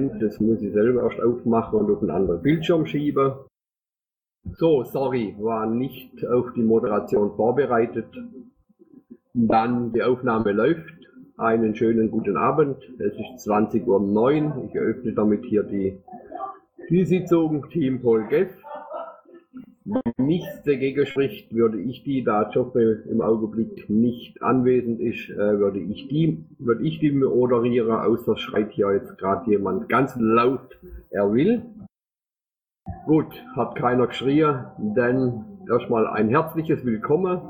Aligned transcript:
Moment, 0.00 0.22
das 0.22 0.40
muss 0.40 0.62
ich 0.62 0.72
selber 0.72 1.02
erst 1.02 1.20
aufmachen 1.20 1.80
und 1.80 1.90
auf 1.90 2.00
einen 2.00 2.10
anderen 2.10 2.42
Bildschirm 2.42 2.86
schieben. 2.86 3.32
So, 4.56 4.84
sorry, 4.84 5.36
war 5.38 5.66
nicht 5.66 6.26
auf 6.26 6.52
die 6.54 6.62
Moderation 6.62 7.36
vorbereitet. 7.36 8.06
Dann 9.34 9.92
die 9.92 10.02
Aufnahme 10.02 10.52
läuft. 10.52 10.94
Einen 11.36 11.74
schönen 11.74 12.10
guten 12.10 12.36
Abend. 12.36 12.76
Es 12.98 13.14
ist 13.14 13.48
20.09 13.48 13.86
Uhr. 13.86 14.64
Ich 14.68 14.74
eröffne 14.74 15.12
damit 15.12 15.44
hier 15.44 15.62
die, 15.62 15.98
die 16.88 17.04
Sitzung 17.04 17.68
Team 17.70 18.02
Paul 18.02 18.26
Geff. 18.28 18.50
Nichts 20.18 20.62
dagegen 20.64 21.04
spricht, 21.06 21.52
würde 21.54 21.80
ich 21.80 22.04
die, 22.04 22.22
da 22.22 22.48
Joffe 22.50 23.02
im 23.10 23.20
Augenblick 23.20 23.90
nicht 23.90 24.40
anwesend 24.42 25.00
ist, 25.00 25.30
äh, 25.30 25.58
würde 25.58 25.80
ich 25.80 26.06
die, 26.08 26.44
würde 26.58 26.84
ich 26.84 27.00
die 27.00 27.10
moderieren, 27.10 27.90
außer 27.90 28.36
schreit 28.36 28.70
hier 28.72 28.92
jetzt 28.92 29.18
gerade 29.18 29.50
jemand 29.50 29.88
ganz 29.88 30.14
laut, 30.16 30.78
er 31.10 31.32
will. 31.32 31.62
Gut, 33.06 33.44
hat 33.56 33.74
keiner 33.76 34.06
geschrien, 34.06 34.64
dann 34.94 35.44
erstmal 35.68 36.06
ein 36.06 36.28
herzliches 36.28 36.84
Willkommen 36.84 37.40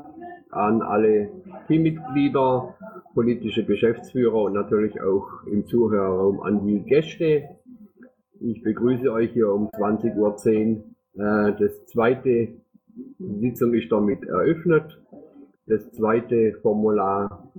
an 0.50 0.82
alle 0.82 1.30
Teammitglieder, 1.66 2.74
politische 3.14 3.64
Geschäftsführer 3.64 4.42
und 4.44 4.54
natürlich 4.54 5.00
auch 5.02 5.44
im 5.46 5.66
Zuhörerraum 5.66 6.41
an 6.41 6.66
die 6.66 6.80
Gäste. 6.80 7.48
Ich 8.41 8.62
begrüße 8.62 9.12
euch 9.12 9.32
hier 9.32 9.52
um 9.52 9.69
20.10 9.69 10.16
Uhr. 10.16 10.84
Äh, 11.20 11.52
das 11.58 11.84
zweite 11.86 12.48
Sitzung 13.18 13.74
ist 13.74 13.92
damit 13.92 14.24
eröffnet. 14.24 14.98
Das 15.66 15.90
zweite 15.92 16.54
Formular 16.62 17.52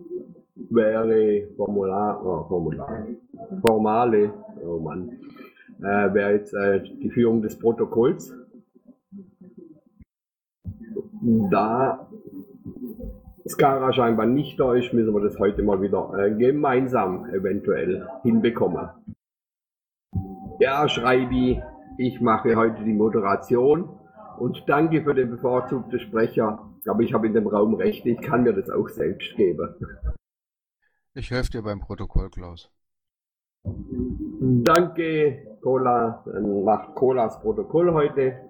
wäre 0.56 1.48
Formular, 1.56 2.26
oh, 2.26 2.48
Formular, 2.48 3.08
formale, 3.66 4.34
oh 4.66 4.80
Mann, 4.80 5.20
äh, 5.80 6.14
wäre 6.14 6.34
jetzt 6.34 6.54
äh, 6.54 6.82
die 6.82 7.10
Führung 7.12 7.42
des 7.42 7.58
Protokolls. 7.60 8.36
Da 11.52 12.10
Skara 13.48 13.94
scheinbar 13.94 14.26
nicht 14.26 14.60
da 14.60 14.74
ist, 14.74 14.92
müssen 14.94 15.14
wir 15.14 15.22
das 15.22 15.38
heute 15.38 15.62
mal 15.62 15.82
wieder 15.82 16.12
äh, 16.18 16.32
gemeinsam 16.32 17.30
eventuell 17.30 18.08
hinbekommen. 18.24 18.90
Ja, 20.60 20.88
Schreibi, 20.88 21.62
ich 21.98 22.22
mache 22.22 22.56
heute 22.56 22.84
die 22.84 22.94
Moderation 22.94 23.90
und 24.38 24.64
danke 24.68 25.04
für 25.04 25.14
den 25.14 25.30
bevorzugten 25.30 26.00
Sprecher. 26.00 26.68
Aber 26.88 27.02
ich 27.02 27.14
habe 27.14 27.28
in 27.28 27.34
dem 27.34 27.48
Raum 27.48 27.76
recht, 27.76 28.06
ich 28.06 28.20
kann 28.22 28.44
mir 28.44 28.54
das 28.54 28.70
auch 28.70 28.90
selbst 28.90 29.36
geben. 29.36 29.76
Ich 31.14 31.30
helfe 31.30 31.52
dir 31.52 31.62
beim 31.62 31.80
Protokoll, 31.80 32.30
Klaus. 32.30 32.72
Danke, 33.64 35.58
Cola. 35.62 36.24
Dann 36.26 36.64
macht 36.64 36.96
Colas 36.96 37.40
Protokoll 37.42 37.94
heute. 37.94 38.50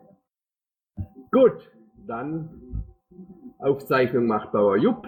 Gut, 1.31 1.72
dann 2.08 2.86
Aufzeichnung 3.59 4.28
macht 4.28 4.52
Bauer 4.52 4.78
Jupp. 4.78 5.08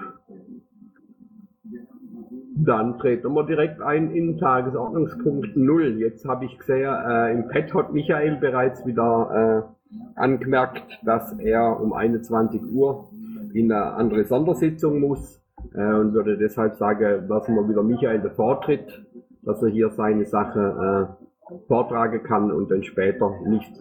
Dann 2.56 3.00
treten 3.00 3.34
wir 3.34 3.46
direkt 3.46 3.82
ein 3.82 4.12
in 4.12 4.38
Tagesordnungspunkt 4.38 5.56
0. 5.56 6.00
Jetzt 6.00 6.26
habe 6.26 6.46
ich 6.46 6.58
gesehen, 6.60 6.94
äh, 6.94 7.32
im 7.34 7.48
Pad 7.48 7.74
hat 7.74 7.94
Michael 7.94 8.38
bereits 8.38 8.86
wieder 8.86 9.68
äh, 9.90 9.94
angemerkt, 10.16 11.00
dass 11.04 11.34
er 11.40 11.80
um 11.80 11.94
21 11.94 12.62
Uhr 12.72 13.10
in 13.54 13.72
eine 13.72 13.94
andere 13.94 14.26
Sondersitzung 14.26 15.00
muss 15.00 15.42
äh, 15.74 15.94
und 15.94 16.14
würde 16.14 16.38
deshalb 16.38 16.76
sagen, 16.76 17.28
lassen 17.28 17.56
wir 17.56 17.68
wieder 17.68 17.82
Michael 17.82 18.22
den 18.22 18.32
Vortritt, 18.32 19.04
dass 19.42 19.64
er 19.64 19.70
hier 19.70 19.90
seine 19.90 20.26
Sache 20.26 21.18
äh, 21.50 21.58
vortragen 21.68 22.24
kann 22.24 22.52
und 22.52 22.70
dann 22.70 22.84
später 22.84 23.32
nicht 23.48 23.74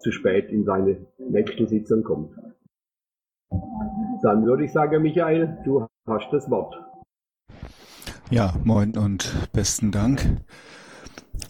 zu 0.00 0.12
spät 0.12 0.50
in 0.50 0.64
seine 0.64 0.98
nächste 1.18 1.66
Sitzung 1.66 2.04
kommt. 2.04 2.30
Dann 4.22 4.44
würde 4.44 4.64
ich 4.64 4.72
sagen, 4.72 5.02
Michael, 5.02 5.58
du 5.64 5.86
hast 6.06 6.30
das 6.32 6.50
Wort. 6.50 6.87
Ja, 8.30 8.54
moin 8.62 8.94
und 8.98 9.32
besten 9.54 9.90
Dank. 9.90 10.36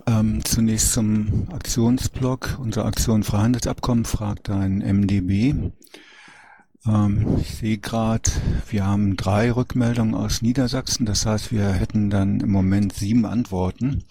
Ähm, 0.06 0.44
zunächst 0.44 0.93
zum 0.93 1.49
Aktionsblock. 1.53 2.56
Unsere 2.61 2.87
Aktion 2.87 3.25
Freihandelsabkommen 3.25 4.05
fragt 4.05 4.49
ein 4.49 4.78
MDB. 4.78 5.72
Ähm, 6.87 7.38
ich 7.41 7.56
sehe 7.56 7.78
gerade, 7.78 8.31
wir 8.71 8.87
haben 8.87 9.17
drei 9.17 9.50
Rückmeldungen 9.50 10.15
aus 10.15 10.41
Niedersachsen. 10.41 11.05
Das 11.05 11.27
heißt, 11.27 11.50
wir 11.50 11.72
hätten 11.72 12.11
dann 12.11 12.38
im 12.38 12.53
Moment 12.53 12.93
sieben 12.93 13.27
Antworten. 13.27 14.05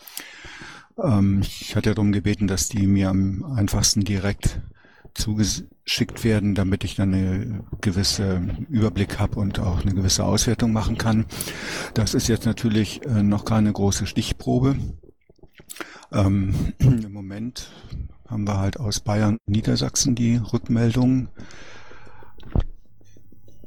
Ähm, 1.01 1.39
ich 1.43 1.73
hatte 1.77 1.95
darum 1.95 2.11
gebeten, 2.11 2.47
dass 2.47 2.67
die 2.67 2.85
mir 2.85 3.07
am 3.09 3.45
einfachsten 3.45 4.03
direkt 4.03 4.59
zugeschickt 5.13 6.23
werden, 6.23 6.55
damit 6.55 6.83
ich 6.83 6.95
dann 6.95 7.13
eine 7.13 7.63
gewisse 7.81 8.41
Überblick 8.69 9.19
habe 9.19 9.39
und 9.39 9.59
auch 9.59 9.81
eine 9.81 9.93
gewisse 9.93 10.23
Auswertung 10.23 10.73
machen 10.73 10.97
kann. 10.97 11.25
Das 11.93 12.13
ist 12.13 12.27
jetzt 12.27 12.45
natürlich 12.45 13.05
äh, 13.05 13.23
noch 13.23 13.45
keine 13.45 13.71
große 13.71 14.05
Stichprobe. 14.05 14.77
Ähm, 16.11 16.73
Im 16.79 17.13
Moment 17.13 17.71
haben 18.27 18.47
wir 18.47 18.57
halt 18.57 18.79
aus 18.79 18.99
Bayern 18.99 19.37
und 19.45 19.53
Niedersachsen 19.53 20.15
die 20.15 20.37
Rückmeldung. 20.37 21.29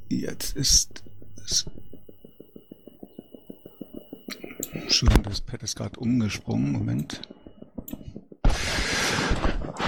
Jetzt 0.09 0.57
ist 0.57 1.05
es 1.45 1.67
Entschuldigung, 4.73 5.23
das 5.23 5.41
Pad 5.41 5.63
ist 5.63 5.77
gerade 5.77 5.99
umgesprungen. 6.01 6.73
Moment. 6.73 7.21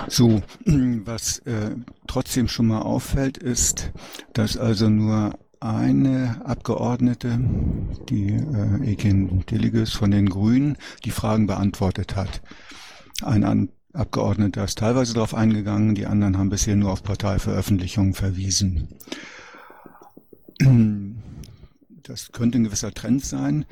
So, 0.08 0.42
was 0.64 1.38
äh, 1.40 1.76
trotzdem 2.06 2.48
schon 2.48 2.66
mal 2.66 2.82
auffällt, 2.82 3.38
ist, 3.38 3.92
dass 4.32 4.56
also 4.56 4.88
nur 4.88 5.38
eine 5.60 6.42
Abgeordnete, 6.44 7.38
die 8.08 8.32
äh, 8.32 8.92
Ekin 8.92 9.44
Deliges 9.46 9.92
von 9.92 10.10
den 10.10 10.28
Grünen, 10.28 10.76
die 11.04 11.10
Fragen 11.10 11.46
beantwortet 11.46 12.16
hat. 12.16 12.42
Ein 13.22 13.44
An 13.44 13.68
Abgeordneter 13.94 14.64
ist 14.64 14.78
teilweise 14.78 15.12
darauf 15.12 15.34
eingegangen, 15.34 15.94
die 15.94 16.06
anderen 16.06 16.38
haben 16.38 16.48
bisher 16.48 16.76
nur 16.76 16.90
auf 16.90 17.02
Parteiveröffentlichungen 17.02 18.14
verwiesen. 18.14 18.88
Das 22.04 22.32
könnte 22.32 22.58
ein 22.58 22.64
gewisser 22.64 22.92
Trend 22.92 23.24
sein. 23.24 23.64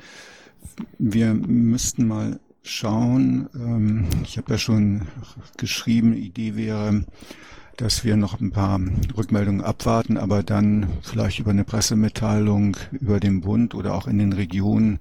Wir 0.97 1.33
müssten 1.33 2.07
mal 2.07 2.39
schauen. 2.63 3.49
Ähm, 3.55 4.07
ich 4.23 4.37
habe 4.37 4.53
ja 4.53 4.57
schon 4.57 5.07
geschrieben, 5.57 6.13
Idee 6.13 6.55
wäre, 6.55 7.05
dass 7.77 8.03
wir 8.03 8.15
noch 8.15 8.39
ein 8.39 8.51
paar 8.51 8.79
Rückmeldungen 9.17 9.61
abwarten, 9.61 10.17
aber 10.17 10.43
dann 10.43 10.87
vielleicht 11.01 11.39
über 11.39 11.51
eine 11.51 11.63
Pressemitteilung 11.63 12.77
über 12.91 13.19
den 13.19 13.41
Bund 13.41 13.73
oder 13.73 13.95
auch 13.95 14.07
in 14.07 14.19
den 14.19 14.33
Regionen 14.33 14.99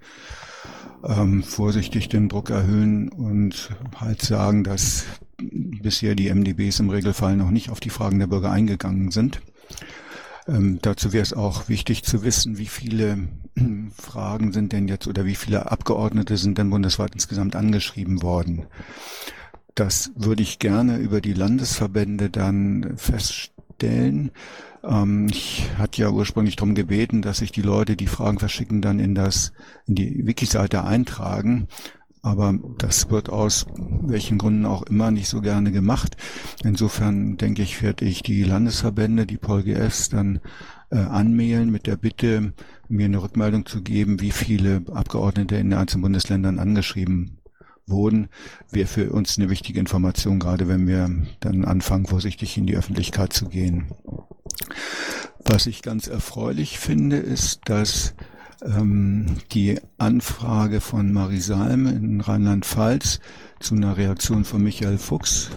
ähm, 1.04 1.42
vorsichtig 1.42 2.08
den 2.08 2.28
Druck 2.28 2.50
erhöhen 2.50 3.08
und 3.08 3.70
halt 3.96 4.22
sagen, 4.22 4.64
dass 4.64 5.04
bisher 5.38 6.14
die 6.14 6.32
MDBs 6.32 6.80
im 6.80 6.90
Regelfall 6.90 7.36
noch 7.36 7.50
nicht 7.50 7.70
auf 7.70 7.80
die 7.80 7.90
Fragen 7.90 8.18
der 8.18 8.26
Bürger 8.26 8.50
eingegangen 8.50 9.10
sind. 9.10 9.40
Ähm, 10.46 10.78
dazu 10.82 11.12
wäre 11.12 11.22
es 11.22 11.32
auch 11.32 11.68
wichtig 11.68 12.02
zu 12.04 12.22
wissen, 12.22 12.58
wie 12.58 12.66
viele 12.66 13.28
Fragen 13.96 14.52
sind 14.52 14.72
denn 14.72 14.88
jetzt 14.88 15.06
oder 15.06 15.24
wie 15.24 15.34
viele 15.34 15.70
Abgeordnete 15.70 16.36
sind 16.36 16.58
denn 16.58 16.70
bundesweit 16.70 17.14
insgesamt 17.14 17.56
angeschrieben 17.56 18.22
worden. 18.22 18.66
Das 19.74 20.12
würde 20.16 20.42
ich 20.42 20.58
gerne 20.58 20.98
über 20.98 21.20
die 21.20 21.32
Landesverbände 21.32 22.30
dann 22.30 22.94
feststellen. 22.96 24.30
Ähm, 24.82 25.28
ich 25.30 25.68
hatte 25.78 26.02
ja 26.02 26.10
ursprünglich 26.10 26.56
darum 26.56 26.74
gebeten, 26.74 27.22
dass 27.22 27.38
sich 27.38 27.52
die 27.52 27.62
Leute, 27.62 27.96
die 27.96 28.06
Fragen 28.06 28.38
verschicken, 28.38 28.82
dann 28.82 28.98
in 28.98 29.14
das, 29.14 29.52
in 29.86 29.94
die 29.94 30.26
Wiki-Seite 30.26 30.84
eintragen. 30.84 31.68
Aber 32.22 32.54
das 32.78 33.10
wird 33.10 33.30
aus 33.30 33.66
welchen 33.76 34.36
Gründen 34.36 34.66
auch 34.66 34.82
immer 34.82 35.10
nicht 35.10 35.28
so 35.28 35.40
gerne 35.40 35.72
gemacht. 35.72 36.16
Insofern 36.62 37.38
denke 37.38 37.62
ich, 37.62 37.82
werde 37.82 38.04
ich 38.04 38.22
die 38.22 38.42
Landesverbände, 38.42 39.26
die 39.26 39.38
PolGFs 39.38 40.10
dann 40.10 40.40
äh, 40.90 40.98
anmailen 40.98 41.70
mit 41.70 41.86
der 41.86 41.96
Bitte, 41.96 42.52
mir 42.88 43.06
eine 43.06 43.22
Rückmeldung 43.22 43.64
zu 43.64 43.82
geben, 43.82 44.20
wie 44.20 44.32
viele 44.32 44.82
Abgeordnete 44.92 45.56
in 45.56 45.70
den 45.70 45.78
einzelnen 45.78 46.02
Bundesländern 46.02 46.58
angeschrieben 46.58 47.38
wurden, 47.86 48.28
wäre 48.70 48.86
für 48.86 49.10
uns 49.10 49.38
eine 49.38 49.50
wichtige 49.50 49.80
Information, 49.80 50.38
gerade 50.38 50.68
wenn 50.68 50.86
wir 50.86 51.10
dann 51.40 51.64
anfangen, 51.64 52.06
vorsichtig 52.06 52.56
in 52.56 52.66
die 52.66 52.76
Öffentlichkeit 52.76 53.32
zu 53.32 53.46
gehen. 53.46 53.86
Was 55.44 55.66
ich 55.66 55.82
ganz 55.82 56.06
erfreulich 56.06 56.78
finde, 56.78 57.16
ist, 57.16 57.62
dass 57.64 58.14
ähm, 58.62 59.36
die 59.52 59.78
Anfrage 59.98 60.80
von 60.80 61.12
Marie 61.12 61.40
Salm 61.40 61.86
in 61.86 62.20
Rheinland-Pfalz 62.20 63.20
zu 63.58 63.74
einer 63.74 63.96
Reaktion 63.96 64.44
von 64.44 64.62
Michael 64.62 64.98
Fuchs, 64.98 65.50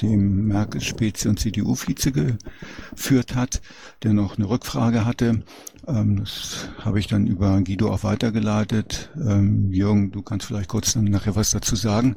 dem 0.00 0.48
Merkel-Spezi 0.48 1.28
und 1.28 1.38
CDU-Vize 1.38 2.12
geführt 2.12 3.34
hat, 3.34 3.60
der 4.02 4.12
noch 4.12 4.36
eine 4.36 4.48
Rückfrage 4.48 5.04
hatte. 5.04 5.42
Ähm, 5.86 6.16
das 6.20 6.68
habe 6.78 6.98
ich 6.98 7.06
dann 7.06 7.26
über 7.26 7.60
Guido 7.62 7.92
auch 7.92 8.02
weitergeleitet. 8.02 9.10
Ähm, 9.16 9.72
Jürgen, 9.72 10.10
du 10.10 10.22
kannst 10.22 10.46
vielleicht 10.46 10.68
kurz 10.68 10.94
dann 10.94 11.04
nachher 11.04 11.36
was 11.36 11.50
dazu 11.50 11.76
sagen. 11.76 12.16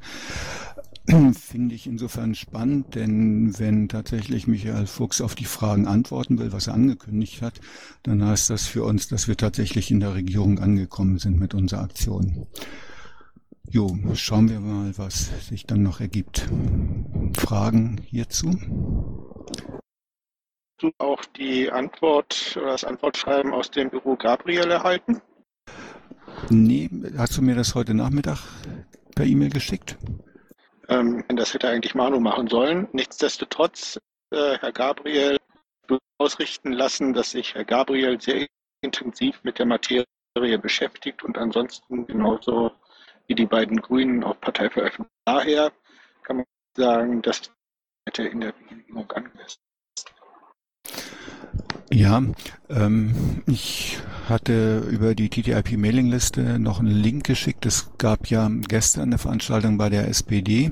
Finde 1.33 1.75
ich 1.75 1.85
insofern 1.85 2.33
spannend, 2.33 2.95
denn 2.95 3.57
wenn 3.59 3.89
tatsächlich 3.89 4.47
Michael 4.47 4.87
Fuchs 4.87 5.19
auf 5.19 5.35
die 5.35 5.45
Fragen 5.45 5.85
antworten 5.85 6.39
will, 6.39 6.53
was 6.53 6.67
er 6.67 6.75
angekündigt 6.75 7.41
hat, 7.41 7.59
dann 8.03 8.25
heißt 8.25 8.49
das 8.49 8.67
für 8.67 8.83
uns, 8.83 9.09
dass 9.09 9.27
wir 9.27 9.35
tatsächlich 9.35 9.91
in 9.91 9.99
der 9.99 10.13
Regierung 10.13 10.59
angekommen 10.59 11.19
sind 11.19 11.39
mit 11.39 11.53
unserer 11.53 11.81
Aktion. 11.81 12.47
Jo, 13.69 13.97
schauen 14.13 14.49
wir 14.49 14.59
mal, 14.59 14.97
was 14.97 15.47
sich 15.47 15.65
dann 15.65 15.83
noch 15.83 15.99
ergibt. 15.99 16.47
Fragen 17.37 17.99
hierzu? 18.05 18.51
Du 20.77 20.91
auch 20.99 21.23
die 21.37 21.71
Antwort 21.71 22.57
oder 22.57 22.71
das 22.71 22.83
Antwortschreiben 22.83 23.53
aus 23.53 23.71
dem 23.71 23.89
Büro 23.89 24.15
Gabriel 24.15 24.69
erhalten? 24.69 25.21
Nee, 26.49 26.89
hast 27.17 27.37
du 27.37 27.41
mir 27.41 27.55
das 27.55 27.73
heute 27.73 27.93
Nachmittag 27.93 28.39
per 29.15 29.25
E-Mail 29.25 29.49
geschickt? 29.49 29.97
Ähm, 30.89 31.23
das 31.29 31.53
hätte 31.53 31.69
eigentlich 31.69 31.95
Manu 31.95 32.19
machen 32.19 32.47
sollen. 32.47 32.87
Nichtsdestotrotz, 32.91 33.99
äh, 34.31 34.57
Herr 34.59 34.71
Gabriel 34.71 35.37
ausrichten 36.17 36.71
lassen, 36.71 37.13
dass 37.13 37.31
sich 37.31 37.53
Herr 37.55 37.65
Gabriel 37.65 38.19
sehr 38.21 38.47
intensiv 38.81 39.43
mit 39.43 39.59
der 39.59 39.65
Materie 39.65 40.05
beschäftigt 40.35 41.23
und 41.23 41.37
ansonsten 41.37 42.07
genauso 42.07 42.71
wie 43.27 43.35
die 43.35 43.45
beiden 43.45 43.81
Grünen 43.81 44.23
auch 44.23 44.39
Partei 44.39 44.69
veröffentlicht. 44.69 45.11
Daher 45.25 45.71
kann 46.23 46.37
man 46.37 46.45
sagen, 46.75 47.21
dass 47.21 47.51
hätte 48.05 48.23
in 48.23 48.41
der 48.41 48.51
Bewegung 48.51 49.11
angemessen. 49.11 49.59
Ja, 51.93 52.23
ähm, 52.71 53.43
ich 53.45 53.99
hatte 54.27 54.79
über 54.79 55.13
die 55.13 55.29
TTIP-Mailingliste 55.29 56.57
noch 56.57 56.79
einen 56.79 56.89
Link 56.89 57.23
geschickt. 57.23 57.67
Es 57.67 57.91
gab 57.99 58.31
ja 58.31 58.49
gestern 58.67 59.03
eine 59.03 59.19
Veranstaltung 59.19 59.77
bei 59.77 59.89
der 59.89 60.07
SPD. 60.07 60.71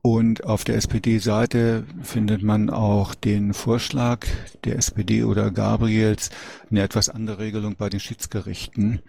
Und 0.00 0.44
auf 0.44 0.64
der 0.64 0.76
SPD-Seite 0.76 1.84
findet 2.00 2.42
man 2.42 2.70
auch 2.70 3.14
den 3.14 3.52
Vorschlag 3.52 4.26
der 4.64 4.76
SPD 4.76 5.22
oder 5.22 5.50
Gabriels, 5.50 6.30
eine 6.70 6.80
etwas 6.80 7.10
andere 7.10 7.40
Regelung 7.40 7.76
bei 7.76 7.90
den 7.90 8.00
Schiedsgerichten 8.00 9.02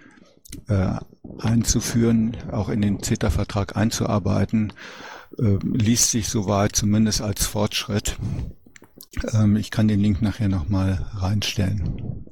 äh, 0.67 0.95
einzuführen, 1.37 2.35
auch 2.51 2.67
in 2.67 2.81
den 2.81 3.01
CETA-Vertrag 3.01 3.77
einzuarbeiten, 3.77 4.73
äh, 5.37 5.57
liest 5.63 6.11
sich 6.11 6.27
soweit 6.27 6.75
zumindest 6.75 7.21
als 7.21 7.45
Fortschritt. 7.45 8.17
Ähm, 9.33 9.55
ich 9.55 9.71
kann 9.71 9.87
den 9.87 9.99
Link 9.99 10.21
nachher 10.21 10.49
nochmal 10.49 11.05
reinstellen. 11.13 12.25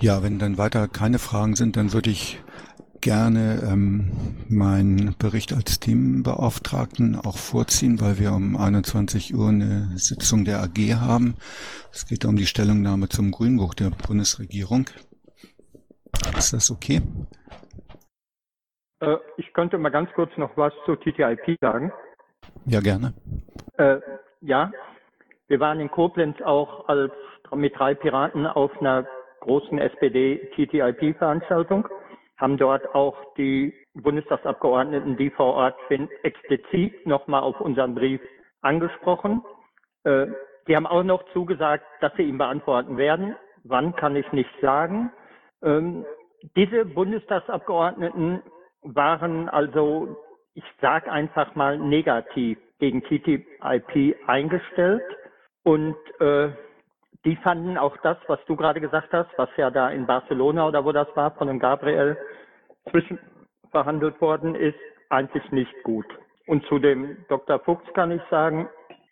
Ja, 0.00 0.22
wenn 0.22 0.38
dann 0.38 0.58
weiter 0.58 0.88
keine 0.88 1.18
Fragen 1.18 1.56
sind, 1.56 1.76
dann 1.76 1.92
würde 1.92 2.10
ich 2.10 2.40
gerne 3.00 3.62
ähm, 3.70 4.10
meinen 4.48 5.16
Bericht 5.18 5.52
als 5.52 5.80
Themenbeauftragten 5.80 7.16
auch 7.16 7.36
vorziehen, 7.36 8.00
weil 8.00 8.18
wir 8.18 8.32
um 8.32 8.56
21 8.56 9.34
Uhr 9.34 9.48
eine 9.48 9.90
Sitzung 9.96 10.44
der 10.44 10.62
AG 10.62 10.78
haben. 10.94 11.34
Es 11.92 12.06
geht 12.06 12.24
um 12.24 12.36
die 12.36 12.46
Stellungnahme 12.46 13.08
zum 13.08 13.30
Grünbuch 13.30 13.74
der 13.74 13.90
Bundesregierung. 13.90 14.86
Ist 16.36 16.52
das 16.52 16.70
okay? 16.70 17.02
Äh, 19.00 19.16
ich 19.36 19.52
könnte 19.52 19.78
mal 19.78 19.90
ganz 19.90 20.10
kurz 20.14 20.30
noch 20.36 20.56
was 20.56 20.72
zu 20.84 20.96
TTIP 20.96 21.56
sagen. 21.60 21.92
Ja, 22.66 22.80
gerne. 22.80 23.14
Äh, 23.78 24.00
ja, 24.40 24.72
wir 25.48 25.60
waren 25.60 25.80
in 25.80 25.90
Koblenz 25.90 26.40
auch 26.42 26.88
als 26.88 27.12
mit 27.52 27.78
drei 27.78 27.94
Piraten 27.94 28.46
auf 28.46 28.78
einer 28.80 29.06
großen 29.40 29.78
SPD-TTIP-Veranstaltung, 29.78 31.88
haben 32.36 32.56
dort 32.56 32.94
auch 32.94 33.16
die 33.34 33.74
Bundestagsabgeordneten, 33.94 35.16
die 35.16 35.30
vor 35.30 35.54
Ort 35.54 35.76
sind, 35.88 36.10
explizit 36.22 37.06
nochmal 37.06 37.42
auf 37.42 37.60
unseren 37.60 37.94
Brief 37.94 38.20
angesprochen. 38.62 39.42
Äh, 40.04 40.28
die 40.68 40.76
haben 40.76 40.86
auch 40.86 41.02
noch 41.02 41.24
zugesagt, 41.32 41.84
dass 42.00 42.14
sie 42.16 42.22
ihn 42.22 42.38
beantworten 42.38 42.96
werden. 42.96 43.34
Wann 43.64 43.96
kann 43.96 44.14
ich 44.14 44.30
nicht 44.32 44.50
sagen. 44.60 45.10
Ähm, 45.62 46.04
diese 46.56 46.84
Bundestagsabgeordneten 46.84 48.42
waren 48.82 49.48
also, 49.48 50.16
ich 50.54 50.64
sage 50.80 51.10
einfach 51.10 51.54
mal, 51.54 51.78
negativ 51.78 52.58
gegen 52.80 53.02
TTIP 53.02 53.46
eingestellt 54.26 55.02
und 55.62 55.96
äh, 56.20 56.50
die 57.24 57.36
fanden 57.36 57.76
auch 57.76 57.96
das, 57.98 58.16
was 58.26 58.40
du 58.46 58.56
gerade 58.56 58.80
gesagt 58.80 59.12
hast, 59.12 59.28
was 59.36 59.50
ja 59.56 59.70
da 59.70 59.90
in 59.90 60.06
Barcelona 60.06 60.66
oder 60.66 60.84
wo 60.84 60.92
das 60.92 61.08
war, 61.14 61.30
von 61.32 61.48
dem 61.48 61.58
Gabriel 61.58 62.16
zwischen 62.90 63.18
verhandelt 63.70 64.20
worden 64.20 64.54
ist, 64.54 64.78
eigentlich 65.10 65.48
nicht 65.52 65.74
gut. 65.82 66.06
Und 66.46 66.64
zu 66.66 66.78
dem 66.78 67.18
Dr. 67.28 67.60
Fuchs 67.60 67.84
kann 67.94 68.10
ich 68.10 68.22
sagen, 68.30 68.68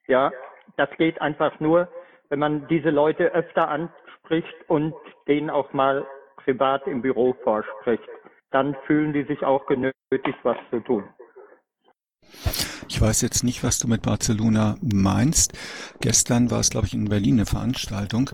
ja, 0.06 0.32
das 0.76 0.88
geht 0.96 1.20
einfach 1.20 1.60
nur, 1.60 1.88
wenn 2.30 2.38
man 2.38 2.66
diese 2.68 2.90
Leute 2.90 3.32
öfter 3.32 3.68
anspricht 3.68 4.54
und 4.68 4.94
denen 5.28 5.50
auch 5.50 5.72
mal 5.72 6.06
privat 6.36 6.86
im 6.86 7.02
Büro 7.02 7.34
vorspricht. 7.44 8.08
Dann 8.50 8.74
fühlen 8.86 9.12
die 9.12 9.24
sich 9.24 9.44
auch 9.44 9.66
genötigt, 9.66 10.38
was 10.42 10.56
zu 10.70 10.80
tun. 10.80 11.04
Ich 12.88 13.00
weiß 13.00 13.20
jetzt 13.20 13.44
nicht, 13.44 13.62
was 13.62 13.78
du 13.78 13.86
mit 13.86 14.02
Barcelona 14.02 14.76
meinst. 14.80 15.52
Gestern 16.00 16.50
war 16.50 16.60
es, 16.60 16.70
glaube 16.70 16.86
ich, 16.86 16.94
in 16.94 17.08
Berlin 17.08 17.34
eine 17.34 17.46
Veranstaltung 17.46 18.30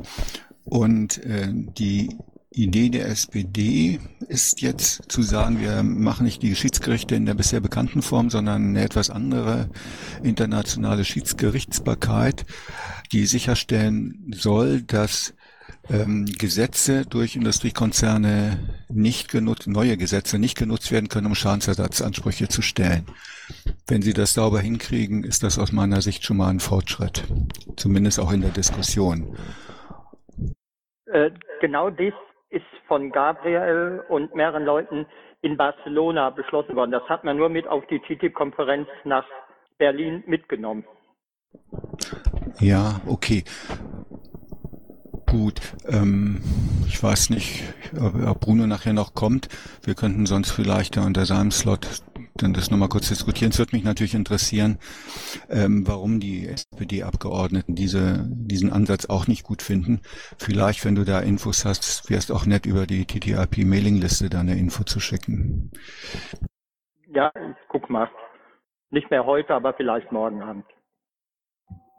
und 0.65 1.19
äh, 1.25 1.49
die 1.53 2.17
Idee 2.51 2.89
der 2.89 3.09
SPD 3.09 3.99
ist 4.29 4.62
jetzt 4.62 5.11
zu 5.11 5.23
sagen, 5.23 5.61
wir 5.61 5.83
machen 5.83 6.25
nicht 6.25 6.41
die 6.43 6.55
Schiedsgerichte 6.55 7.17
in 7.17 7.27
der 7.27 7.35
bisher 7.35 7.61
bekannten 7.61 8.01
Form, 8.01 8.31
sondern 8.31 8.69
eine 8.69 8.85
etwas 8.85 9.11
andere 9.11 9.71
internationale 10.23 11.05
Schiedsgerichtsbarkeit, 11.05 12.47
die 13.11 13.27
sicherstellen 13.27 14.33
soll, 14.37 14.83
dass 14.83 15.35
ähm, 15.90 16.26
Gesetze 16.38 17.05
durch 17.06 17.37
Industriekonzerne 17.37 18.58
nicht 18.88 19.31
genutzt, 19.31 19.66
neue 19.66 19.96
Gesetze 19.96 20.38
nicht 20.38 20.56
genutzt 20.56 20.90
werden 20.92 21.09
können, 21.09 21.26
um 21.26 21.35
Schadensersatzansprüche 21.35 22.49
zu 22.49 22.62
stellen. 22.62 23.06
Wenn 23.87 24.02
Sie 24.02 24.14
das 24.14 24.35
sauber 24.35 24.61
hinkriegen, 24.61 25.25
ist 25.25 25.42
das 25.42 25.59
aus 25.59 25.73
meiner 25.73 26.00
Sicht 26.00 26.25
schon 26.25 26.38
mal 26.38 26.49
ein 26.49 26.61
Fortschritt. 26.61 27.25
Zumindest 27.76 28.18
auch 28.18 28.33
in 28.33 28.40
der 28.40 28.50
Diskussion. 28.50 29.37
Äh, 31.06 31.30
genau 31.61 31.90
das 31.90 32.14
ist 32.50 32.64
von 32.88 33.11
Gabriel 33.11 34.02
und 34.09 34.35
mehreren 34.35 34.64
Leuten 34.64 35.06
in 35.42 35.56
Barcelona 35.56 36.30
beschlossen 36.30 36.75
worden. 36.75 36.92
Das 36.92 37.06
hat 37.09 37.25
man 37.25 37.37
nur 37.37 37.50
mit 37.50 37.66
auf 37.66 37.85
die 37.87 37.99
TTIP-Konferenz 37.99 38.88
nach 39.04 39.26
Berlin 39.78 40.25
mitgenommen. 40.26 40.85
Ja, 42.61 43.00
okay. 43.06 43.44
Gut, 45.35 45.61
ähm, 45.88 46.41
ich 46.87 47.03
weiß 47.03 47.31
nicht, 47.31 47.64
ob 47.93 48.38
Bruno 48.38 48.69
nachher 48.69 48.93
noch 48.93 49.14
kommt. 49.14 49.49
Wir 49.83 49.97
könnten 49.97 50.26
sonst 50.26 50.53
vielleicht 50.53 50.95
ja 50.95 51.03
unter 51.03 51.26
seinem 51.26 51.50
Slot 51.50 51.88
dann 52.37 52.53
das 52.53 52.71
nochmal 52.71 52.88
kurz 52.88 53.09
diskutieren. 53.09 53.50
Es 53.50 53.59
würde 53.59 53.75
mich 53.75 53.83
natürlich 53.83 54.14
interessieren, 54.14 54.79
ähm, 55.50 55.88
warum 55.88 56.21
die 56.21 56.47
SPD-Abgeordneten 56.47 57.75
diese, 57.75 58.25
diesen 58.29 58.73
Ansatz 58.73 59.07
auch 59.07 59.26
nicht 59.26 59.43
gut 59.43 59.62
finden. 59.62 60.03
Vielleicht, 60.38 60.85
wenn 60.85 60.95
du 60.95 61.05
da 61.05 61.19
Infos 61.19 61.64
hast, 61.64 62.09
wärst 62.09 62.31
auch 62.31 62.47
nett, 62.47 62.64
über 62.64 62.87
die 62.87 63.05
TTIP-Mailingliste 63.05 64.31
da 64.31 64.38
eine 64.38 64.57
Info 64.57 64.85
zu 64.85 65.00
schicken. 65.00 65.73
Ja, 67.09 67.33
ich 67.35 67.69
guck 67.69 67.91
mal. 67.91 68.09
Nicht 68.91 69.11
mehr 69.11 69.26
heute, 69.26 69.53
aber 69.53 69.75
vielleicht 69.75 70.12
morgen 70.12 70.43
Abend. 70.43 70.64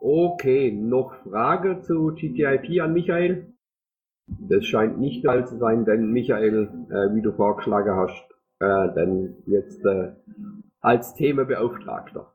Okay, 0.07 0.71
noch 0.71 1.15
Frage 1.24 1.81
zu 1.81 2.12
TTIP 2.12 2.79
an 2.79 2.93
Michael? 2.93 3.55
Das 4.27 4.63
scheint 4.63 5.00
nicht 5.00 5.24
der 5.24 5.31
Fall 5.31 5.47
zu 5.47 5.57
sein, 5.57 5.83
denn 5.83 6.12
Michael, 6.12 6.69
äh, 6.91 7.15
wie 7.15 7.24
du 7.24 7.31
vorgeschlagen 7.31 7.95
hast, 7.95 8.24
äh, 8.59 8.93
denn 8.93 9.35
jetzt 9.47 9.83
äh, 9.83 10.12
als 10.79 11.15
Themenbeauftragter. 11.15 12.31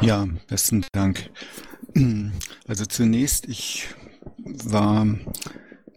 Ja, 0.00 0.26
besten 0.48 0.86
Dank. 0.92 1.28
Also 2.66 2.86
zunächst, 2.86 3.46
ich 3.46 3.94
war 4.38 5.06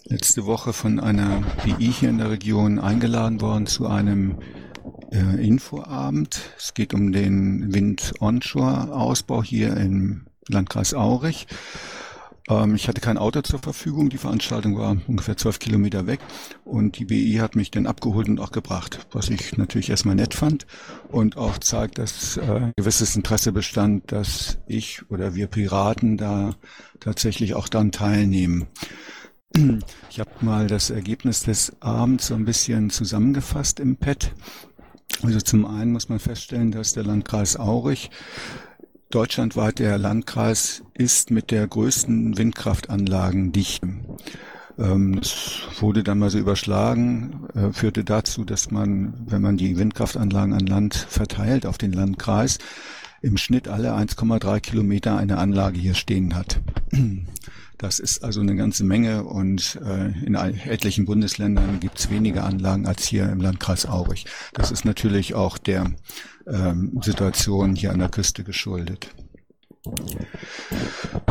letzte 0.03 0.45
Woche 0.45 0.73
von 0.73 0.99
einer 0.99 1.41
BI 1.63 1.85
hier 1.85 2.09
in 2.09 2.17
der 2.17 2.29
Region 2.29 2.79
eingeladen 2.79 3.39
worden 3.39 3.65
zu 3.65 3.87
einem 3.87 4.39
äh, 5.11 5.45
Infoabend. 5.45 6.41
Es 6.57 6.73
geht 6.73 6.93
um 6.93 7.11
den 7.11 7.73
Wind-Onshore-Ausbau 7.73 9.43
hier 9.43 9.75
im 9.77 10.25
Landkreis 10.47 10.93
Aurich. 10.93 11.47
Ähm, 12.49 12.75
ich 12.75 12.87
hatte 12.87 13.01
kein 13.01 13.17
Auto 13.17 13.41
zur 13.41 13.59
Verfügung. 13.59 14.09
Die 14.09 14.17
Veranstaltung 14.17 14.77
war 14.77 14.97
ungefähr 15.07 15.37
zwölf 15.37 15.59
Kilometer 15.59 16.07
weg 16.07 16.19
und 16.63 16.97
die 16.97 17.05
BI 17.05 17.35
hat 17.35 17.55
mich 17.55 17.71
dann 17.71 17.85
abgeholt 17.85 18.29
und 18.29 18.39
auch 18.39 18.51
gebracht, 18.51 19.05
was 19.11 19.29
ich 19.29 19.57
natürlich 19.57 19.89
erstmal 19.89 20.15
nett 20.15 20.33
fand 20.33 20.65
und 21.09 21.37
auch 21.37 21.57
zeigt, 21.57 21.97
dass 21.97 22.37
äh, 22.37 22.71
gewisses 22.75 23.15
Interesse 23.15 23.51
bestand, 23.51 24.11
dass 24.11 24.57
ich 24.67 25.09
oder 25.09 25.35
wir 25.35 25.47
Piraten 25.47 26.17
da 26.17 26.55
tatsächlich 26.99 27.53
auch 27.53 27.67
dann 27.67 27.91
teilnehmen. 27.91 28.67
Ich 30.09 30.19
habe 30.19 30.29
mal 30.41 30.67
das 30.67 30.89
Ergebnis 30.89 31.41
des 31.41 31.81
Abends 31.81 32.27
so 32.27 32.35
ein 32.35 32.45
bisschen 32.45 32.89
zusammengefasst 32.89 33.79
im 33.79 33.95
Pad. 33.95 34.31
Also 35.23 35.39
zum 35.41 35.65
einen 35.65 35.91
muss 35.91 36.09
man 36.09 36.19
feststellen, 36.19 36.71
dass 36.71 36.93
der 36.93 37.03
Landkreis 37.03 37.57
Aurich 37.57 38.09
deutschlandweit 39.09 39.79
der 39.79 39.97
Landkreis 39.97 40.83
ist 40.93 41.31
mit 41.31 41.51
der 41.51 41.67
größten 41.67 42.37
Windkraftanlagendichte. 42.37 43.87
Ähm, 44.77 45.19
es 45.21 45.61
wurde 45.79 46.03
dann 46.03 46.19
mal 46.19 46.29
so 46.29 46.37
überschlagen, 46.37 47.47
äh, 47.55 47.71
führte 47.73 48.03
dazu, 48.03 48.43
dass 48.43 48.69
man, 48.69 49.13
wenn 49.25 49.41
man 49.41 49.57
die 49.57 49.77
Windkraftanlagen 49.77 50.53
an 50.53 50.67
Land 50.67 50.95
verteilt 50.95 51.65
auf 51.65 51.77
den 51.77 51.93
Landkreis, 51.93 52.59
im 53.21 53.37
Schnitt 53.37 53.67
alle 53.67 53.93
1,3 53.93 54.59
Kilometer 54.59 55.17
eine 55.17 55.37
Anlage 55.37 55.79
hier 55.79 55.95
stehen 55.95 56.35
hat. 56.35 56.61
Das 57.79 57.99
ist 57.99 58.23
also 58.23 58.41
eine 58.41 58.55
ganze 58.55 58.83
Menge 58.83 59.23
und 59.23 59.79
äh, 59.85 60.07
in 60.25 60.33
etlichen 60.33 61.05
Bundesländern 61.05 61.79
gibt 61.79 61.99
es 61.99 62.09
weniger 62.09 62.43
Anlagen 62.43 62.87
als 62.87 63.05
hier 63.05 63.29
im 63.29 63.39
Landkreis 63.39 63.85
Aurich. 63.85 64.25
Das 64.53 64.71
ist 64.71 64.83
natürlich 64.83 65.35
auch 65.35 65.59
der 65.59 65.91
ähm, 66.47 66.99
Situation 67.03 67.75
hier 67.75 67.91
an 67.91 67.99
der 67.99 68.09
Küste 68.09 68.43
geschuldet. 68.43 69.13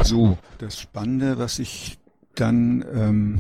So, 0.05 0.39
das 0.59 0.81
Spannende, 0.81 1.39
was 1.39 1.57
sich 1.57 1.99
dann 2.37 2.85
ähm, 2.95 3.39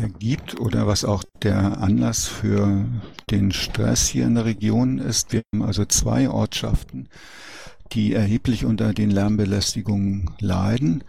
ergibt 0.00 0.58
oder 0.58 0.86
was 0.86 1.04
auch 1.04 1.22
der 1.42 1.78
Anlass 1.78 2.26
für 2.26 2.84
den 3.30 3.52
Stress 3.52 4.08
hier 4.08 4.26
in 4.26 4.34
der 4.34 4.44
Region 4.44 4.98
ist, 4.98 5.32
wir 5.32 5.42
haben 5.52 5.62
also 5.62 5.84
zwei 5.84 6.28
Ortschaften, 6.28 7.08
die 7.92 8.12
erheblich 8.12 8.64
unter 8.64 8.92
den 8.92 9.10
Lärmbelästigungen 9.10 10.30
leiden. 10.40 11.04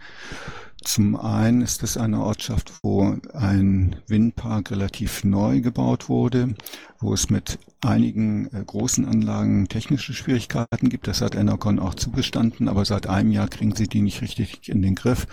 Zum 0.86 1.16
einen 1.16 1.62
ist 1.62 1.82
es 1.82 1.96
eine 1.96 2.22
Ortschaft, 2.22 2.72
wo 2.84 3.16
ein 3.32 3.96
Windpark 4.06 4.70
relativ 4.70 5.24
neu 5.24 5.60
gebaut 5.60 6.08
wurde, 6.08 6.54
wo 7.00 7.12
es 7.12 7.28
mit 7.28 7.58
einigen 7.80 8.46
äh, 8.54 8.62
großen 8.64 9.04
Anlagen 9.04 9.66
technische 9.66 10.14
Schwierigkeiten 10.14 10.88
gibt. 10.88 11.08
Das 11.08 11.22
hat 11.22 11.34
Enercon 11.34 11.80
auch 11.80 11.96
zugestanden, 11.96 12.68
aber 12.68 12.84
seit 12.84 13.08
einem 13.08 13.32
Jahr 13.32 13.48
kriegen 13.48 13.74
sie 13.74 13.88
die 13.88 14.00
nicht 14.00 14.22
richtig 14.22 14.68
in 14.68 14.80
den 14.80 14.94
Griff. 14.94 15.26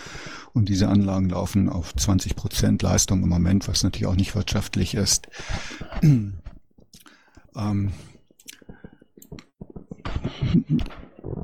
Und 0.53 0.69
diese 0.69 0.89
Anlagen 0.89 1.29
laufen 1.29 1.69
auf 1.69 1.95
20 1.95 2.35
Prozent 2.35 2.81
Leistung 2.81 3.21
im 3.21 3.29
Moment, 3.29 3.67
was 3.67 3.83
natürlich 3.83 4.07
auch 4.07 4.15
nicht 4.15 4.33
wirtschaftlich 4.33 4.95
ist. 4.95 5.27
ähm, 6.01 6.33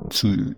zu 0.09 0.55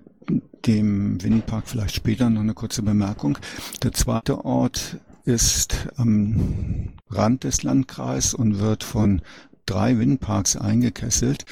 dem 0.65 1.21
Windpark 1.21 1.67
vielleicht 1.67 1.95
später 1.95 2.29
noch 2.29 2.41
eine 2.41 2.53
kurze 2.53 2.83
Bemerkung. 2.83 3.37
Der 3.83 3.91
zweite 3.91 4.45
Ort 4.45 4.97
ist 5.25 5.87
am 5.97 6.93
Rand 7.09 7.43
des 7.43 7.63
Landkreises 7.63 8.33
und 8.33 8.59
wird 8.59 8.83
von 8.83 9.21
drei 9.65 9.97
Windparks 9.97 10.55
eingekesselt. 10.55 11.45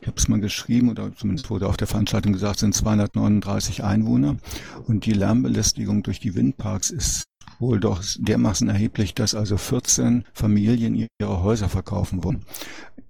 Ich 0.00 0.06
habe 0.06 0.16
es 0.16 0.28
mal 0.28 0.40
geschrieben 0.40 0.90
oder 0.90 1.14
zumindest 1.16 1.50
wurde 1.50 1.68
auf 1.68 1.76
der 1.76 1.86
Veranstaltung 1.86 2.32
gesagt, 2.32 2.58
sind 2.58 2.74
239 2.74 3.82
Einwohner 3.82 4.36
und 4.86 5.06
die 5.06 5.12
Lärmbelästigung 5.12 6.02
durch 6.02 6.20
die 6.20 6.34
Windparks 6.34 6.90
ist 6.90 7.24
wohl 7.58 7.80
doch 7.80 8.02
dermaßen 8.18 8.68
erheblich, 8.68 9.14
dass 9.14 9.34
also 9.34 9.56
14 9.56 10.24
Familien 10.32 10.94
ihre 10.94 11.42
Häuser 11.42 11.68
verkaufen 11.68 12.24
wollen, 12.24 12.44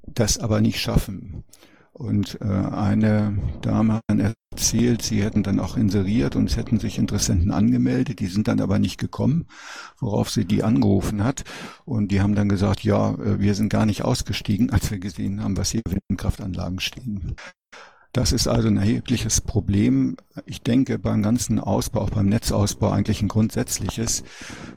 das 0.06 0.38
aber 0.38 0.60
nicht 0.60 0.80
schaffen. 0.80 1.44
Und 1.94 2.40
äh, 2.40 2.44
eine 2.44 3.38
Dame 3.62 4.00
hat 4.10 4.34
erzählt, 4.52 5.02
sie 5.02 5.22
hätten 5.22 5.44
dann 5.44 5.60
auch 5.60 5.76
inseriert 5.76 6.34
und 6.34 6.50
es 6.50 6.56
hätten 6.56 6.80
sich 6.80 6.98
Interessenten 6.98 7.52
angemeldet, 7.52 8.18
die 8.18 8.26
sind 8.26 8.48
dann 8.48 8.60
aber 8.60 8.80
nicht 8.80 8.98
gekommen, 8.98 9.46
worauf 10.00 10.28
sie 10.28 10.44
die 10.44 10.64
angerufen 10.64 11.22
hat. 11.22 11.44
Und 11.84 12.10
die 12.10 12.20
haben 12.20 12.34
dann 12.34 12.48
gesagt, 12.48 12.82
ja, 12.82 13.14
äh, 13.14 13.38
wir 13.38 13.54
sind 13.54 13.68
gar 13.68 13.86
nicht 13.86 14.02
ausgestiegen, 14.02 14.70
als 14.70 14.90
wir 14.90 14.98
gesehen 14.98 15.42
haben, 15.42 15.56
was 15.56 15.70
hier 15.70 15.82
Windkraftanlagen 16.08 16.80
stehen. 16.80 17.36
Das 18.14 18.30
ist 18.30 18.46
also 18.46 18.68
ein 18.68 18.76
erhebliches 18.76 19.40
Problem. 19.40 20.16
Ich 20.46 20.62
denke 20.62 21.00
beim 21.00 21.20
ganzen 21.20 21.58
Ausbau, 21.58 22.02
auch 22.02 22.10
beim 22.10 22.26
Netzausbau 22.26 22.90
eigentlich 22.90 23.20
ein 23.20 23.28
grundsätzliches. 23.28 24.22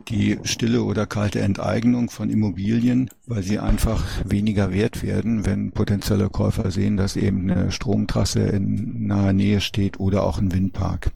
Die 0.08 0.40
stille 0.42 0.82
oder 0.82 1.06
kalte 1.06 1.42
Enteignung 1.42 2.10
von 2.10 2.32
Immobilien, 2.32 3.12
weil 3.28 3.44
sie 3.44 3.60
einfach 3.60 4.04
weniger 4.26 4.74
wert 4.74 5.04
werden, 5.04 5.46
wenn 5.46 5.72
potenzielle 5.72 6.32
Käufer 6.32 6.72
sehen, 6.72 6.98
dass 6.98 7.16
eben 7.16 7.48
eine 7.48 7.72
Stromtrasse 7.72 8.40
in 8.40 9.06
naher 9.06 9.34
Nähe 9.34 9.62
steht 9.62 10.00
oder 10.00 10.24
auch 10.24 10.40
ein 10.40 10.52
Windpark. 10.52 11.12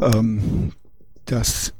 Ähm, 0.00 0.70
das 1.24 1.74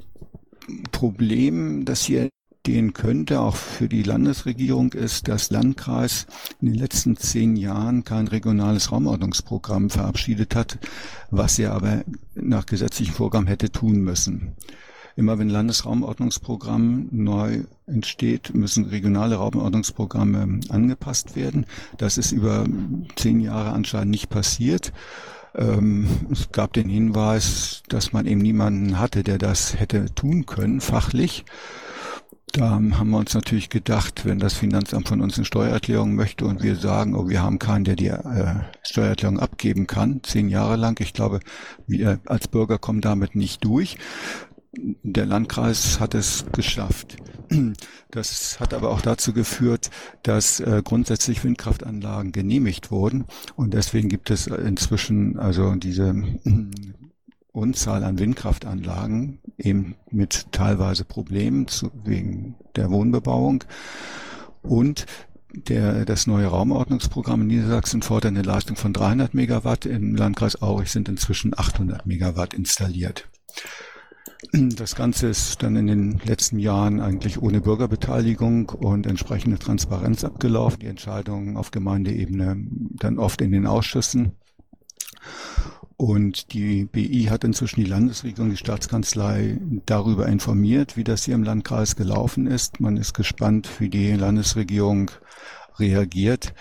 Problem, 0.91 1.85
das 1.85 2.03
hier 2.03 2.27
entstehen 2.63 2.93
könnte, 2.93 3.39
auch 3.39 3.55
für 3.55 3.89
die 3.89 4.03
Landesregierung, 4.03 4.93
ist, 4.93 5.27
dass 5.27 5.49
Landkreis 5.49 6.27
in 6.61 6.67
den 6.67 6.75
letzten 6.75 7.17
zehn 7.17 7.55
Jahren 7.55 8.03
kein 8.03 8.27
regionales 8.27 8.91
Raumordnungsprogramm 8.91 9.89
verabschiedet 9.89 10.55
hat, 10.55 10.77
was 11.31 11.57
er 11.57 11.73
aber 11.73 12.03
nach 12.35 12.67
gesetzlichen 12.67 13.15
Vorgaben 13.15 13.47
hätte 13.47 13.71
tun 13.71 14.01
müssen. 14.01 14.55
Immer 15.15 15.39
wenn 15.39 15.49
Landesraumordnungsprogramm 15.49 17.07
neu 17.09 17.63
entsteht, 17.87 18.53
müssen 18.53 18.85
regionale 18.85 19.37
Raumordnungsprogramme 19.37 20.59
angepasst 20.69 21.35
werden. 21.35 21.65
Das 21.97 22.19
ist 22.19 22.31
über 22.31 22.65
zehn 23.15 23.39
Jahre 23.39 23.71
anscheinend 23.71 24.11
nicht 24.11 24.29
passiert. 24.29 24.93
Ähm, 25.55 26.07
es 26.31 26.51
gab 26.51 26.73
den 26.73 26.89
Hinweis, 26.89 27.81
dass 27.89 28.13
man 28.13 28.27
eben 28.27 28.41
niemanden 28.41 28.99
hatte, 28.99 29.23
der 29.23 29.39
das 29.39 29.79
hätte 29.79 30.13
tun 30.13 30.45
können, 30.45 30.79
fachlich. 30.79 31.43
Da 32.53 32.71
haben 32.71 33.09
wir 33.09 33.17
uns 33.17 33.33
natürlich 33.33 33.69
gedacht, 33.69 34.25
wenn 34.25 34.39
das 34.39 34.53
Finanzamt 34.53 35.07
von 35.07 35.21
uns 35.21 35.37
eine 35.37 35.45
Steuererklärung 35.45 36.15
möchte 36.15 36.45
und 36.45 36.61
wir 36.61 36.75
sagen, 36.75 37.15
oh, 37.15 37.29
wir 37.29 37.41
haben 37.41 37.59
keinen, 37.59 37.85
der 37.85 37.95
die 37.95 38.07
äh, 38.07 38.55
Steuererklärung 38.83 39.39
abgeben 39.39 39.87
kann, 39.87 40.21
zehn 40.23 40.49
Jahre 40.49 40.75
lang. 40.75 40.99
Ich 40.99 41.13
glaube, 41.13 41.39
wir 41.87 42.19
als 42.25 42.49
Bürger 42.49 42.77
kommen 42.77 42.99
damit 42.99 43.35
nicht 43.35 43.63
durch. 43.63 43.97
Der 44.73 45.25
Landkreis 45.25 45.99
hat 45.99 46.13
es 46.13 46.45
geschafft. 46.51 47.17
Das 48.11 48.59
hat 48.59 48.73
aber 48.73 48.89
auch 48.89 49.01
dazu 49.01 49.33
geführt, 49.33 49.89
dass 50.23 50.59
äh, 50.59 50.81
grundsätzlich 50.83 51.43
Windkraftanlagen 51.43 52.31
genehmigt 52.31 52.91
wurden 52.91 53.25
und 53.55 53.73
deswegen 53.73 54.09
gibt 54.09 54.29
es 54.29 54.47
inzwischen 54.47 55.39
also 55.39 55.75
diese 55.75 56.13
Unzahl 57.51 58.03
an 58.03 58.19
Windkraftanlagen, 58.19 59.39
eben 59.57 59.95
mit 60.09 60.51
teilweise 60.51 61.03
Problemen 61.03 61.67
zu, 61.67 61.91
wegen 62.03 62.55
der 62.75 62.89
Wohnbebauung. 62.89 63.63
Und 64.61 65.05
der, 65.53 66.05
das 66.05 66.27
neue 66.27 66.47
Raumordnungsprogramm 66.47 67.41
in 67.41 67.47
Niedersachsen 67.47 68.01
fordert 68.01 68.31
eine 68.31 68.41
Leistung 68.41 68.77
von 68.77 68.93
300 68.93 69.33
Megawatt. 69.33 69.85
Im 69.85 70.15
Landkreis 70.15 70.61
Aurich 70.61 70.91
sind 70.91 71.09
inzwischen 71.09 71.57
800 71.57 72.05
Megawatt 72.05 72.53
installiert. 72.53 73.27
Das 74.53 74.95
Ganze 74.95 75.27
ist 75.27 75.61
dann 75.61 75.75
in 75.75 75.87
den 75.87 76.19
letzten 76.23 76.57
Jahren 76.57 76.99
eigentlich 76.99 77.41
ohne 77.41 77.61
Bürgerbeteiligung 77.61 78.69
und 78.69 79.05
entsprechende 79.05 79.59
Transparenz 79.59 80.23
abgelaufen. 80.23 80.79
Die 80.79 80.87
Entscheidungen 80.87 81.57
auf 81.57 81.71
Gemeindeebene 81.71 82.57
dann 82.59 83.19
oft 83.19 83.41
in 83.41 83.51
den 83.51 83.67
Ausschüssen. 83.67 84.33
Und 86.01 86.53
die 86.53 86.85
BI 86.85 87.27
hat 87.29 87.43
inzwischen 87.43 87.81
die 87.81 87.85
Landesregierung, 87.85 88.49
die 88.49 88.57
Staatskanzlei 88.57 89.59
darüber 89.85 90.25
informiert, 90.25 90.97
wie 90.97 91.03
das 91.03 91.25
hier 91.25 91.35
im 91.35 91.43
Landkreis 91.43 91.95
gelaufen 91.95 92.47
ist. 92.47 92.79
Man 92.79 92.97
ist 92.97 93.13
gespannt, 93.13 93.69
wie 93.77 93.87
die 93.87 94.13
Landesregierung 94.13 95.11
reagiert, 95.77 96.55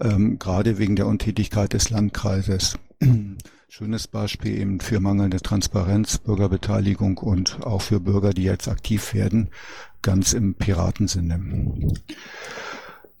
ähm, 0.00 0.40
gerade 0.40 0.78
wegen 0.78 0.96
der 0.96 1.06
Untätigkeit 1.06 1.72
des 1.72 1.90
Landkreises. 1.90 2.78
Schönes 3.68 4.08
Beispiel 4.08 4.58
eben 4.58 4.80
für 4.80 4.98
mangelnde 4.98 5.40
Transparenz, 5.40 6.18
Bürgerbeteiligung 6.18 7.18
und 7.18 7.64
auch 7.64 7.82
für 7.82 8.00
Bürger, 8.00 8.30
die 8.30 8.42
jetzt 8.42 8.66
aktiv 8.66 9.14
werden, 9.14 9.50
ganz 10.02 10.32
im 10.32 10.54
Piratensinne. 10.54 11.40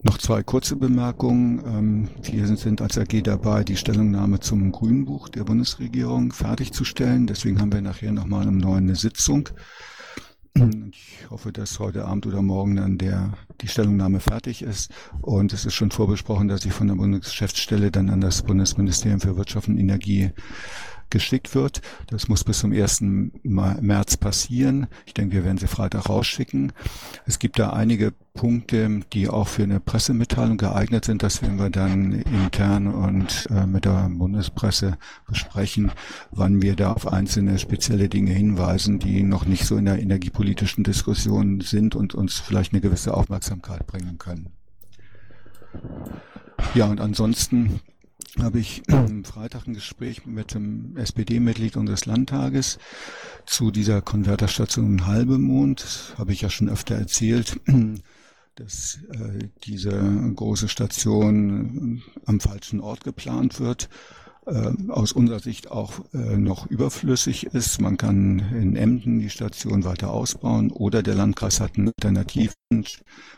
Noch 0.02 0.16
zwei 0.16 0.42
kurze 0.42 0.76
Bemerkungen. 0.76 1.62
Ähm, 1.66 2.08
wir 2.22 2.46
sind 2.56 2.80
als 2.80 2.96
AG 2.96 3.22
dabei, 3.22 3.64
die 3.64 3.76
Stellungnahme 3.76 4.40
zum 4.40 4.72
Grünbuch 4.72 5.28
der 5.28 5.44
Bundesregierung 5.44 6.32
fertigzustellen. 6.32 7.26
Deswegen 7.26 7.60
haben 7.60 7.72
wir 7.72 7.82
nachher 7.82 8.12
nochmal 8.12 8.48
um 8.48 8.56
neun 8.56 8.84
eine 8.84 8.96
Sitzung. 8.96 9.50
Ich 10.90 11.30
hoffe, 11.30 11.52
dass 11.52 11.78
heute 11.78 12.06
Abend 12.06 12.26
oder 12.26 12.42
morgen 12.42 12.76
dann 12.76 12.98
der, 12.98 13.34
die 13.60 13.68
Stellungnahme 13.68 14.20
fertig 14.20 14.62
ist. 14.62 14.90
Und 15.20 15.52
es 15.52 15.64
ist 15.64 15.74
schon 15.74 15.90
vorbesprochen, 15.90 16.48
dass 16.48 16.64
ich 16.64 16.72
von 16.72 16.88
der 16.88 16.96
Bundesgeschäftsstelle 16.96 17.90
dann 17.90 18.10
an 18.10 18.20
das 18.20 18.42
Bundesministerium 18.42 19.20
für 19.20 19.36
Wirtschaft 19.36 19.68
und 19.68 19.78
Energie 19.78 20.30
geschickt 21.10 21.54
wird. 21.54 21.80
Das 22.06 22.28
muss 22.28 22.44
bis 22.44 22.60
zum 22.60 22.72
1. 22.72 23.02
März 23.42 24.16
passieren. 24.16 24.86
Ich 25.06 25.14
denke, 25.14 25.34
wir 25.34 25.44
werden 25.44 25.58
sie 25.58 25.66
Freitag 25.66 26.08
rausschicken. 26.08 26.72
Es 27.26 27.38
gibt 27.38 27.58
da 27.58 27.70
einige 27.70 28.12
Punkte, 28.34 29.00
die 29.12 29.28
auch 29.28 29.48
für 29.48 29.64
eine 29.64 29.80
Pressemitteilung 29.80 30.56
geeignet 30.56 31.04
sind. 31.04 31.22
Das 31.22 31.42
werden 31.42 31.58
wir 31.58 31.70
dann 31.70 32.12
intern 32.12 32.86
und 32.86 33.46
äh, 33.50 33.66
mit 33.66 33.84
der 33.84 34.08
Bundespresse 34.08 34.96
besprechen, 35.26 35.90
wann 36.30 36.62
wir 36.62 36.76
da 36.76 36.92
auf 36.92 37.06
einzelne 37.12 37.58
spezielle 37.58 38.08
Dinge 38.08 38.32
hinweisen, 38.32 38.98
die 38.98 39.22
noch 39.22 39.44
nicht 39.44 39.66
so 39.66 39.76
in 39.76 39.86
der 39.86 40.00
energiepolitischen 40.00 40.84
Diskussion 40.84 41.60
sind 41.60 41.94
und 41.94 42.14
uns 42.14 42.38
vielleicht 42.38 42.72
eine 42.72 42.80
gewisse 42.80 43.14
Aufmerksamkeit 43.14 43.86
bringen 43.86 44.18
können. 44.18 44.50
Ja, 46.74 46.86
und 46.86 47.00
ansonsten 47.00 47.80
habe 48.40 48.60
ich 48.60 48.82
am 48.88 49.24
Freitag 49.24 49.66
ein 49.66 49.74
Gespräch 49.74 50.26
mit 50.26 50.54
dem 50.54 50.96
SPD-Mitglied 50.96 51.76
unseres 51.76 52.06
Landtages 52.06 52.78
zu 53.46 53.70
dieser 53.70 54.02
Konverterstation 54.02 55.06
Halbemond. 55.06 56.14
Habe 56.18 56.32
ich 56.32 56.42
ja 56.42 56.50
schon 56.50 56.68
öfter 56.68 56.94
erzählt, 56.96 57.60
dass 58.56 58.98
äh, 59.12 59.48
diese 59.64 59.92
große 60.34 60.68
Station 60.68 62.02
am 62.26 62.40
falschen 62.40 62.80
Ort 62.80 63.04
geplant 63.04 63.60
wird 63.60 63.84
äh, 63.84 64.19
aus 64.88 65.12
unserer 65.12 65.38
Sicht 65.38 65.70
auch 65.70 66.00
äh, 66.12 66.36
noch 66.36 66.66
überflüssig 66.66 67.46
ist. 67.46 67.80
Man 67.80 67.96
kann 67.96 68.38
in 68.54 68.74
Emden 68.74 69.20
die 69.20 69.30
Station 69.30 69.84
weiter 69.84 70.10
ausbauen 70.10 70.70
oder 70.70 71.02
der 71.02 71.14
Landkreis 71.14 71.60
hat 71.60 71.76
einen 71.76 71.88
alternativen 71.88 72.54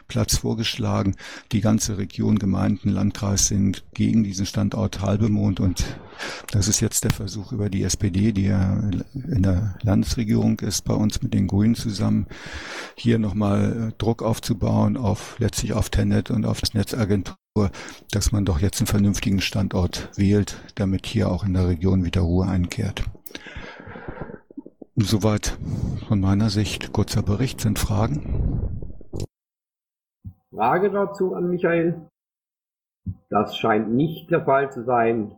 Platz 0.07 0.37
vorgeschlagen. 0.37 1.17
Die 1.51 1.61
ganze 1.61 1.99
Region, 1.99 2.39
Gemeinden, 2.39 2.89
Landkreis 2.91 3.47
sind 3.47 3.85
gegen 3.95 4.23
diesen 4.25 4.47
Standort 4.47 5.01
Halbemond 5.01 5.59
und 5.61 5.85
das 6.51 6.69
ist 6.69 6.81
jetzt 6.81 7.05
der 7.05 7.11
Versuch 7.11 7.53
über 7.53 7.69
die 7.69 7.83
SPD, 7.83 8.33
die 8.33 8.45
ja 8.45 8.79
in 9.15 9.43
der 9.43 9.77
Landesregierung 9.83 10.61
ist, 10.61 10.85
bei 10.85 10.95
uns 10.95 11.23
mit 11.23 11.35
den 11.35 11.47
Grünen 11.47 11.75
zusammen, 11.75 12.27
hier 12.95 13.19
nochmal 13.19 13.89
äh, 13.89 13.93
Druck 13.99 14.23
aufzubauen 14.23 14.97
auf 14.97 15.37
letztlich 15.39 15.73
auf 15.73 15.91
Tenet 15.91 16.31
und 16.31 16.47
auf 16.47 16.61
das 16.61 16.75
Netzagentur 16.75 17.37
dass 18.11 18.33
man 18.33 18.45
doch 18.45 18.61
jetzt 18.61 18.81
einen 18.81 18.87
vernünftigen 18.87 19.41
Standort 19.41 20.11
wählt, 20.17 20.61
damit 20.75 21.07
hier 21.07 21.31
auch 21.31 21.45
in 21.45 21.55
der 21.55 21.69
Region 21.69 22.05
wieder 22.05 22.23
Ruhe 22.23 22.47
einkehrt. 22.47 23.05
Soweit 24.97 25.59
von 26.09 26.21
meiner 26.21 26.51
Sicht 26.51 26.93
kurzer 26.93 27.23
Bericht. 27.23 27.61
Sind 27.61 27.79
Fragen? 27.79 28.81
Frage 30.51 30.91
dazu 30.91 31.35
an 31.35 31.49
Michael? 31.49 32.09
Das 33.31 33.57
scheint 33.57 33.91
nicht 33.93 34.31
der 34.31 34.45
Fall 34.45 34.71
zu 34.71 34.85
sein. 34.85 35.35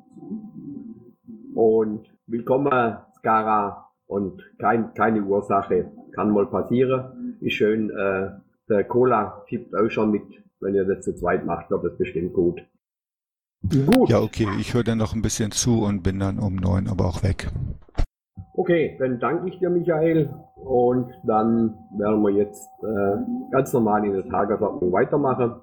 Und 1.54 2.12
willkommen, 2.26 2.99
Skara. 3.16 3.90
Und 4.06 4.42
kein, 4.59 4.92
keine 4.94 5.23
Ursache. 5.23 5.90
Kann 6.12 6.30
mal 6.30 6.47
passieren. 6.47 7.38
Ist 7.40 7.54
schön. 7.54 7.90
Äh, 7.90 8.30
der 8.68 8.85
Cola 8.85 9.44
tippt 9.49 9.75
auch 9.75 9.88
schon 9.88 10.11
mit 10.11 10.43
wenn 10.61 10.75
ihr 10.75 10.84
das 10.84 11.04
zu 11.04 11.14
zweit 11.14 11.44
macht, 11.44 11.70
wird 11.70 11.84
das 11.84 11.96
bestimmt 11.96 12.32
gut. 12.32 12.61
Gut. 13.70 14.11
Ja, 14.11 14.20
okay, 14.20 14.46
ich 14.61 14.75
höre 14.75 14.84
dann 14.84 14.99
noch 14.99 15.14
ein 15.14 15.23
bisschen 15.23 15.50
zu 15.50 15.84
und 15.84 16.02
bin 16.02 16.18
dann 16.18 16.38
um 16.38 16.56
neun 16.56 16.87
aber 16.87 17.06
auch 17.06 17.23
weg. 17.23 17.50
Okay, 18.52 18.96
dann 18.99 19.18
danke 19.18 19.49
ich 19.49 19.58
dir, 19.58 19.70
Michael. 19.70 20.30
Und 20.56 21.11
dann 21.25 21.75
werden 21.99 22.23
wir 22.23 22.30
jetzt 22.30 22.68
äh, 22.82 23.16
ganz 23.50 23.73
normal 23.73 24.04
in 24.04 24.12
der 24.12 24.28
Tagesordnung 24.28 24.92
weitermachen. 24.92 25.56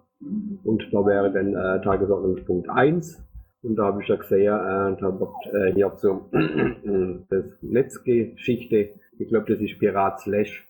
Und 0.64 0.84
da 0.92 1.06
wäre 1.06 1.32
dann 1.32 1.56
äh, 1.56 1.84
Tagesordnungspunkt 1.84 2.70
1. 2.70 3.24
Und 3.64 3.76
da 3.76 3.86
habe 3.86 4.02
ich 4.02 4.08
ja 4.08 4.16
gesehen, 4.16 4.54
äh, 4.54 5.00
da 5.00 5.20
wird 5.20 5.54
äh, 5.54 5.74
hier 5.74 5.92
so 5.98 6.30
das 7.30 7.46
Netzgeschichte. 7.62 9.00
Ich 9.20 9.30
glaube, 9.30 9.54
das 9.54 9.62
ist 9.62 9.80
Pirat 9.80 10.20
Slash. 10.22 10.68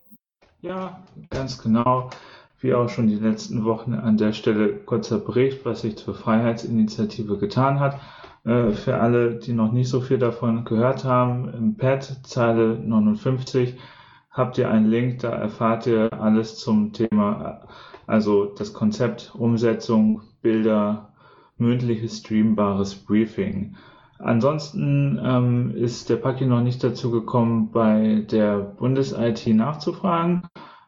Ja, 0.62 1.02
ganz 1.30 1.62
genau 1.62 2.10
wie 2.62 2.74
auch 2.74 2.90
schon 2.90 3.08
die 3.08 3.16
letzten 3.16 3.66
Wochen 3.66 3.94
an 3.94 4.18
der 4.18 4.34
Stelle 4.34 4.74
kurzer 4.76 5.20
Bericht, 5.20 5.66
was 5.66 5.82
sich 5.82 5.98
zur 5.98 6.14
Freiheitsinitiative 6.14 7.38
getan 7.38 7.80
hat. 7.80 8.00
Äh, 8.46 8.72
für 8.72 8.98
alle, 8.98 9.36
die 9.36 9.54
noch 9.54 9.72
nicht 9.72 9.90
so 9.90 10.02
viel 10.02 10.18
davon 10.18 10.66
gehört 10.66 11.04
haben, 11.04 11.50
im 11.54 11.76
Pad, 11.76 12.22
Zeile 12.24 12.80
59, 12.80 13.78
habt 14.32 14.58
ihr 14.58 14.70
einen 14.70 14.90
Link, 14.90 15.20
da 15.20 15.30
erfahrt 15.30 15.88
ihr 15.88 16.10
alles 16.14 16.58
zum 16.58 16.94
Thema, 16.94 17.62
also 18.08 18.46
das 18.46 18.74
Konzept, 18.74 19.34
Umsetzung, 19.36 20.22
Bilder, 20.42 21.10
mündliches, 21.58 22.20
streambares 22.20 22.96
Briefing. 22.96 23.76
Ansonsten 24.20 25.20
ähm, 25.24 25.72
ist 25.76 26.10
der 26.10 26.18
Paki 26.18 26.46
noch 26.46 26.62
nicht 26.62 26.84
dazu 26.84 27.10
gekommen, 27.10 27.72
bei 27.72 28.24
der 28.30 28.60
Bundes-IT 28.60 29.48
nachzufragen. 29.48 30.44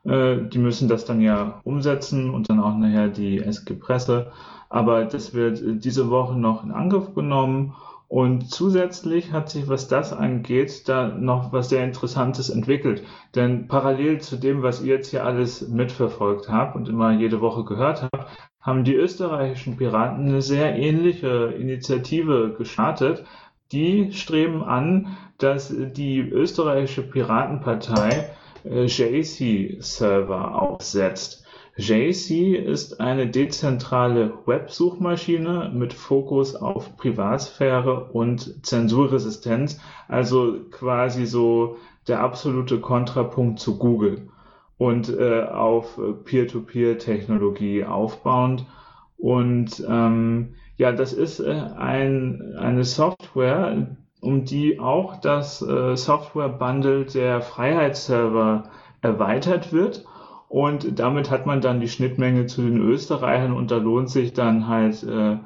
Äh, 0.05 0.37
die 0.47 0.59
müssen 0.59 0.87
das 0.87 1.05
dann 1.05 1.21
ja 1.21 1.61
umsetzen 1.63 2.29
und 2.29 2.49
dann 2.49 2.59
auch 2.59 2.75
nachher 2.77 3.09
die 3.09 3.39
SG-Presse. 3.39 4.31
Aber 4.69 5.05
das 5.05 5.33
wird 5.33 5.61
diese 5.83 6.09
Woche 6.09 6.37
noch 6.37 6.63
in 6.63 6.71
Angriff 6.71 7.13
genommen. 7.13 7.75
Und 8.07 8.51
zusätzlich 8.51 9.31
hat 9.31 9.49
sich, 9.49 9.67
was 9.67 9.87
das 9.87 10.13
angeht, 10.13 10.87
da 10.87 11.07
noch 11.07 11.51
was 11.51 11.69
sehr 11.69 11.83
Interessantes 11.83 12.49
entwickelt. 12.49 13.03
Denn 13.33 13.67
parallel 13.67 14.21
zu 14.21 14.35
dem, 14.35 14.61
was 14.61 14.83
ihr 14.83 14.95
jetzt 14.95 15.09
hier 15.09 15.25
alles 15.25 15.67
mitverfolgt 15.67 16.47
habt 16.47 16.75
und 16.75 16.89
immer 16.89 17.11
jede 17.11 17.41
Woche 17.41 17.63
gehört 17.63 18.03
habt, 18.03 18.27
haben 18.59 18.83
die 18.83 18.93
österreichischen 18.93 19.77
Piraten 19.77 20.27
eine 20.27 20.41
sehr 20.41 20.75
ähnliche 20.75 21.55
Initiative 21.57 22.53
gestartet. 22.55 23.25
Die 23.71 24.11
streben 24.11 24.63
an, 24.63 25.17
dass 25.39 25.73
die 25.75 26.19
österreichische 26.19 27.01
Piratenpartei 27.01 28.29
JC-Server 28.65 30.61
aufsetzt. 30.61 31.43
JC 31.75 32.55
ist 32.55 32.99
eine 32.99 33.27
dezentrale 33.27 34.33
Websuchmaschine 34.45 35.71
mit 35.73 35.93
Fokus 35.93 36.55
auf 36.55 36.97
Privatsphäre 36.97 38.11
und 38.11 38.63
Zensurresistenz, 38.63 39.79
also 40.07 40.59
quasi 40.69 41.25
so 41.25 41.77
der 42.07 42.19
absolute 42.19 42.79
Kontrapunkt 42.79 43.59
zu 43.59 43.79
Google 43.79 44.29
und 44.77 45.09
äh, 45.09 45.43
auf 45.43 45.99
Peer-to-Peer-Technologie 46.25 47.85
aufbauend. 47.85 48.65
Und 49.17 49.83
ähm, 49.87 50.55
ja, 50.77 50.91
das 50.91 51.13
ist 51.13 51.39
äh, 51.39 51.53
ein, 51.53 52.55
eine 52.57 52.83
Software, 52.83 53.95
um 54.23 54.45
die 54.45 54.79
auch 54.79 55.17
das 55.17 55.61
äh, 55.61 55.95
Software-Bundle 55.95 57.05
der 57.05 57.41
Freiheitsserver 57.41 58.63
erweitert 59.01 59.73
wird. 59.73 60.05
Und 60.47 60.99
damit 60.99 61.29
hat 61.29 61.45
man 61.45 61.61
dann 61.61 61.79
die 61.79 61.89
Schnittmenge 61.89 62.45
zu 62.45 62.61
den 62.61 62.79
Österreichern 62.79 63.53
und 63.53 63.71
da 63.71 63.77
lohnt 63.77 64.09
sich 64.09 64.33
dann 64.33 64.67
halt 64.67 65.03
äh, 65.03 65.37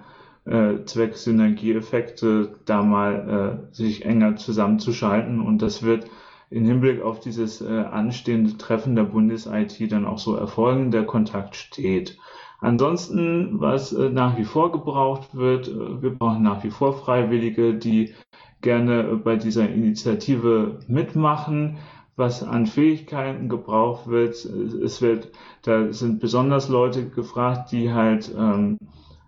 äh, 0.46 0.84
zwecks 0.86 1.24
Synergieeffekte 1.24 2.56
da 2.66 2.84
mal 2.84 3.70
äh, 3.72 3.76
sich 3.76 4.06
enger 4.06 4.36
zusammenzuschalten 4.36 5.42
und 5.42 5.62
das 5.62 5.82
wird 5.84 6.08
in 6.50 6.66
Hinblick 6.66 7.02
auf 7.02 7.20
dieses 7.20 7.62
äh, 7.62 7.68
anstehende 7.68 8.58
Treffen 8.58 8.96
der 8.96 9.04
Bundes-IT 9.04 9.92
dann 9.92 10.06
auch 10.06 10.20
so 10.20 10.36
erfolgen. 10.36 10.92
Der 10.92 11.06
Kontakt 11.06 11.56
steht. 11.56 12.18
Ansonsten, 12.60 13.60
was 13.60 13.94
äh, 13.94 14.10
nach 14.10 14.38
wie 14.38 14.46
vor 14.46 14.72
gebraucht 14.72 15.36
wird, 15.36 15.68
äh, 15.68 16.02
wir 16.02 16.12
brauchen 16.12 16.44
nach 16.44 16.64
wie 16.64 16.72
vor 16.72 16.94
Freiwillige, 16.94 17.76
die 17.76 18.14
gerne 18.62 19.04
bei 19.24 19.36
dieser 19.36 19.70
Initiative 19.70 20.80
mitmachen. 20.88 21.78
Was 22.16 22.42
an 22.42 22.66
Fähigkeiten 22.66 23.48
gebraucht 23.48 24.08
wird, 24.08 24.34
es 24.34 25.02
wird, 25.04 25.32
da 25.62 25.94
sind 25.94 26.20
besonders 26.20 26.68
Leute 26.68 27.10
gefragt, 27.10 27.72
die 27.72 27.94
halt 27.94 28.34
ähm, 28.36 28.80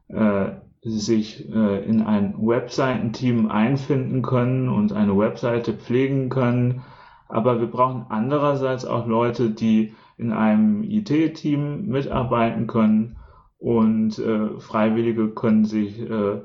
äh, 0.07 0.53
sich 0.81 1.47
äh, 1.53 1.85
in 1.85 2.01
ein 2.01 2.35
Webseitenteam 2.39 3.51
einfinden 3.51 4.23
können 4.23 4.69
und 4.69 4.91
eine 4.91 5.15
Webseite 5.15 5.73
pflegen 5.73 6.29
können. 6.29 6.81
Aber 7.27 7.59
wir 7.59 7.67
brauchen 7.67 8.07
andererseits 8.09 8.85
auch 8.85 9.05
Leute, 9.05 9.51
die 9.51 9.93
in 10.17 10.31
einem 10.31 10.83
IT-Team 10.83 11.85
mitarbeiten 11.85 12.65
können 12.65 13.17
und 13.59 14.17
äh, 14.19 14.59
Freiwillige 14.59 15.29
können 15.29 15.65
sich 15.65 15.99
äh, 15.99 16.41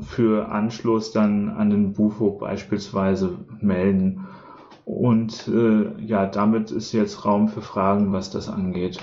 für 0.00 0.48
Anschluss 0.48 1.12
dann 1.12 1.50
an 1.50 1.70
den 1.70 1.92
Bufo 1.92 2.38
beispielsweise 2.38 3.44
melden. 3.60 4.26
Und 4.84 5.48
äh, 5.48 6.00
ja, 6.00 6.26
damit 6.26 6.70
ist 6.70 6.92
jetzt 6.92 7.24
Raum 7.24 7.48
für 7.48 7.60
Fragen, 7.60 8.12
was 8.12 8.30
das 8.30 8.48
angeht. 8.48 8.98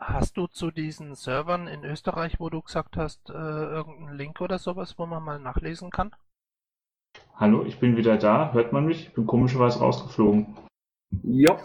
Hast 0.00 0.36
du 0.36 0.46
zu 0.46 0.70
diesen 0.70 1.14
Servern 1.14 1.66
in 1.66 1.84
Österreich, 1.84 2.40
wo 2.40 2.48
du 2.48 2.62
gesagt 2.62 2.96
hast, 2.96 3.30
äh, 3.30 3.32
irgendeinen 3.32 4.16
Link 4.16 4.40
oder 4.40 4.58
sowas, 4.58 4.98
wo 4.98 5.06
man 5.06 5.22
mal 5.22 5.38
nachlesen 5.38 5.90
kann? 5.90 6.12
Hallo, 7.34 7.64
ich 7.64 7.78
bin 7.78 7.96
wieder 7.96 8.16
da. 8.16 8.52
Hört 8.52 8.72
man 8.72 8.86
mich? 8.86 9.08
Ich 9.08 9.14
bin 9.14 9.26
komischerweise 9.26 9.80
rausgeflogen. 9.80 10.56
Ja. 11.22 11.56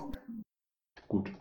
Gut. 1.08 1.32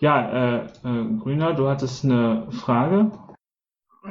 Ja, 0.00 0.30
äh, 0.30 0.64
äh, 0.84 1.18
Grüner, 1.18 1.54
du 1.54 1.68
hattest 1.68 2.04
eine 2.04 2.50
Frage. 2.52 3.10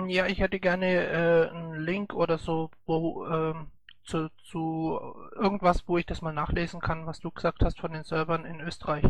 Ja, 0.07 0.25
ich 0.25 0.39
hätte 0.39 0.59
gerne 0.59 0.87
äh, 0.87 1.49
einen 1.49 1.79
Link 1.79 2.13
oder 2.13 2.37
so, 2.37 2.71
wo 2.85 3.25
ähm, 3.27 3.67
zu, 4.03 4.29
zu 4.43 4.99
irgendwas, 5.35 5.87
wo 5.87 5.97
ich 5.97 6.05
das 6.05 6.21
mal 6.21 6.33
nachlesen 6.33 6.79
kann, 6.79 7.05
was 7.05 7.19
du 7.19 7.31
gesagt 7.31 7.63
hast 7.63 7.79
von 7.79 7.93
den 7.93 8.03
Servern 8.03 8.45
in 8.45 8.59
Österreich? 8.59 9.05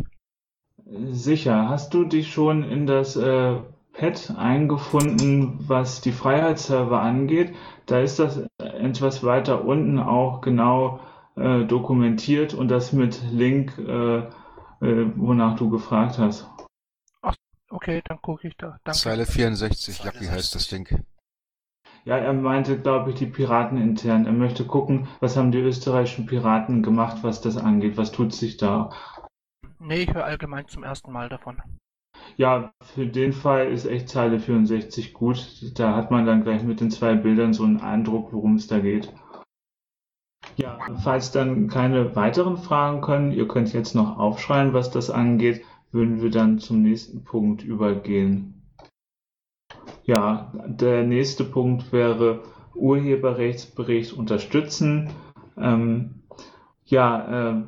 Sicher. 0.86 1.70
Hast 1.70 1.94
du 1.94 2.04
dich 2.04 2.34
schon 2.34 2.64
in 2.64 2.86
das 2.86 3.16
äh, 3.16 3.56
Pad 3.94 4.34
eingefunden, 4.38 5.60
was 5.68 6.02
die 6.02 6.12
Freiheitsserver 6.12 7.02
angeht? 7.02 7.56
Da 7.86 8.00
ist 8.00 8.20
das 8.20 8.46
etwas 8.58 9.24
weiter 9.24 9.64
unten 9.64 10.00
auch 10.00 10.42
genau 10.42 11.00
äh, 11.36 11.64
dokumentiert 11.64 12.54
und 12.54 12.68
das 12.70 12.92
mit 12.92 13.22
Link, 13.32 13.78
äh, 13.78 14.18
äh, 14.18 14.26
wonach 15.16 15.56
du 15.56 15.70
gefragt 15.70 16.18
hast. 16.18 16.48
Okay, 17.74 18.04
dann 18.06 18.22
gucke 18.22 18.48
ich 18.48 18.56
da. 18.56 18.78
Danke. 18.84 19.00
Zeile 19.00 19.26
64, 19.26 20.04
Lucky 20.04 20.26
heißt 20.26 20.54
das 20.54 20.68
Ding. 20.68 20.88
Ja, 22.06 22.18
er 22.18 22.34
meinte, 22.34 22.78
glaube 22.78 23.10
ich, 23.10 23.16
die 23.16 23.26
Piraten 23.26 23.80
intern. 23.80 24.28
Er 24.28 24.32
möchte 24.32 24.66
gucken, 24.66 25.08
was 25.22 25.38
haben 25.38 25.52
die 25.52 25.58
österreichischen 25.58 26.28
Piraten 26.28 26.84
gemacht, 26.84 27.24
was 27.24 27.42
das 27.42 27.58
angeht. 27.58 27.98
Was 27.98 28.12
tut 28.12 28.32
sich 28.32 28.58
da? 28.58 28.92
Nee, 29.80 30.04
ich 30.04 30.14
höre 30.14 30.24
allgemein 30.24 30.68
zum 30.68 30.84
ersten 30.84 31.12
Mal 31.12 31.30
davon. 31.30 31.62
Ja, 32.38 32.72
für 32.94 33.08
den 33.08 33.34
Fall 33.34 33.72
ist 33.72 33.86
echt 33.86 34.08
Zeile 34.08 34.40
64 34.40 35.14
gut. 35.14 35.72
Da 35.74 35.96
hat 35.96 36.12
man 36.12 36.28
dann 36.28 36.44
gleich 36.44 36.62
mit 36.62 36.80
den 36.80 36.92
zwei 36.92 37.16
Bildern 37.16 37.54
so 37.54 37.64
einen 37.64 37.82
Eindruck, 37.82 38.34
worum 38.34 38.56
es 38.56 38.68
da 38.68 38.80
geht. 38.80 39.12
Ja, 40.58 40.78
falls 41.04 41.32
dann 41.32 41.70
keine 41.70 42.16
weiteren 42.16 42.58
Fragen 42.58 43.02
können, 43.02 43.32
ihr 43.32 43.48
könnt 43.48 43.74
jetzt 43.74 43.96
noch 43.96 44.20
aufschreien, 44.20 44.74
was 44.74 44.92
das 44.92 45.10
angeht, 45.10 45.66
würden 45.94 46.22
wir 46.22 46.32
dann 46.32 46.60
zum 46.60 46.82
nächsten 46.82 47.24
Punkt 47.24 47.64
übergehen. 47.64 48.64
Ja, 50.04 50.52
der 50.68 51.04
nächste 51.04 51.44
Punkt 51.44 51.94
wäre 51.94 52.44
Urheberrechtsbericht 52.76 54.14
unterstützen. 54.14 55.12
Ähm, 55.58 56.24
ja, 56.86 57.52
äh, 57.52 57.62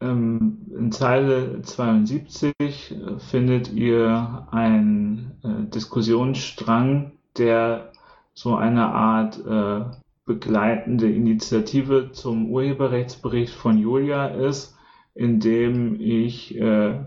ähm, 0.00 0.58
in 0.76 0.92
Zeile 0.92 1.62
72 1.62 2.54
äh, 2.90 3.18
findet 3.18 3.72
ihr 3.72 4.48
einen 4.50 5.32
äh, 5.42 5.70
Diskussionsstrang, 5.70 7.12
der 7.36 7.92
so 8.34 8.54
eine 8.56 8.86
Art 8.86 9.44
äh, 9.46 9.84
begleitende 10.24 11.10
Initiative 11.10 12.10
zum 12.12 12.50
Urheberrechtsbericht 12.50 13.52
von 13.52 13.78
Julia 13.78 14.26
ist, 14.26 14.76
in 15.14 15.38
dem 15.40 16.00
ich 16.00 16.56
äh, 16.58 16.98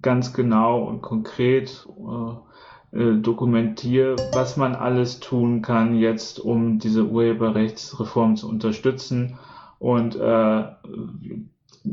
ganz 0.00 0.32
genau 0.32 0.84
und 0.84 1.02
konkret 1.02 1.86
äh, 2.92 2.98
äh, 2.98 3.20
dokumentiere, 3.20 4.16
was 4.32 4.56
man 4.56 4.74
alles 4.74 5.20
tun 5.20 5.60
kann 5.60 5.94
jetzt, 5.94 6.40
um 6.40 6.78
diese 6.78 7.06
Urheberrechtsreform 7.06 8.36
zu 8.36 8.48
unterstützen. 8.48 9.38
Und 9.78 10.16
äh, 10.16 10.64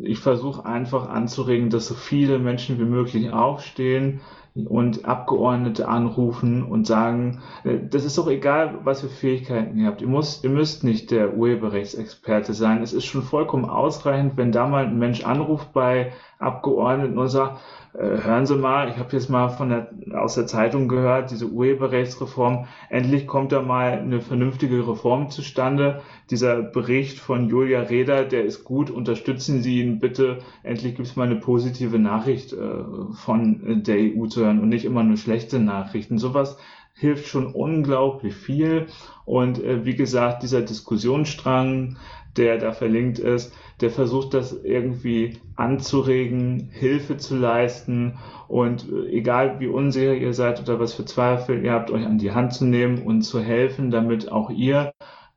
ich 0.02 0.20
versuche 0.20 0.66
einfach 0.66 1.10
anzuregen, 1.10 1.70
dass 1.70 1.88
so 1.88 1.94
viele 1.94 2.40
Menschen 2.40 2.80
wie 2.80 2.86
möglich 2.86 3.32
aufstehen 3.32 4.22
und 4.56 5.06
Abgeordnete 5.06 5.88
anrufen 5.88 6.64
und 6.64 6.86
sagen, 6.86 7.42
äh, 7.64 7.80
das 7.90 8.06
ist 8.06 8.18
doch 8.18 8.28
egal, 8.28 8.80
was 8.84 9.02
für 9.02 9.10
Fähigkeiten 9.10 9.78
ihr 9.78 9.88
habt. 9.88 10.02
Ihr, 10.02 10.08
müsst, 10.08 10.44
ihr 10.44 10.50
müsst 10.52 10.84
nicht 10.84 11.10
der 11.12 11.36
Urheberrechtsexperte 11.36 12.54
sein. 12.54 12.84
Es 12.84 12.94
ist 12.94 13.06
schon 13.06 13.24
vollkommen 13.24 13.66
ausreichend, 13.66 14.38
wenn 14.38 14.52
da 14.52 14.68
mal 14.68 14.86
ein 14.86 15.00
Mensch 15.00 15.26
anruft 15.26 15.74
bei 15.74 16.14
Abgeordneten 16.38 17.18
und 17.18 17.30
sagt, 17.30 17.60
äh, 17.94 18.24
hören 18.24 18.46
Sie 18.48 18.56
mal, 18.56 18.90
ich 18.90 18.98
habe 18.98 19.10
jetzt 19.12 19.30
mal 19.30 19.50
von 19.50 19.70
der, 19.70 19.90
aus 20.20 20.34
der 20.34 20.48
Zeitung 20.48 20.88
gehört, 20.88 21.30
diese 21.30 21.48
Urheberrechtsreform, 21.48 22.66
endlich 22.90 23.28
kommt 23.28 23.52
da 23.52 23.62
mal 23.62 24.00
eine 24.00 24.20
vernünftige 24.20 24.88
Reform 24.88 25.30
zustande. 25.30 26.02
Dieser 26.32 26.62
Bericht 26.62 27.20
von 27.20 27.50
Julia 27.50 27.82
Reda, 27.82 28.24
der 28.24 28.46
ist 28.46 28.64
gut, 28.64 28.90
unterstützen 28.90 29.62
Sie 29.62 29.80
ihn 29.82 30.00
bitte. 30.00 30.40
Endlich 30.64 30.96
gibt 30.96 31.08
es 31.08 31.16
mal 31.16 31.28
eine 31.28 31.36
positive 31.36 32.00
Nachricht 32.00 32.54
äh, 32.54 32.84
von 33.14 33.84
der 33.84 33.98
EU 33.98 34.26
zu 34.26 34.43
hören 34.44 34.60
und 34.60 34.70
nicht 34.70 34.86
immer 34.86 35.04
nur 35.04 35.18
schlechte 35.18 35.60
Nachrichten. 35.60 36.18
Sowas 36.18 36.58
hilft 36.96 37.28
schon 37.28 37.48
unglaublich 37.48 38.36
viel. 38.36 38.88
Und 39.26 39.64
äh, 39.64 39.86
wie 39.86 39.96
gesagt, 39.96 40.44
dieser 40.44 40.62
Diskussionsstrang, 40.62 41.98
der 42.38 42.58
da 42.58 42.72
verlinkt 42.72 43.20
ist, 43.20 43.54
der 43.82 43.90
versucht 43.90 44.34
das 44.34 44.54
irgendwie 44.64 45.38
anzuregen, 45.56 46.70
Hilfe 46.72 47.18
zu 47.18 47.36
leisten 47.36 48.18
und 48.48 48.88
äh, 48.92 49.10
egal 49.10 49.60
wie 49.60 49.68
unsicher 49.68 50.16
ihr 50.16 50.34
seid 50.34 50.62
oder 50.62 50.80
was 50.80 50.94
für 50.94 51.06
Zweifel 51.06 51.64
ihr 51.64 51.74
habt, 51.74 51.92
euch 51.92 52.06
an 52.06 52.18
die 52.18 52.32
Hand 52.32 52.54
zu 52.54 52.66
nehmen 52.66 53.04
und 53.04 53.22
zu 53.24 53.40
helfen, 53.40 53.92
damit 53.92 54.32
auch 54.32 54.50
ihr 54.50 54.94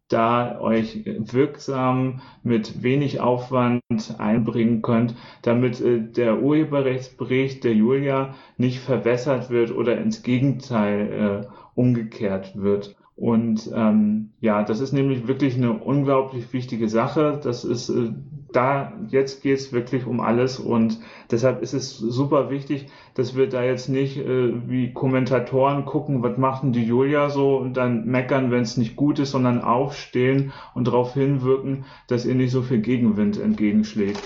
da 0.08 0.60
euch 0.60 1.04
wirksam 1.04 2.20
mit 2.42 2.82
wenig 2.82 3.20
Aufwand 3.20 3.82
einbringen 4.18 4.82
könnt, 4.82 5.14
damit 5.42 5.80
äh, 5.80 6.00
der 6.00 6.42
Urheberrechtsbericht 6.42 7.64
der 7.64 7.74
Julia 7.74 8.34
nicht 8.56 8.78
verwässert 8.80 9.50
wird 9.50 9.72
oder 9.74 9.98
ins 9.98 10.22
Gegenteil 10.22 11.44
äh, 11.44 11.46
umgekehrt 11.74 12.56
wird. 12.56 12.96
Und 13.16 13.70
ähm, 13.74 14.30
ja, 14.40 14.62
das 14.62 14.80
ist 14.80 14.92
nämlich 14.92 15.26
wirklich 15.26 15.56
eine 15.56 15.72
unglaublich 15.72 16.52
wichtige 16.52 16.88
Sache. 16.88 17.40
Das 17.42 17.64
ist 17.64 17.88
äh, 17.88 18.12
da, 18.56 18.92
jetzt 19.08 19.42
geht 19.42 19.58
es 19.58 19.72
wirklich 19.72 20.06
um 20.06 20.20
alles 20.20 20.58
und 20.58 20.98
deshalb 21.30 21.62
ist 21.62 21.74
es 21.74 21.96
super 21.96 22.50
wichtig, 22.50 22.86
dass 23.14 23.36
wir 23.36 23.48
da 23.48 23.62
jetzt 23.62 23.88
nicht 23.88 24.16
äh, 24.16 24.68
wie 24.68 24.92
Kommentatoren 24.92 25.84
gucken, 25.84 26.22
was 26.22 26.38
macht 26.38 26.62
denn 26.62 26.72
die 26.72 26.84
Julia 26.84 27.28
so 27.28 27.58
und 27.58 27.74
dann 27.74 28.06
meckern, 28.06 28.50
wenn 28.50 28.62
es 28.62 28.76
nicht 28.76 28.96
gut 28.96 29.18
ist, 29.18 29.32
sondern 29.32 29.60
aufstehen 29.60 30.52
und 30.74 30.86
darauf 30.88 31.12
hinwirken, 31.12 31.84
dass 32.08 32.24
ihr 32.24 32.34
nicht 32.34 32.50
so 32.50 32.62
viel 32.62 32.80
Gegenwind 32.80 33.38
entgegenschlägt. 33.38 34.22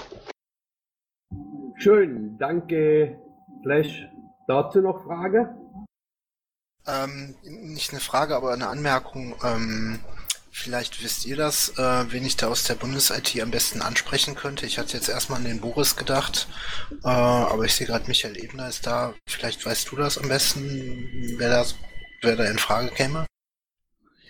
Schön, 1.76 2.36
danke 2.38 3.18
Flash. 3.62 4.06
Dazu 4.46 4.80
noch 4.80 5.04
Frage? 5.04 5.54
Ähm, 6.86 7.34
nicht 7.42 7.90
eine 7.90 8.00
Frage, 8.00 8.36
aber 8.36 8.52
eine 8.52 8.68
Anmerkung. 8.68 9.34
Ähm, 9.44 9.98
vielleicht 10.50 11.02
wisst 11.02 11.26
ihr 11.26 11.36
das, 11.36 11.70
äh, 11.78 12.12
wen 12.12 12.24
ich 12.24 12.36
da 12.36 12.48
aus 12.48 12.64
der 12.64 12.74
Bundes-IT 12.74 13.40
am 13.40 13.50
besten 13.50 13.82
ansprechen 13.82 14.34
könnte. 14.34 14.66
Ich 14.66 14.78
hatte 14.78 14.96
jetzt 14.96 15.08
erstmal 15.08 15.38
an 15.38 15.44
den 15.44 15.60
Boris 15.60 15.96
gedacht, 15.96 16.48
äh, 17.04 17.08
aber 17.08 17.64
ich 17.64 17.74
sehe 17.74 17.86
gerade, 17.86 18.06
Michael 18.08 18.36
Ebner 18.42 18.68
ist 18.68 18.86
da. 18.86 19.14
Vielleicht 19.26 19.64
weißt 19.64 19.90
du 19.90 19.96
das 19.96 20.18
am 20.18 20.28
besten, 20.28 21.36
wer, 21.38 21.50
das, 21.50 21.76
wer 22.22 22.36
da 22.36 22.44
in 22.44 22.58
Frage 22.58 22.90
käme? 22.90 23.26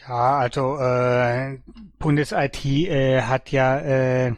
Ja, 0.09 0.39
also 0.39 0.79
äh, 0.79 1.59
Bundes-IT 1.99 2.65
äh, 2.65 3.23
hat 3.23 3.51
ja 3.53 3.79
äh, 3.79 4.35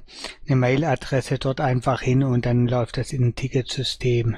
eine 0.46 0.56
Mailadresse 0.56 1.38
dort 1.38 1.60
einfach 1.60 2.02
hin 2.02 2.22
und 2.22 2.44
dann 2.46 2.66
läuft 2.66 2.96
das 2.96 3.12
in 3.12 3.28
ein 3.28 3.34
Ticketsystem. 3.34 4.36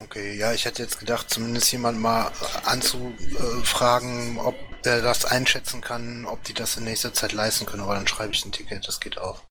Okay, 0.00 0.36
ja, 0.38 0.52
ich 0.52 0.64
hätte 0.64 0.82
jetzt 0.82 1.00
gedacht, 1.00 1.28
zumindest 1.28 1.72
jemand 1.72 1.98
mal 1.98 2.30
anzufragen, 2.64 4.38
ob 4.38 4.54
er 4.86 5.02
das 5.02 5.24
einschätzen 5.24 5.80
kann, 5.80 6.24
ob 6.26 6.42
die 6.44 6.54
das 6.54 6.76
in 6.76 6.84
nächster 6.84 7.12
Zeit 7.12 7.32
leisten 7.32 7.66
können, 7.66 7.82
aber 7.82 7.94
dann 7.94 8.06
schreibe 8.06 8.32
ich 8.32 8.44
ein 8.44 8.52
Ticket, 8.52 8.86
das 8.86 9.00
geht 9.00 9.18
auch. 9.18 9.42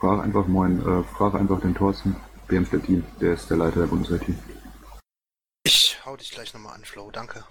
Frage 0.00 0.22
einfach 0.22 0.46
moin, 0.46 0.80
äh, 0.80 1.02
frage 1.04 1.38
einfach 1.38 1.60
den 1.60 1.74
Thorsten, 1.74 2.16
BMST-Team, 2.48 3.04
der 3.20 3.34
ist 3.34 3.48
der 3.48 3.56
Leiter 3.56 3.80
der 3.80 3.86
Bundes-IT. 3.86 4.34
Ich 5.64 5.98
hau 6.04 6.16
dich 6.16 6.30
gleich 6.30 6.52
nochmal 6.54 6.74
an, 6.74 6.84
Flo, 6.84 7.10
danke. 7.10 7.44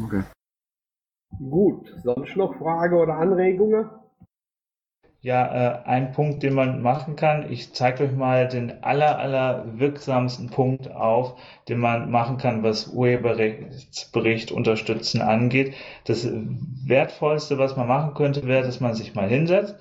Okay. 0.00 0.22
Gut, 1.38 1.92
sonst 2.04 2.36
noch 2.36 2.56
Frage 2.58 2.96
oder 2.96 3.14
Anregungen? 3.14 3.88
Ja, 5.26 5.80
äh, 5.82 5.88
ein 5.88 6.12
Punkt, 6.12 6.44
den 6.44 6.54
man 6.54 6.82
machen 6.82 7.16
kann. 7.16 7.50
Ich 7.50 7.72
zeige 7.74 8.04
euch 8.04 8.12
mal 8.12 8.46
den 8.46 8.84
aller, 8.84 9.18
aller 9.18 9.64
wirksamsten 9.74 10.50
Punkt 10.50 10.88
auf, 10.92 11.34
den 11.68 11.80
man 11.80 12.12
machen 12.12 12.36
kann, 12.36 12.62
was 12.62 12.86
Urheberrechtsbericht 12.86 14.52
unterstützen 14.52 15.22
angeht. 15.22 15.74
Das 16.04 16.28
Wertvollste, 16.30 17.58
was 17.58 17.76
man 17.76 17.88
machen 17.88 18.14
könnte, 18.14 18.46
wäre, 18.46 18.62
dass 18.62 18.78
man 18.78 18.94
sich 18.94 19.16
mal 19.16 19.28
hinsetzt 19.28 19.74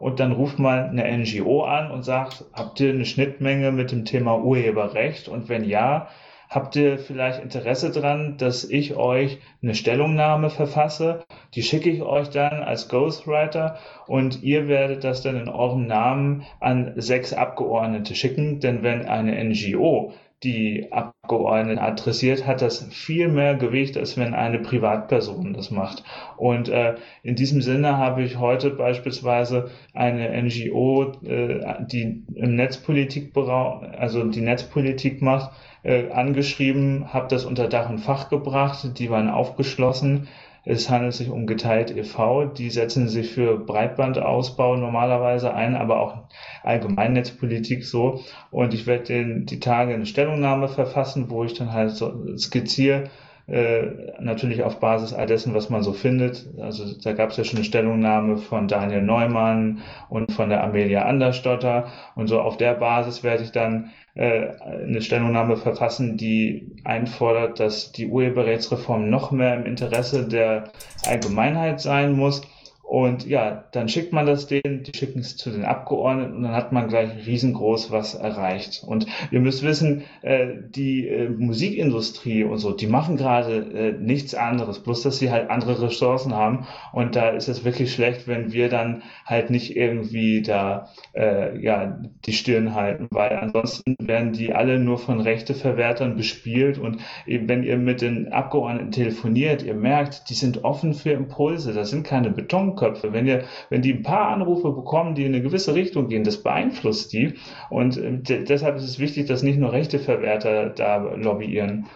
und 0.00 0.18
dann 0.18 0.32
ruft 0.32 0.58
man 0.58 0.98
eine 0.98 1.18
NGO 1.18 1.62
an 1.62 1.92
und 1.92 2.02
sagt, 2.02 2.46
habt 2.52 2.80
ihr 2.80 2.90
eine 2.90 3.04
Schnittmenge 3.04 3.70
mit 3.70 3.92
dem 3.92 4.04
Thema 4.04 4.38
Urheberrecht? 4.42 5.28
Und 5.28 5.48
wenn 5.48 5.62
ja, 5.62 6.08
Habt 6.50 6.74
ihr 6.74 6.98
vielleicht 6.98 7.40
Interesse 7.40 7.92
dran, 7.92 8.36
dass 8.36 8.64
ich 8.64 8.96
euch 8.96 9.38
eine 9.62 9.76
Stellungnahme 9.76 10.50
verfasse? 10.50 11.24
Die 11.54 11.62
schicke 11.62 11.90
ich 11.90 12.02
euch 12.02 12.28
dann 12.30 12.64
als 12.64 12.88
Ghostwriter 12.88 13.78
und 14.08 14.42
ihr 14.42 14.66
werdet 14.66 15.04
das 15.04 15.22
dann 15.22 15.36
in 15.36 15.48
eurem 15.48 15.86
Namen 15.86 16.42
an 16.58 16.94
sechs 16.96 17.32
Abgeordnete 17.32 18.16
schicken. 18.16 18.58
Denn 18.58 18.82
wenn 18.82 19.06
eine 19.06 19.44
NGO 19.44 20.12
die 20.42 20.90
Abgeordneten 20.90 21.78
adressiert, 21.78 22.46
hat 22.46 22.62
das 22.62 22.86
viel 22.92 23.28
mehr 23.28 23.54
Gewicht, 23.56 23.96
als 23.98 24.16
wenn 24.16 24.32
eine 24.32 24.58
Privatperson 24.58 25.52
das 25.52 25.70
macht. 25.70 26.02
Und 26.36 26.68
äh, 26.68 26.94
in 27.22 27.36
diesem 27.36 27.60
Sinne 27.60 27.98
habe 27.98 28.22
ich 28.22 28.38
heute 28.38 28.70
beispielsweise 28.70 29.70
eine 29.92 30.30
NGO, 30.42 31.12
äh, 31.24 31.84
die 31.84 32.24
im 32.34 32.56
Netzpolitik, 32.56 33.36
also 33.36 34.24
die 34.24 34.40
Netzpolitik 34.40 35.20
macht, 35.20 35.52
äh, 35.82 36.10
angeschrieben, 36.10 37.12
habe 37.12 37.28
das 37.28 37.44
unter 37.44 37.68
Dach 37.68 37.90
und 37.90 37.98
Fach 37.98 38.30
gebracht, 38.30 38.98
die 38.98 39.10
waren 39.10 39.28
aufgeschlossen. 39.28 40.28
Es 40.70 40.88
handelt 40.88 41.14
sich 41.14 41.30
um 41.30 41.48
Geteilt 41.48 41.96
e.V., 41.96 42.44
die 42.44 42.70
setzen 42.70 43.08
sich 43.08 43.32
für 43.32 43.58
Breitbandausbau 43.58 44.76
normalerweise 44.76 45.52
ein, 45.52 45.74
aber 45.74 45.98
auch 45.98 46.28
Allgemeinnetzpolitik 46.62 47.84
so. 47.84 48.20
Und 48.52 48.72
ich 48.72 48.86
werde 48.86 49.40
die 49.40 49.58
Tage 49.58 49.94
eine 49.94 50.06
Stellungnahme 50.06 50.68
verfassen, 50.68 51.28
wo 51.28 51.42
ich 51.42 51.54
dann 51.54 51.72
halt 51.72 51.90
so 51.90 52.36
skizziere, 52.36 53.10
äh, 53.48 54.12
natürlich 54.20 54.62
auf 54.62 54.78
Basis 54.78 55.12
all 55.12 55.26
dessen, 55.26 55.54
was 55.54 55.70
man 55.70 55.82
so 55.82 55.92
findet. 55.92 56.46
Also 56.60 56.84
da 57.02 57.14
gab 57.14 57.30
es 57.30 57.36
ja 57.36 57.42
schon 57.42 57.56
eine 57.56 57.64
Stellungnahme 57.64 58.36
von 58.36 58.68
Daniel 58.68 59.02
Neumann 59.02 59.78
und 60.08 60.30
von 60.30 60.50
der 60.50 60.62
Amelia 60.62 61.02
Anderstotter 61.02 61.88
und 62.14 62.28
so 62.28 62.40
auf 62.40 62.58
der 62.58 62.74
Basis 62.74 63.24
werde 63.24 63.42
ich 63.42 63.50
dann 63.50 63.90
eine 64.14 65.00
Stellungnahme 65.00 65.56
verfassen, 65.56 66.16
die 66.16 66.76
einfordert, 66.84 67.60
dass 67.60 67.92
die 67.92 68.08
Urheberrechtsreform 68.08 69.08
noch 69.08 69.30
mehr 69.30 69.54
im 69.54 69.66
Interesse 69.66 70.26
der 70.26 70.64
Allgemeinheit 71.06 71.80
sein 71.80 72.12
muss 72.12 72.42
und 72.90 73.24
ja, 73.24 73.66
dann 73.70 73.88
schickt 73.88 74.12
man 74.12 74.26
das 74.26 74.48
denen, 74.48 74.82
die 74.82 74.90
schicken 74.98 75.20
es 75.20 75.36
zu 75.36 75.50
den 75.50 75.64
Abgeordneten 75.64 76.34
und 76.34 76.42
dann 76.42 76.56
hat 76.56 76.72
man 76.72 76.88
gleich 76.88 77.24
riesengroß 77.24 77.92
was 77.92 78.16
erreicht. 78.16 78.82
Und 78.84 79.06
ihr 79.30 79.38
müsst 79.38 79.62
wissen, 79.62 80.02
äh, 80.22 80.48
die 80.74 81.06
äh, 81.06 81.28
Musikindustrie 81.28 82.42
und 82.42 82.58
so, 82.58 82.72
die 82.72 82.88
machen 82.88 83.16
gerade 83.16 83.58
äh, 83.58 83.92
nichts 83.92 84.34
anderes, 84.34 84.80
bloß 84.80 85.02
dass 85.02 85.20
sie 85.20 85.30
halt 85.30 85.50
andere 85.50 85.80
Ressourcen 85.80 86.34
haben. 86.34 86.66
Und 86.92 87.14
da 87.14 87.28
ist 87.28 87.46
es 87.46 87.64
wirklich 87.64 87.92
schlecht, 87.92 88.26
wenn 88.26 88.52
wir 88.52 88.68
dann 88.68 89.04
halt 89.24 89.50
nicht 89.50 89.76
irgendwie 89.76 90.42
da 90.42 90.88
äh, 91.14 91.62
ja 91.62 91.96
die 92.26 92.32
Stirn 92.32 92.74
halten, 92.74 93.06
weil 93.12 93.36
ansonsten 93.36 93.94
werden 94.00 94.32
die 94.32 94.52
alle 94.52 94.80
nur 94.80 94.98
von 94.98 95.20
Rechteverwertern 95.20 96.16
bespielt. 96.16 96.76
Und 96.76 96.96
eben, 97.24 97.48
wenn 97.48 97.62
ihr 97.62 97.76
mit 97.76 98.00
den 98.00 98.32
Abgeordneten 98.32 98.90
telefoniert, 98.90 99.62
ihr 99.62 99.74
merkt, 99.74 100.28
die 100.28 100.34
sind 100.34 100.64
offen 100.64 100.92
für 100.92 101.12
Impulse, 101.12 101.72
das 101.72 101.90
sind 101.90 102.02
keine 102.02 102.30
Beton 102.30 102.74
Köpfe. 102.80 103.12
Wenn, 103.12 103.26
ihr, 103.26 103.44
wenn 103.68 103.82
die 103.82 103.92
ein 103.92 104.02
paar 104.02 104.28
Anrufe 104.28 104.72
bekommen, 104.72 105.14
die 105.14 105.24
in 105.24 105.34
eine 105.34 105.42
gewisse 105.42 105.74
Richtung 105.74 106.08
gehen, 106.08 106.24
das 106.24 106.42
beeinflusst 106.42 107.12
die. 107.12 107.34
Und 107.68 107.98
äh, 107.98 108.44
deshalb 108.44 108.76
ist 108.76 108.84
es 108.84 108.98
wichtig, 108.98 109.26
dass 109.26 109.42
nicht 109.42 109.58
nur 109.58 109.72
rechte 109.72 109.98
Verwerter 109.98 110.70
da 110.70 110.96
lobbyieren. 111.14 111.86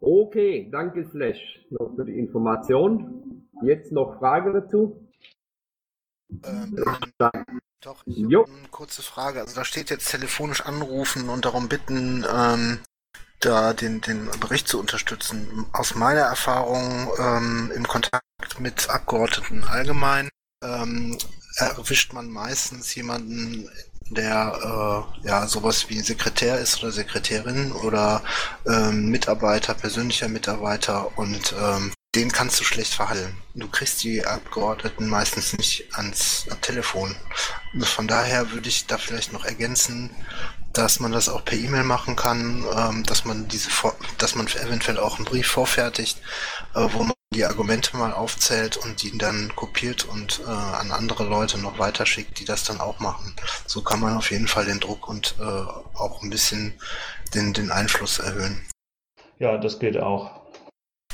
Okay, 0.00 0.68
danke 0.72 1.04
Slash 1.04 1.38
noch 1.70 1.94
für 1.94 2.04
die 2.04 2.18
Information. 2.18 3.48
Jetzt 3.62 3.92
noch 3.92 4.18
Frage 4.18 4.52
dazu? 4.52 5.08
Ähm, 6.44 6.76
doch, 7.80 8.02
ich 8.06 8.24
habe 8.24 8.46
eine 8.46 8.68
kurze 8.70 9.02
Frage. 9.02 9.40
Also 9.40 9.54
da 9.54 9.64
steht 9.64 9.90
jetzt 9.90 10.10
telefonisch 10.10 10.64
anrufen 10.64 11.28
und 11.28 11.44
darum 11.44 11.68
bitten, 11.68 12.24
ähm, 12.32 12.78
da 13.44 13.72
den, 13.72 14.00
den 14.00 14.30
Bericht 14.40 14.68
zu 14.68 14.78
unterstützen. 14.78 15.66
Aus 15.72 15.94
meiner 15.94 16.22
Erfahrung 16.22 17.10
ähm, 17.18 17.72
im 17.74 17.86
Kontakt 17.86 18.24
mit 18.58 18.88
Abgeordneten 18.88 19.64
allgemein 19.64 20.28
ähm, 20.62 21.18
erwischt 21.56 22.12
man 22.12 22.28
meistens 22.28 22.94
jemanden, 22.94 23.68
der 24.10 25.06
äh, 25.22 25.26
ja 25.26 25.46
sowas 25.46 25.88
wie 25.88 26.00
Sekretär 26.00 26.58
ist 26.58 26.82
oder 26.82 26.92
Sekretärin 26.92 27.72
oder 27.72 28.22
ähm, 28.66 29.08
Mitarbeiter, 29.08 29.74
persönlicher 29.74 30.28
Mitarbeiter 30.28 31.16
und 31.18 31.54
ähm, 31.60 31.92
den 32.14 32.30
kannst 32.30 32.60
du 32.60 32.64
schlecht 32.64 32.92
verhandeln. 32.92 33.38
Du 33.54 33.68
kriegst 33.68 34.02
die 34.02 34.26
Abgeordneten 34.26 35.08
meistens 35.08 35.54
nicht 35.56 35.88
ans 35.96 36.46
Telefon. 36.60 37.16
Von 37.80 38.06
daher 38.06 38.50
würde 38.50 38.68
ich 38.68 38.86
da 38.86 38.98
vielleicht 38.98 39.32
noch 39.32 39.46
ergänzen, 39.46 40.10
dass 40.72 41.00
man 41.00 41.12
das 41.12 41.28
auch 41.28 41.44
per 41.44 41.58
E-Mail 41.58 41.84
machen 41.84 42.16
kann, 42.16 42.64
ähm, 42.76 43.04
dass 43.04 43.24
man 43.24 43.48
diese, 43.48 43.70
dass 44.18 44.34
man 44.34 44.46
eventuell 44.46 44.98
auch 44.98 45.16
einen 45.16 45.24
Brief 45.24 45.46
vorfertigt, 45.46 46.18
äh, 46.74 46.86
wo 46.92 47.04
man 47.04 47.12
die 47.34 47.44
Argumente 47.44 47.96
mal 47.96 48.12
aufzählt 48.12 48.76
und 48.76 49.02
die 49.02 49.16
dann 49.16 49.54
kopiert 49.56 50.04
und 50.04 50.42
äh, 50.46 50.50
an 50.50 50.92
andere 50.92 51.24
Leute 51.24 51.58
noch 51.58 51.78
weiterschickt, 51.78 52.38
die 52.38 52.44
das 52.44 52.64
dann 52.64 52.80
auch 52.80 53.00
machen. 53.00 53.34
So 53.66 53.82
kann 53.82 54.00
man 54.00 54.16
auf 54.16 54.30
jeden 54.30 54.48
Fall 54.48 54.66
den 54.66 54.80
Druck 54.80 55.08
und 55.08 55.34
äh, 55.40 55.42
auch 55.44 56.22
ein 56.22 56.30
bisschen 56.30 56.74
den, 57.34 57.52
den 57.52 57.70
Einfluss 57.70 58.18
erhöhen. 58.18 58.60
Ja, 59.38 59.56
das 59.56 59.78
geht 59.78 59.98
auch. 59.98 60.41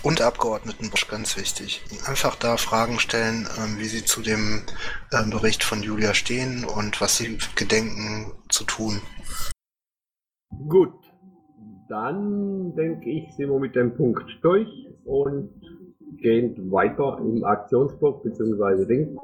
Und 0.02 0.22
Abgeordnetenbusch, 0.22 1.08
ganz 1.08 1.36
wichtig. 1.36 1.82
Einfach 2.06 2.36
da 2.36 2.56
Fragen 2.56 3.00
stellen, 3.00 3.48
ähm, 3.58 3.78
wie 3.78 3.84
sie 3.86 4.04
zu 4.04 4.22
dem 4.22 4.62
ähm, 5.12 5.30
Bericht 5.30 5.64
von 5.64 5.82
Julia 5.82 6.14
stehen 6.14 6.64
und 6.64 7.00
was 7.00 7.16
sie 7.16 7.38
gedenken 7.56 8.32
zu 8.48 8.64
tun. 8.64 9.00
Gut, 10.68 10.94
dann 11.88 12.74
denke 12.76 13.10
ich, 13.10 13.34
sind 13.34 13.50
wir 13.50 13.58
mit 13.58 13.74
dem 13.74 13.96
Punkt 13.96 14.24
durch 14.42 14.68
und 15.04 15.50
gehen 16.18 16.70
weiter 16.70 17.18
im 17.20 17.44
Aktionsblock 17.44 18.22
bzw. 18.22 18.86
Ding. 18.86 19.18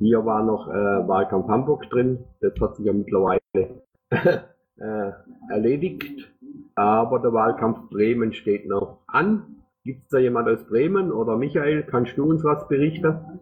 Hier 0.00 0.24
war 0.24 0.42
noch 0.42 0.68
äh, 0.68 1.08
Wahlkampf 1.08 1.48
Hamburg 1.48 1.88
drin, 1.90 2.24
das 2.40 2.52
hat 2.60 2.76
sich 2.76 2.86
ja 2.86 2.92
mittlerweile 2.92 3.40
äh, 4.10 5.12
erledigt, 5.50 6.32
aber 6.74 7.20
der 7.20 7.32
Wahlkampf 7.32 7.90
Bremen 7.90 8.32
steht 8.32 8.66
noch 8.66 8.98
an. 9.06 9.59
Gibt 9.82 10.02
es 10.02 10.08
da 10.10 10.18
jemand 10.18 10.46
aus 10.46 10.66
Bremen 10.66 11.10
oder 11.10 11.36
Michael, 11.38 11.84
kannst 11.84 12.16
du 12.18 12.24
uns 12.24 12.44
was 12.44 12.68
berichten? 12.68 13.40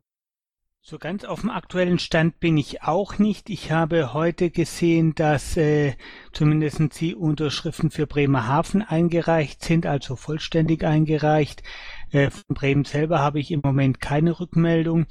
So 0.80 0.98
ganz 0.98 1.24
auf 1.24 1.40
dem 1.40 1.50
aktuellen 1.50 1.98
Stand 1.98 2.38
bin 2.38 2.56
ich 2.56 2.82
auch 2.82 3.18
nicht. 3.18 3.50
Ich 3.50 3.72
habe 3.72 4.14
heute 4.14 4.50
gesehen, 4.50 5.16
dass 5.16 5.56
äh, 5.56 5.94
zumindest 6.32 7.00
die 7.00 7.16
Unterschriften 7.16 7.90
für 7.90 8.06
Bremerhaven 8.06 8.82
eingereicht 8.82 9.64
sind, 9.64 9.84
also 9.84 10.14
vollständig 10.14 10.84
eingereicht. 10.84 11.64
Äh, 12.12 12.30
von 12.30 12.54
Bremen 12.54 12.84
selber 12.84 13.18
habe 13.18 13.40
ich 13.40 13.50
im 13.50 13.60
Moment 13.62 14.00
keine 14.00 14.38
Rückmeldung. 14.38 15.06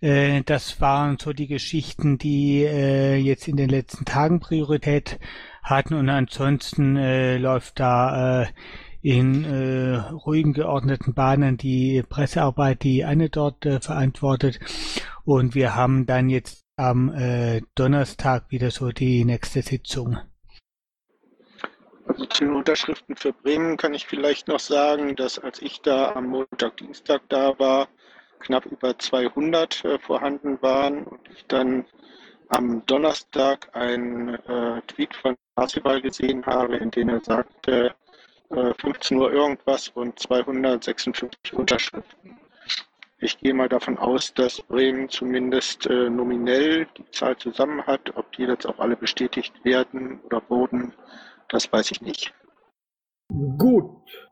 Äh, 0.00 0.42
das 0.46 0.80
waren 0.80 1.18
so 1.20 1.34
die 1.34 1.46
Geschichten, 1.46 2.16
die 2.16 2.64
äh, 2.64 3.16
jetzt 3.16 3.46
in 3.46 3.56
den 3.56 3.68
letzten 3.68 4.06
Tagen 4.06 4.40
Priorität 4.40 5.20
hatten 5.62 5.94
und 5.94 6.08
ansonsten 6.08 6.96
äh, 6.96 7.36
läuft 7.38 7.78
da 7.78 8.42
äh, 8.42 8.46
in 9.04 9.44
äh, 9.44 9.96
ruhigen 9.96 10.54
geordneten 10.54 11.12
Bahnen 11.12 11.58
die 11.58 12.02
Pressearbeit, 12.08 12.82
die 12.82 13.04
eine 13.04 13.28
dort 13.28 13.66
äh, 13.66 13.78
verantwortet. 13.78 14.58
Und 15.26 15.54
wir 15.54 15.74
haben 15.74 16.06
dann 16.06 16.30
jetzt 16.30 16.64
am 16.76 17.12
äh, 17.12 17.60
Donnerstag 17.74 18.50
wieder 18.50 18.70
so 18.70 18.92
die 18.92 19.26
nächste 19.26 19.60
Sitzung. 19.60 20.16
Also 22.06 22.24
zu 22.24 22.44
den 22.44 22.54
Unterschriften 22.54 23.14
für 23.14 23.34
Bremen 23.34 23.76
kann 23.76 23.92
ich 23.92 24.06
vielleicht 24.06 24.48
noch 24.48 24.58
sagen, 24.58 25.14
dass 25.16 25.38
als 25.38 25.60
ich 25.60 25.82
da 25.82 26.12
am 26.14 26.28
Montag, 26.28 26.78
Dienstag 26.78 27.28
da 27.28 27.58
war, 27.58 27.88
knapp 28.40 28.64
über 28.64 28.98
200 28.98 29.84
äh, 29.84 29.98
vorhanden 29.98 30.62
waren 30.62 31.04
und 31.04 31.20
ich 31.28 31.44
dann 31.46 31.84
am 32.48 32.86
Donnerstag 32.86 33.68
einen 33.76 34.30
äh, 34.30 34.80
Tweet 34.86 35.14
von 35.14 35.36
Parsival 35.56 36.00
gesehen 36.00 36.46
habe, 36.46 36.76
in 36.76 36.90
dem 36.90 37.10
er 37.10 37.20
sagte, 37.20 37.94
15 38.54 39.16
äh, 39.16 39.20
Uhr 39.20 39.32
irgendwas 39.32 39.88
und 39.88 40.18
256 40.18 41.54
Unterschriften. 41.54 42.38
Ich 43.18 43.38
gehe 43.38 43.54
mal 43.54 43.68
davon 43.68 43.96
aus, 43.98 44.34
dass 44.34 44.60
Bremen 44.60 45.08
zumindest 45.08 45.86
äh, 45.86 46.10
nominell 46.10 46.86
die 46.98 47.10
Zahl 47.10 47.36
zusammen 47.36 47.86
hat. 47.86 48.16
Ob 48.16 48.30
die 48.32 48.42
jetzt 48.42 48.66
auch 48.66 48.78
alle 48.78 48.96
bestätigt 48.96 49.64
werden 49.64 50.20
oder 50.24 50.42
wurden, 50.48 50.92
das 51.48 51.72
weiß 51.72 51.90
ich 51.92 52.02
nicht. 52.02 52.34
Gut. 53.56 54.28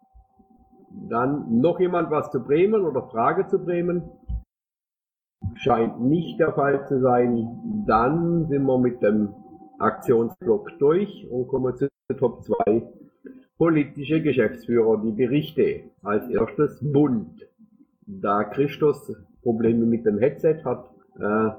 Dann 1.08 1.60
noch 1.60 1.80
jemand 1.80 2.10
was 2.10 2.30
zu 2.30 2.44
Bremen 2.44 2.84
oder 2.84 3.08
Frage 3.08 3.46
zu 3.46 3.58
Bremen? 3.64 4.10
Scheint 5.54 6.00
nicht 6.00 6.38
der 6.38 6.52
Fall 6.52 6.86
zu 6.86 7.00
sein. 7.00 7.84
Dann 7.86 8.46
sind 8.48 8.64
wir 8.64 8.78
mit 8.78 9.02
dem 9.02 9.34
Aktionsblock 9.78 10.78
durch 10.78 11.26
und 11.30 11.48
kommen 11.48 11.74
zu 11.76 11.88
Top 12.18 12.42
2 12.44 13.01
Politische 13.62 14.20
Geschäftsführer, 14.20 15.00
die 15.04 15.12
Berichte. 15.12 15.82
Als 16.02 16.28
erstes 16.28 16.80
Bund. 16.80 17.46
Da 18.06 18.42
Christus 18.42 19.14
Probleme 19.40 19.86
mit 19.86 20.04
dem 20.04 20.18
Headset 20.18 20.64
hat, 20.64 20.90
äh, 21.20 21.50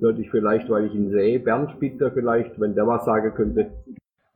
würde 0.00 0.20
ich 0.20 0.32
vielleicht, 0.32 0.68
weil 0.68 0.86
ich 0.86 0.94
ihn 0.96 1.12
sehe, 1.12 1.38
Bernd 1.38 1.78
bitte 1.78 2.10
vielleicht, 2.10 2.58
wenn 2.58 2.74
der 2.74 2.88
was 2.88 3.04
sagen 3.04 3.32
könnte. 3.34 3.70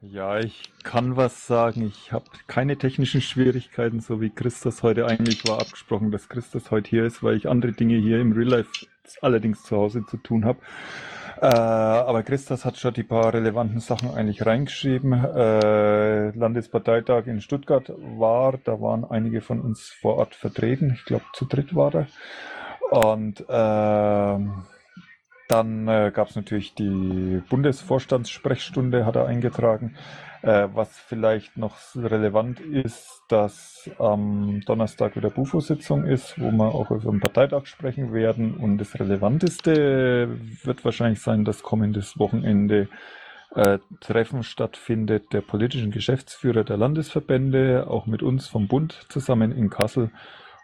Ja, 0.01 0.39
ich 0.39 0.73
kann 0.85 1.17
was 1.17 1.49
sagen. 1.49 1.89
Ich 1.89 2.13
habe 2.13 2.27
keine 2.47 2.77
technischen 2.77 3.21
Schwierigkeiten, 3.21 3.99
so 3.99 4.21
wie 4.21 4.31
Christus 4.31 4.85
heute 4.85 5.07
eigentlich 5.07 5.43
war 5.49 5.61
abgesprochen, 5.61 6.13
dass 6.13 6.29
Christus 6.29 6.71
heute 6.71 6.89
hier 6.89 7.05
ist, 7.05 7.25
weil 7.25 7.37
ich 7.37 7.49
andere 7.49 7.73
Dinge 7.73 7.97
hier 7.97 8.21
im 8.21 8.31
Real 8.31 8.49
Life 8.49 8.87
allerdings 9.23 9.65
zu 9.65 9.77
Hause 9.77 10.05
zu 10.07 10.19
tun 10.19 10.45
habe. 10.45 10.61
Äh, 11.41 11.47
aber 11.47 12.23
Christas 12.25 12.65
hat 12.65 12.79
schon 12.79 12.95
die 12.95 13.05
paar 13.05 13.33
relevanten 13.33 13.81
Sachen 13.81 14.11
eigentlich 14.11 14.45
reingeschrieben. 14.45 15.13
Äh, 15.13 16.31
Landesparteitag 16.31 17.27
in 17.27 17.41
Stuttgart 17.41 17.93
war, 18.19 18.59
da 18.65 18.81
waren 18.81 19.05
einige 19.05 19.41
von 19.41 19.61
uns 19.61 19.89
vor 20.01 20.17
Ort 20.17 20.35
vertreten. 20.35 20.93
Ich 20.95 21.05
glaube, 21.05 21.25
zu 21.35 21.45
dritt 21.45 21.75
war 21.77 21.95
er. 21.95 22.07
Und 22.91 23.41
äh, 23.49 24.78
Dann 25.49 25.89
äh, 25.89 26.13
gab 26.15 26.29
es 26.29 26.37
natürlich 26.37 26.75
die 26.75 27.43
Bundesvorstandssprechstunde, 27.49 29.07
hat 29.07 29.17
er 29.17 29.27
eingetragen. 29.27 29.97
Äh, 30.43 30.69
was 30.73 30.97
vielleicht 30.99 31.57
noch 31.57 31.77
relevant 31.97 32.61
ist, 32.61 33.23
dass 33.29 33.91
am 33.99 34.61
Donnerstag 34.67 35.17
wieder 35.17 35.31
Bufo-Sitzung 35.31 36.05
ist, 36.05 36.39
wo 36.41 36.53
wir 36.53 36.75
auch 36.75 36.91
über 36.91 37.11
den 37.11 37.21
Parteitag 37.21 37.67
sprechen 37.67 38.13
werden. 38.13 38.55
Und 38.55 38.79
das 38.79 39.01
Relevanteste 39.01 40.29
wird 40.63 40.85
wahrscheinlich 40.85 41.21
sein, 41.21 41.45
dass 41.45 41.63
kommendes 41.63 42.19
Wochenende 42.19 42.89
äh, 43.55 43.79
Treffen 44.01 44.43
stattfindet 44.43 45.33
der 45.33 45.41
politischen 45.41 45.91
Geschäftsführer 45.91 46.63
der 46.63 46.77
Landesverbände, 46.77 47.87
auch 47.89 48.07
mit 48.07 48.23
uns 48.23 48.47
vom 48.47 48.69
Bund 48.69 49.07
zusammen 49.09 49.51
in 49.51 49.71
Kassel. 49.71 50.11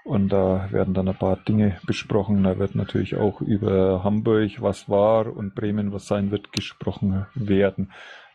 Und 0.05 0.29
da 0.29 0.71
werden 0.71 0.93
dann 0.93 1.09
ein 1.09 1.17
paar 1.17 1.37
Dinge 1.37 1.79
besprochen. 1.87 2.45
Da 2.45 2.59
wird 2.59 2.75
natürlich 2.75 3.17
auch 3.17 3.41
über 3.41 4.05
Hamburg, 4.05 4.61
was 4.61 4.89
war 4.89 5.35
und 5.35 5.55
Bremen, 5.55 5.93
was 5.93 6.07
sein 6.07 6.31
wird, 6.31 6.53
gesprochen 6.53 7.27
werden. 7.35 7.91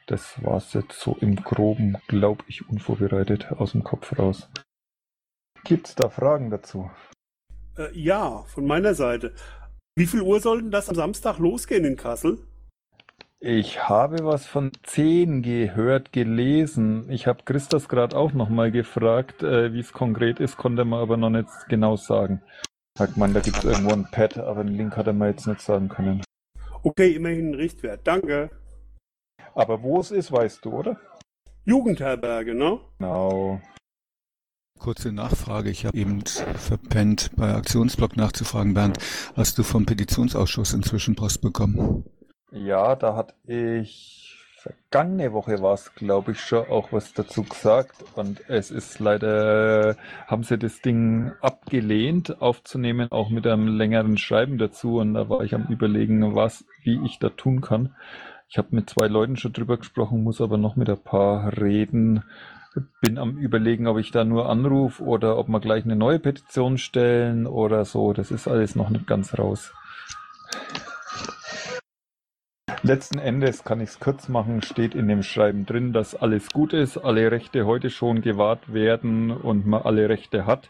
Das 0.08 0.44
war 0.44 0.58
es 0.58 0.74
jetzt 0.74 1.00
so 1.00 1.16
im 1.22 1.36
Groben, 1.36 1.98
glaube 2.08 2.44
ich, 2.48 2.68
unvorbereitet 2.68 3.52
aus 3.52 3.74
dem 3.74 3.84
Kopf 3.84 4.18
raus. 4.18 4.50
Gibt 5.64 5.88
es 5.88 5.96
da 5.96 6.10
Fragen 6.10 6.50
dazu? 6.50 6.90
Äh, 7.78 7.96
ja, 7.96 8.44
von 8.48 8.66
meiner 8.66 8.96
Seite. 8.96 9.36
Wie 9.96 10.08
viel 10.08 10.22
Uhr 10.22 10.40
soll 10.40 10.64
denn 10.64 10.72
das 10.72 10.90
am 10.90 10.96
Samstag 10.96 11.38
losgehen 11.38 11.86
in 11.86 11.96
Kassel? 11.96 12.40
Ich 13.42 13.88
habe 13.88 14.26
was 14.26 14.46
von 14.46 14.74
10 14.84 15.42
gehört, 15.44 16.12
gelesen. 16.12 17.10
Ich 17.10 17.26
habe 17.26 17.44
Christus 17.46 17.88
gerade 17.88 18.18
auch 18.18 18.34
nochmal 18.34 18.70
gefragt, 18.70 19.44
äh, 19.44 19.72
wie 19.72 19.80
es 19.80 19.94
konkret 19.94 20.42
ist, 20.42 20.58
konnte 20.58 20.84
man 20.84 21.00
aber 21.00 21.16
noch 21.16 21.30
nicht 21.30 21.48
genau 21.70 21.96
sagen. 21.96 22.42
Sagt 22.98 23.16
man, 23.16 23.34
da 23.34 23.40
gibt 23.40 23.60
es 23.60 23.64
irgendwo 23.64 23.94
ein 23.94 24.10
Pad, 24.12 24.38
aber 24.38 24.66
den 24.66 24.76
Link 24.76 24.98
hat 24.98 25.08
er 25.08 25.14
mir 25.14 25.30
jetzt 25.30 25.48
nicht 25.48 25.62
sagen 25.62 25.88
können. 25.88 26.22
Okay, 26.84 27.14
immerhin 27.16 27.52
ein 27.52 27.56
Richtwert. 27.56 28.02
Danke. 28.04 28.50
Aber 29.56 29.82
wo 29.84 30.02
es 30.02 30.12
ist, 30.12 30.34
weißt 30.34 30.66
du, 30.66 30.74
oder? 30.74 31.00
Jugendherberge, 31.64 32.54
ne? 32.54 32.82
Genau. 32.98 33.62
Kurze 34.80 35.14
Nachfrage. 35.14 35.70
Ich 35.70 35.86
habe 35.86 35.98
eben 35.98 36.26
verpennt, 36.26 37.32
bei 37.38 37.54
Aktionsblock 37.54 38.18
nachzufragen. 38.18 38.74
Bernd, 38.74 38.98
hast 39.38 39.58
du 39.58 39.64
vom 39.64 39.86
Petitionsausschuss 39.86 40.74
inzwischen 40.74 41.16
Post 41.16 41.42
bekommen? 41.42 42.04
Ja, 42.52 42.96
da 42.96 43.16
hatte 43.16 43.36
ich 43.46 44.30
vergangene 44.60 45.32
Woche 45.34 45.62
war 45.62 45.74
es, 45.74 45.94
glaube 45.96 46.34
ich, 46.34 46.42
schon 46.42 46.68
auch 46.68 46.92
was 46.92 47.14
dazu 47.14 47.44
gesagt. 47.44 48.04
Und 48.16 48.42
es 48.50 48.72
ist 48.72 49.00
leider, 49.00 49.96
haben 50.28 50.44
sie 50.44 50.58
das 50.58 50.82
Ding 50.82 51.32
abgelehnt, 51.42 52.42
aufzunehmen, 52.42 53.12
auch 53.12 53.30
mit 53.30 53.48
einem 53.48 53.68
längeren 53.68 54.18
Schreiben 54.18 54.58
dazu. 54.58 54.98
Und 54.98 55.14
da 55.14 55.30
war 55.30 55.44
ich 55.44 55.56
am 55.56 55.68
überlegen, 55.68 56.36
was, 56.36 56.66
wie 56.84 57.00
ich 57.06 57.20
da 57.20 57.30
tun 57.30 57.62
kann. 57.62 57.96
Ich 58.50 58.58
habe 58.58 58.70
mit 58.72 58.90
zwei 58.90 59.08
Leuten 59.08 59.38
schon 59.38 59.54
drüber 59.54 59.78
gesprochen, 59.78 60.24
muss 60.24 60.42
aber 60.42 60.58
noch 60.58 60.76
mit 60.76 60.90
ein 60.90 61.04
paar 61.04 61.56
reden. 61.58 62.24
Bin 63.02 63.18
am 63.18 63.38
überlegen, 63.38 63.88
ob 63.88 63.98
ich 63.98 64.12
da 64.12 64.24
nur 64.24 64.50
anrufe 64.50 65.04
oder 65.04 65.38
ob 65.38 65.48
wir 65.48 65.60
gleich 65.60 65.86
eine 65.86 65.96
neue 65.96 66.20
Petition 66.20 66.78
stellen 66.78 67.48
oder 67.48 67.86
so. 67.86 68.14
Das 68.14 68.32
ist 68.32 68.48
alles 68.48 68.76
noch 68.76 68.90
nicht 68.90 69.08
ganz 69.08 69.38
raus. 69.38 69.72
Letzten 72.82 73.20
Endes 73.20 73.66
kann 73.66 73.82
ich 73.82 73.90
es 73.90 74.00
kurz 74.00 74.30
machen, 74.30 74.62
steht 74.62 74.96
in 74.96 75.10
dem 75.10 75.22
Schreiben 75.22 75.66
drin, 75.66 75.92
dass 75.92 76.16
alles 76.16 76.50
gut 76.50 76.72
ist, 76.72 76.98
alle 76.98 77.30
Rechte 77.30 77.66
heute 77.66 77.90
schon 77.90 78.22
gewahrt 78.22 78.74
werden 78.74 79.32
und 79.32 79.68
man 79.68 79.82
alle 79.82 80.08
Rechte 80.08 80.46
hat 80.46 80.70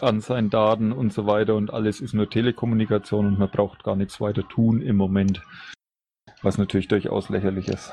an 0.00 0.20
seinen 0.20 0.50
Daten 0.50 0.92
und 0.92 1.12
so 1.12 1.26
weiter 1.26 1.56
und 1.56 1.72
alles 1.72 2.00
ist 2.00 2.14
nur 2.14 2.30
Telekommunikation 2.30 3.26
und 3.26 3.38
man 3.40 3.50
braucht 3.50 3.82
gar 3.82 3.96
nichts 3.96 4.20
weiter 4.20 4.46
tun 4.46 4.80
im 4.80 4.96
Moment. 4.96 5.42
Was 6.42 6.58
natürlich 6.58 6.86
durchaus 6.86 7.28
lächerlich 7.28 7.66
ist. 7.68 7.92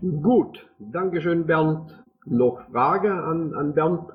Gut, 0.00 0.66
Dankeschön 0.78 1.44
Bernd. 1.44 2.02
Noch 2.24 2.62
Frage 2.72 3.12
an, 3.12 3.52
an 3.52 3.74
Bernd? 3.74 4.12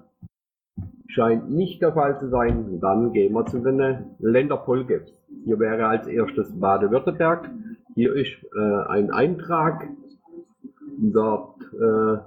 Scheint 1.10 1.52
nicht 1.52 1.80
der 1.80 1.94
Fall 1.94 2.20
zu 2.20 2.30
sein. 2.30 2.80
Dann 2.80 3.14
gehen 3.14 3.34
wir 3.34 3.46
zu 3.46 3.60
den 3.60 4.16
Länderpolgaps. 4.18 5.14
Hier 5.44 5.60
wäre 5.60 5.86
als 5.86 6.08
erstes 6.08 6.60
Baden-Württemberg. 6.60 7.52
Hier 7.96 8.14
ist 8.14 8.36
äh, 8.54 8.60
ein 8.90 9.10
Eintrag. 9.10 9.88
Dort 10.98 11.62
äh, 11.74 12.18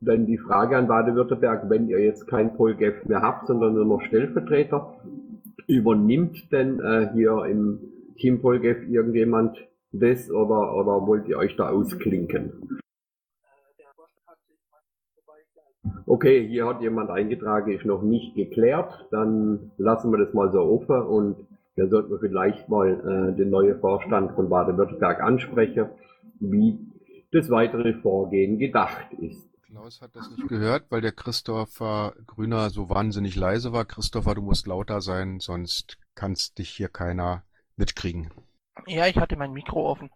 dann 0.00 0.26
die 0.26 0.38
Frage 0.38 0.76
an 0.76 0.88
Baden-Württemberg, 0.88 1.70
wenn 1.70 1.88
ihr 1.88 2.00
jetzt 2.00 2.26
kein 2.26 2.56
Polgef 2.56 3.04
mehr 3.04 3.22
habt, 3.22 3.46
sondern 3.46 3.74
nur 3.74 3.84
noch 3.84 4.02
Stellvertreter, 4.02 4.96
übernimmt 5.68 6.50
denn 6.50 6.80
äh, 6.80 7.10
hier 7.12 7.44
im 7.46 7.78
Team 8.16 8.42
Polgef 8.42 8.78
irgendjemand 8.88 9.58
das 9.92 10.28
oder, 10.30 10.74
oder 10.74 11.06
wollt 11.06 11.28
ihr 11.28 11.38
euch 11.38 11.56
da 11.56 11.68
ausklinken? 11.70 12.80
Okay, 16.06 16.48
hier 16.48 16.66
hat 16.66 16.82
jemand 16.82 17.10
eingetragen, 17.10 17.70
ist 17.70 17.84
noch 17.84 18.02
nicht 18.02 18.34
geklärt. 18.34 19.06
Dann 19.12 19.70
lassen 19.78 20.10
wir 20.10 20.18
das 20.18 20.34
mal 20.34 20.50
so 20.50 20.60
offen 20.60 21.02
und 21.02 21.46
da 21.80 21.88
sollten 21.88 22.10
wir 22.10 22.18
vielleicht 22.18 22.68
mal 22.68 22.88
äh, 23.32 23.36
den 23.36 23.50
neuen 23.50 23.80
Vorstand 23.80 24.32
von 24.32 24.50
Baden-Württemberg 24.50 25.22
ansprechen, 25.22 25.86
wie 26.40 26.78
das 27.32 27.48
weitere 27.48 27.94
Vorgehen 27.94 28.58
gedacht 28.58 29.12
ist. 29.18 29.48
Klaus 29.62 30.02
hat 30.02 30.14
das 30.14 30.30
nicht 30.30 30.48
gehört, 30.48 30.90
weil 30.90 31.00
der 31.00 31.12
Christopher 31.12 32.12
Grüner 32.26 32.68
so 32.68 32.90
wahnsinnig 32.90 33.34
leise 33.36 33.72
war. 33.72 33.86
Christopher, 33.86 34.34
du 34.34 34.42
musst 34.42 34.66
lauter 34.66 35.00
sein, 35.00 35.40
sonst 35.40 35.96
kannst 36.14 36.58
dich 36.58 36.68
hier 36.68 36.88
keiner 36.88 37.44
mitkriegen. 37.76 38.30
Ja, 38.86 39.06
ich 39.06 39.16
hatte 39.16 39.36
mein 39.36 39.52
Mikro 39.52 39.90
offen, 39.90 40.10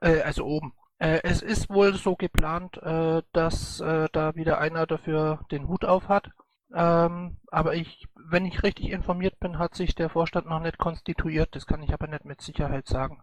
äh, 0.00 0.20
also 0.22 0.44
oben. 0.44 0.72
Äh, 0.98 1.20
es 1.22 1.42
ist 1.42 1.70
wohl 1.70 1.94
so 1.94 2.16
geplant, 2.16 2.78
äh, 2.78 3.22
dass 3.32 3.80
äh, 3.80 4.08
da 4.10 4.34
wieder 4.34 4.58
einer 4.58 4.86
dafür 4.86 5.40
den 5.52 5.68
Hut 5.68 5.84
auf 5.84 6.08
hat. 6.08 6.30
Ähm, 6.74 7.36
aber 7.50 7.74
ich, 7.74 8.06
wenn 8.28 8.44
ich 8.44 8.62
richtig 8.62 8.90
informiert 8.90 9.38
bin, 9.38 9.58
hat 9.58 9.74
sich 9.74 9.94
der 9.94 10.08
Vorstand 10.08 10.48
noch 10.48 10.60
nicht 10.60 10.78
konstituiert. 10.78 11.50
Das 11.52 11.66
kann 11.66 11.82
ich 11.82 11.92
aber 11.92 12.08
nicht 12.08 12.24
mit 12.24 12.40
Sicherheit 12.40 12.86
sagen. 12.88 13.18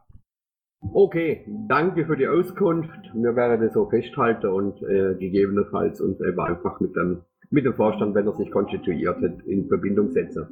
Okay, 0.93 1.45
danke 1.67 2.05
für 2.05 2.17
die 2.17 2.27
Auskunft. 2.27 3.11
Wir 3.13 3.35
werden 3.35 3.61
das 3.61 3.73
so 3.73 3.87
festhalten 3.89 4.47
und 4.47 4.81
äh, 4.81 5.15
gegebenenfalls 5.15 6.01
uns 6.01 6.19
eben 6.21 6.39
einfach 6.39 6.79
mit 6.79 6.95
dem, 6.95 7.21
mit 7.51 7.65
dem 7.65 7.75
Vorstand, 7.75 8.15
wenn 8.15 8.25
er 8.25 8.33
sich 8.33 8.49
konstituiert 8.51 9.21
hat, 9.21 9.45
in 9.45 9.67
Verbindung 9.67 10.11
setzen. 10.11 10.47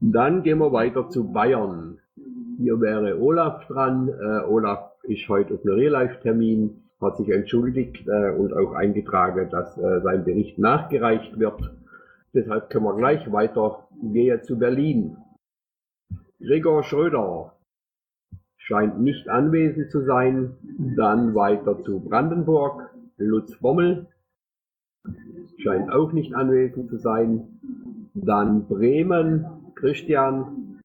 Dann 0.00 0.42
gehen 0.42 0.58
wir 0.58 0.72
weiter 0.72 1.08
zu 1.08 1.32
Bayern. 1.32 1.98
Hier 2.58 2.80
wäre 2.80 3.18
Olaf 3.18 3.66
dran. 3.66 4.08
Äh, 4.08 4.44
Olaf 4.46 4.90
ist 5.04 5.26
heute 5.28 5.54
auf 5.54 5.64
einem 5.64 5.74
Real-Life-Termin, 5.74 6.82
hat 7.00 7.16
sich 7.16 7.30
entschuldigt 7.30 8.06
äh, 8.08 8.32
und 8.32 8.52
auch 8.52 8.72
eingetragen, 8.72 9.48
dass 9.50 9.78
äh, 9.78 10.00
sein 10.02 10.24
Bericht 10.24 10.58
nachgereicht 10.58 11.38
wird. 11.38 11.70
Deshalb 12.32 12.70
können 12.70 12.84
wir 12.84 12.96
gleich 12.96 13.30
weiter 13.32 13.88
gehen 14.02 14.42
zu 14.42 14.58
Berlin. 14.58 15.16
Gregor 16.38 16.84
Schröder 16.84 17.56
scheint 18.56 19.00
nicht 19.00 19.28
anwesend 19.28 19.90
zu 19.90 20.02
sein. 20.02 20.56
Dann 20.96 21.34
weiter 21.34 21.82
zu 21.82 22.00
Brandenburg. 22.00 22.94
Lutz 23.16 23.58
Bommel 23.58 24.06
scheint 25.58 25.90
auch 25.92 26.12
nicht 26.12 26.34
anwesend 26.34 26.88
zu 26.88 26.98
sein. 26.98 27.60
Dann 28.14 28.66
Bremen. 28.68 29.46
Christian 29.74 30.80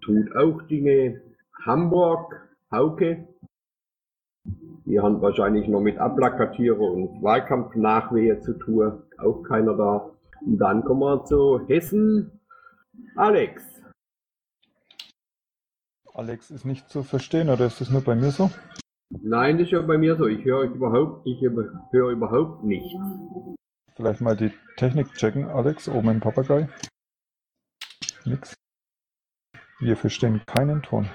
tut 0.00 0.34
auch 0.36 0.62
Dinge. 0.62 1.20
Hamburg. 1.64 2.48
Hauke. 2.70 3.26
Die 4.84 5.00
haben 5.00 5.20
wahrscheinlich 5.20 5.68
noch 5.68 5.80
mit 5.80 5.98
Ablakatiere 5.98 6.82
und 6.82 7.22
Wahlkampfnachwehe 7.22 8.40
zu 8.40 8.54
tun. 8.54 9.02
Auch 9.18 9.42
keiner 9.42 9.76
da. 9.76 10.10
Und 10.40 10.58
dann 10.58 10.84
kommen 10.84 11.00
wir 11.00 11.24
zu 11.24 11.66
Hessen. 11.68 12.40
Alex. 13.16 13.64
Alex 16.14 16.50
ist 16.50 16.64
nicht 16.64 16.88
zu 16.88 17.02
verstehen, 17.02 17.48
oder 17.48 17.66
ist 17.66 17.80
das 17.80 17.90
nur 17.90 18.02
bei 18.02 18.14
mir 18.14 18.30
so? 18.30 18.50
Nein, 19.10 19.58
das 19.58 19.66
ist 19.66 19.72
ja 19.72 19.82
bei 19.82 19.98
mir 19.98 20.16
so. 20.16 20.26
Ich 20.26 20.44
höre 20.44 20.64
überhaupt, 20.64 21.26
ich 21.26 21.40
höre 21.40 22.10
überhaupt 22.10 22.64
nichts. 22.64 22.92
Vielleicht 23.94 24.20
mal 24.20 24.36
die 24.36 24.52
Technik 24.76 25.12
checken, 25.14 25.44
Alex, 25.46 25.88
oben 25.88 26.10
im 26.10 26.20
Papagei. 26.20 26.68
Nix. 28.24 28.54
Wir 29.80 29.96
verstehen 29.96 30.42
keinen 30.46 30.82
Ton. 30.82 31.08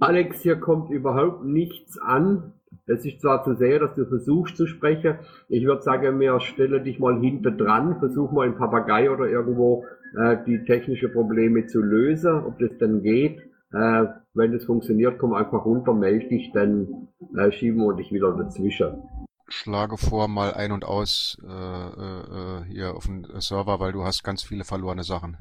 Alex, 0.00 0.40
hier 0.40 0.58
kommt 0.58 0.90
überhaupt 0.90 1.44
nichts 1.44 1.98
an. 1.98 2.52
Es 2.86 3.04
ist 3.04 3.20
zwar 3.20 3.44
zu 3.44 3.54
sehen, 3.54 3.80
dass 3.80 3.94
du 3.94 4.06
versuchst 4.06 4.56
zu 4.56 4.66
sprechen. 4.66 5.18
Ich 5.48 5.64
würde 5.64 5.82
sagen, 5.82 6.20
wir 6.20 6.38
stelle 6.40 6.80
dich 6.80 6.98
mal 6.98 7.18
hinter 7.20 7.50
dran, 7.50 7.98
versuch 7.98 8.30
mal 8.32 8.46
im 8.46 8.56
Papagei 8.56 9.10
oder 9.10 9.26
irgendwo 9.26 9.84
äh, 10.16 10.36
die 10.46 10.64
technischen 10.64 11.12
Probleme 11.12 11.66
zu 11.66 11.80
lösen, 11.80 12.44
ob 12.44 12.58
das 12.58 12.70
dann 12.78 13.02
geht. 13.02 13.38
Äh, 13.72 14.04
wenn 14.34 14.54
es 14.54 14.64
funktioniert, 14.64 15.18
komm 15.18 15.34
einfach 15.34 15.64
runter, 15.64 15.94
melde 15.94 16.28
dich, 16.28 16.52
dann 16.52 17.08
äh, 17.36 17.50
schieben 17.50 17.80
wir 17.84 17.94
dich 17.94 18.12
wieder 18.12 18.32
dazwischen. 18.36 19.02
Schlage 19.48 19.96
vor, 19.96 20.28
mal 20.28 20.54
ein 20.54 20.72
und 20.72 20.84
aus 20.84 21.38
äh, 21.42 21.48
äh, 21.48 22.64
hier 22.68 22.96
auf 22.96 23.06
dem 23.06 23.24
Server, 23.38 23.78
weil 23.78 23.92
du 23.92 24.04
hast 24.04 24.24
ganz 24.24 24.42
viele 24.42 24.64
verlorene 24.64 25.04
Sachen. 25.04 25.36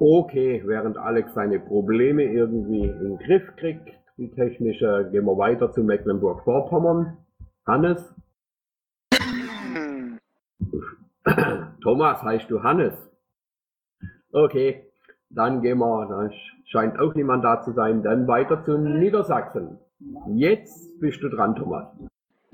Okay, 0.00 0.62
während 0.64 0.96
Alex 0.96 1.34
seine 1.34 1.60
Probleme 1.60 2.24
irgendwie 2.24 2.84
in 2.84 2.98
den 3.00 3.18
Griff 3.18 3.42
kriegt, 3.56 3.88
die 4.16 4.30
technische, 4.30 5.08
gehen 5.10 5.24
wir 5.24 5.36
weiter 5.38 5.72
zu 5.72 5.82
Mecklenburg-Vorpommern. 5.82 7.16
Hannes? 7.66 8.14
Thomas, 11.82 12.22
heißt 12.22 12.50
du 12.50 12.62
Hannes? 12.62 12.94
Okay, 14.32 14.90
dann 15.30 15.62
gehen 15.62 15.78
wir, 15.78 16.06
da 16.06 16.30
scheint 16.66 16.98
auch 16.98 17.14
niemand 17.14 17.44
da 17.44 17.62
zu 17.62 17.72
sein, 17.72 18.02
dann 18.02 18.26
weiter 18.26 18.64
zu 18.64 18.78
Niedersachsen. 18.78 19.78
Jetzt 20.28 21.00
bist 21.00 21.22
du 21.22 21.28
dran, 21.28 21.56
Thomas. 21.56 21.88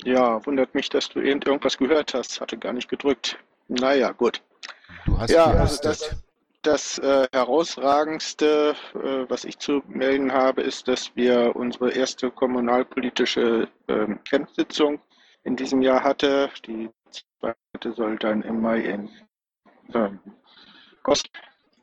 Ja, 0.04 0.44
wundert 0.46 0.74
mich, 0.74 0.88
dass 0.88 1.08
du 1.08 1.20
irgendwas 1.20 1.76
gehört 1.76 2.14
hast. 2.14 2.40
Hatte 2.40 2.56
gar 2.56 2.72
nicht 2.72 2.88
gedrückt. 2.88 3.38
Naja, 3.68 4.12
gut. 4.12 4.42
Du 5.06 5.18
hast 5.18 5.30
ja, 5.30 5.52
die 5.52 5.58
also 5.58 5.82
das, 5.82 6.24
das 6.62 6.98
äh, 6.98 7.26
herausragendste, 7.32 8.74
äh, 8.94 9.28
was 9.28 9.44
ich 9.44 9.58
zu 9.58 9.82
melden 9.88 10.32
habe, 10.32 10.62
ist, 10.62 10.88
dass 10.88 11.14
wir 11.16 11.56
unsere 11.56 11.92
erste 11.92 12.30
kommunalpolitische 12.30 13.68
äh, 13.86 14.06
Camp-Sitzung 14.28 15.00
in 15.44 15.56
diesem 15.56 15.80
Jahr 15.82 16.04
hatte. 16.04 16.50
Die 16.66 16.90
zweite 17.40 17.92
soll 17.92 18.16
dann 18.18 18.42
im 18.42 18.61
Mai 18.61 18.80
in 18.80 19.11
ähm, 19.94 20.20
Kost. 21.02 21.30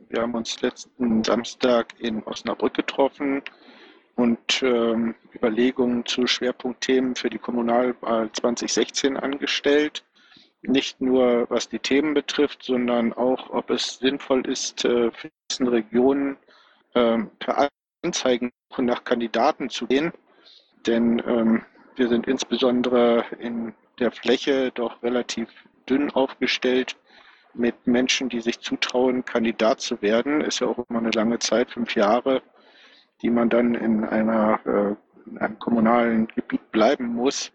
Wir 0.09 0.21
haben 0.21 0.35
uns 0.35 0.61
letzten 0.61 1.23
Samstag 1.23 1.95
in 1.99 2.23
Osnabrück 2.23 2.75
getroffen 2.75 3.41
und 4.15 4.63
ähm, 4.63 5.15
Überlegungen 5.35 6.05
zu 6.05 6.27
Schwerpunktthemen 6.27 7.15
für 7.15 7.29
die 7.29 7.39
Kommunalwahl 7.39 8.31
2016 8.31 9.17
angestellt 9.17 10.03
nicht 10.67 11.01
nur 11.01 11.49
was 11.49 11.69
die 11.69 11.79
Themen 11.79 12.13
betrifft, 12.13 12.63
sondern 12.63 13.13
auch, 13.13 13.49
ob 13.49 13.69
es 13.69 13.97
sinnvoll 13.99 14.45
ist, 14.47 14.85
äh, 14.85 15.11
für 15.11 15.29
diesen 15.49 15.67
Regionen 15.67 16.37
ähm, 16.95 17.31
per 17.39 17.69
Anzeigen 18.03 18.51
nach 18.77 19.03
Kandidaten 19.03 19.69
zu 19.69 19.87
gehen. 19.87 20.11
Denn 20.85 21.21
ähm, 21.25 21.63
wir 21.95 22.09
sind 22.09 22.27
insbesondere 22.27 23.25
in 23.39 23.73
der 23.99 24.11
Fläche 24.11 24.71
doch 24.71 25.01
relativ 25.01 25.49
dünn 25.89 26.11
aufgestellt 26.11 26.95
mit 27.53 27.87
Menschen, 27.87 28.29
die 28.29 28.41
sich 28.41 28.59
zutrauen, 28.59 29.25
Kandidat 29.25 29.81
zu 29.81 30.01
werden. 30.01 30.41
Ist 30.41 30.59
ja 30.59 30.67
auch 30.67 30.77
immer 30.89 30.99
eine 30.99 31.11
lange 31.11 31.39
Zeit, 31.39 31.71
fünf 31.71 31.95
Jahre, 31.95 32.41
die 33.21 33.29
man 33.29 33.49
dann 33.49 33.73
in, 33.73 34.03
einer, 34.03 34.59
äh, 34.65 35.29
in 35.29 35.37
einem 35.39 35.57
kommunalen 35.59 36.27
Gebiet 36.27 36.71
bleiben 36.71 37.07
muss. 37.07 37.51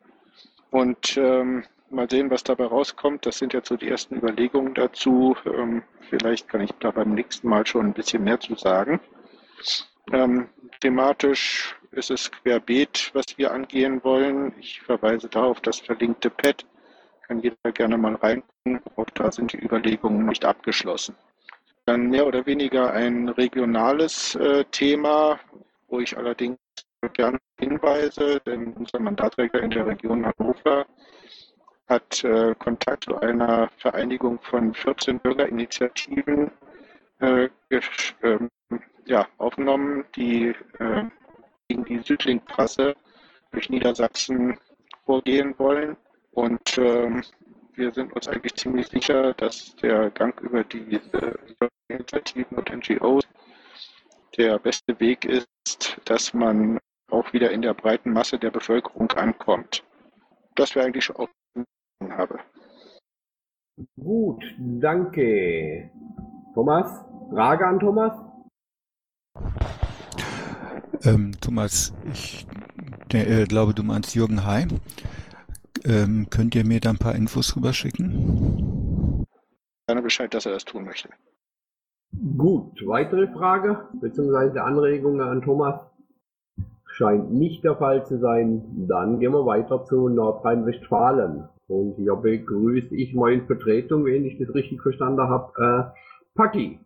Und 0.70 1.16
ähm, 1.16 1.64
mal 1.92 2.08
sehen, 2.08 2.30
was 2.30 2.42
dabei 2.42 2.66
rauskommt. 2.66 3.26
Das 3.26 3.38
sind 3.38 3.52
jetzt 3.52 3.68
so 3.68 3.76
die 3.76 3.88
ersten 3.88 4.16
Überlegungen 4.16 4.74
dazu. 4.74 5.36
Ähm, 5.46 5.82
vielleicht 6.08 6.48
kann 6.48 6.60
ich 6.60 6.72
da 6.80 6.90
beim 6.90 7.14
nächsten 7.14 7.48
Mal 7.48 7.66
schon 7.66 7.86
ein 7.86 7.92
bisschen 7.92 8.24
mehr 8.24 8.40
zu 8.40 8.54
sagen. 8.54 9.00
Ähm, 10.12 10.48
thematisch 10.80 11.76
ist 11.92 12.10
es 12.10 12.30
querbeet, 12.30 13.10
was 13.14 13.24
wir 13.36 13.52
angehen 13.52 14.02
wollen. 14.02 14.54
Ich 14.58 14.80
verweise 14.80 15.28
da 15.28 15.44
auf 15.44 15.60
das 15.60 15.78
verlinkte 15.78 16.30
Pad. 16.30 16.64
Kann 17.28 17.40
jeder 17.40 17.72
gerne 17.72 17.96
mal 17.98 18.14
reingucken. 18.16 18.80
Auch 18.96 19.10
da 19.14 19.30
sind 19.30 19.52
die 19.52 19.62
Überlegungen 19.62 20.26
nicht 20.26 20.44
abgeschlossen. 20.44 21.14
Dann 21.86 22.08
mehr 22.08 22.26
oder 22.26 22.46
weniger 22.46 22.92
ein 22.92 23.28
regionales 23.28 24.34
äh, 24.36 24.64
Thema, 24.70 25.38
wo 25.88 26.00
ich 26.00 26.16
allerdings 26.16 26.58
gerne 27.12 27.38
hinweise, 27.58 28.40
denn 28.46 28.72
unser 28.74 29.00
Mandatträger 29.00 29.60
in 29.60 29.70
der 29.70 29.86
Region 29.86 30.24
Hannover 30.24 30.86
hat 31.88 32.24
äh, 32.24 32.54
Kontakt 32.58 33.04
zu 33.04 33.18
einer 33.18 33.68
Vereinigung 33.78 34.40
von 34.42 34.74
14 34.74 35.18
Bürgerinitiativen 35.20 36.50
äh, 37.20 37.48
äh, 37.70 38.38
ja, 39.06 39.26
aufgenommen, 39.38 40.04
die 40.16 40.54
äh, 40.78 41.04
gegen 41.68 41.84
die 41.84 41.98
Südlink-Trasse 41.98 42.94
durch 43.50 43.68
Niedersachsen 43.70 44.58
vorgehen 45.04 45.54
wollen. 45.58 45.96
Und 46.32 46.78
ähm, 46.78 47.22
wir 47.74 47.92
sind 47.92 48.12
uns 48.12 48.28
eigentlich 48.28 48.54
ziemlich 48.54 48.88
sicher, 48.88 49.34
dass 49.34 49.74
der 49.76 50.10
Gang 50.10 50.38
über 50.40 50.64
die 50.64 51.00
Initiativen 51.88 52.58
und 52.58 52.70
NGOs 52.70 53.26
der 54.36 54.58
beste 54.58 54.98
Weg 54.98 55.24
ist, 55.24 56.00
dass 56.04 56.32
man 56.32 56.78
auch 57.10 57.32
wieder 57.32 57.50
in 57.50 57.62
der 57.62 57.74
breiten 57.74 58.12
Masse 58.12 58.38
der 58.38 58.50
Bevölkerung 58.50 59.10
ankommt. 59.12 59.84
Das 60.54 60.74
wäre 60.74 60.86
eigentlich 60.86 61.14
auch 61.14 61.28
habe. 62.10 62.38
Gut, 63.96 64.42
danke. 64.58 65.90
Thomas, 66.54 67.04
Frage 67.30 67.66
an 67.66 67.80
Thomas? 67.80 68.12
Ähm, 71.04 71.32
Thomas, 71.40 71.92
ich 72.12 72.46
äh, 73.12 73.44
glaube, 73.44 73.74
du 73.74 73.82
meinst 73.82 74.14
Jürgen 74.14 74.44
Hai. 74.46 74.66
Ähm, 75.84 76.28
könnt 76.30 76.54
ihr 76.54 76.64
mir 76.64 76.80
da 76.80 76.90
ein 76.90 76.98
paar 76.98 77.14
Infos 77.14 77.56
rüberschicken? 77.56 79.26
Gerne 79.86 80.02
Bescheid, 80.02 80.32
dass 80.32 80.46
er 80.46 80.52
das 80.52 80.64
tun 80.64 80.84
möchte. 80.84 81.08
Gut, 82.36 82.78
weitere 82.86 83.26
Frage 83.32 83.88
bzw. 83.94 84.58
Anregungen 84.60 85.22
an 85.22 85.42
Thomas? 85.42 85.80
Scheint 86.84 87.32
nicht 87.32 87.64
der 87.64 87.76
Fall 87.76 88.06
zu 88.06 88.18
sein. 88.18 88.86
Dann 88.86 89.18
gehen 89.18 89.32
wir 89.32 89.46
weiter 89.46 89.84
zu 89.84 90.08
Nordrhein-Westfalen. 90.08 91.48
Und 91.68 91.94
hier 91.96 92.16
begrüße 92.16 92.94
ich 92.94 93.14
mal 93.14 93.32
in 93.32 93.46
Vertretung, 93.46 94.04
wenn 94.04 94.24
ich 94.24 94.38
das 94.38 94.54
richtig 94.54 94.82
verstanden 94.82 95.28
habe, 95.28 95.92
äh, 95.94 96.00
Paki. 96.34 96.80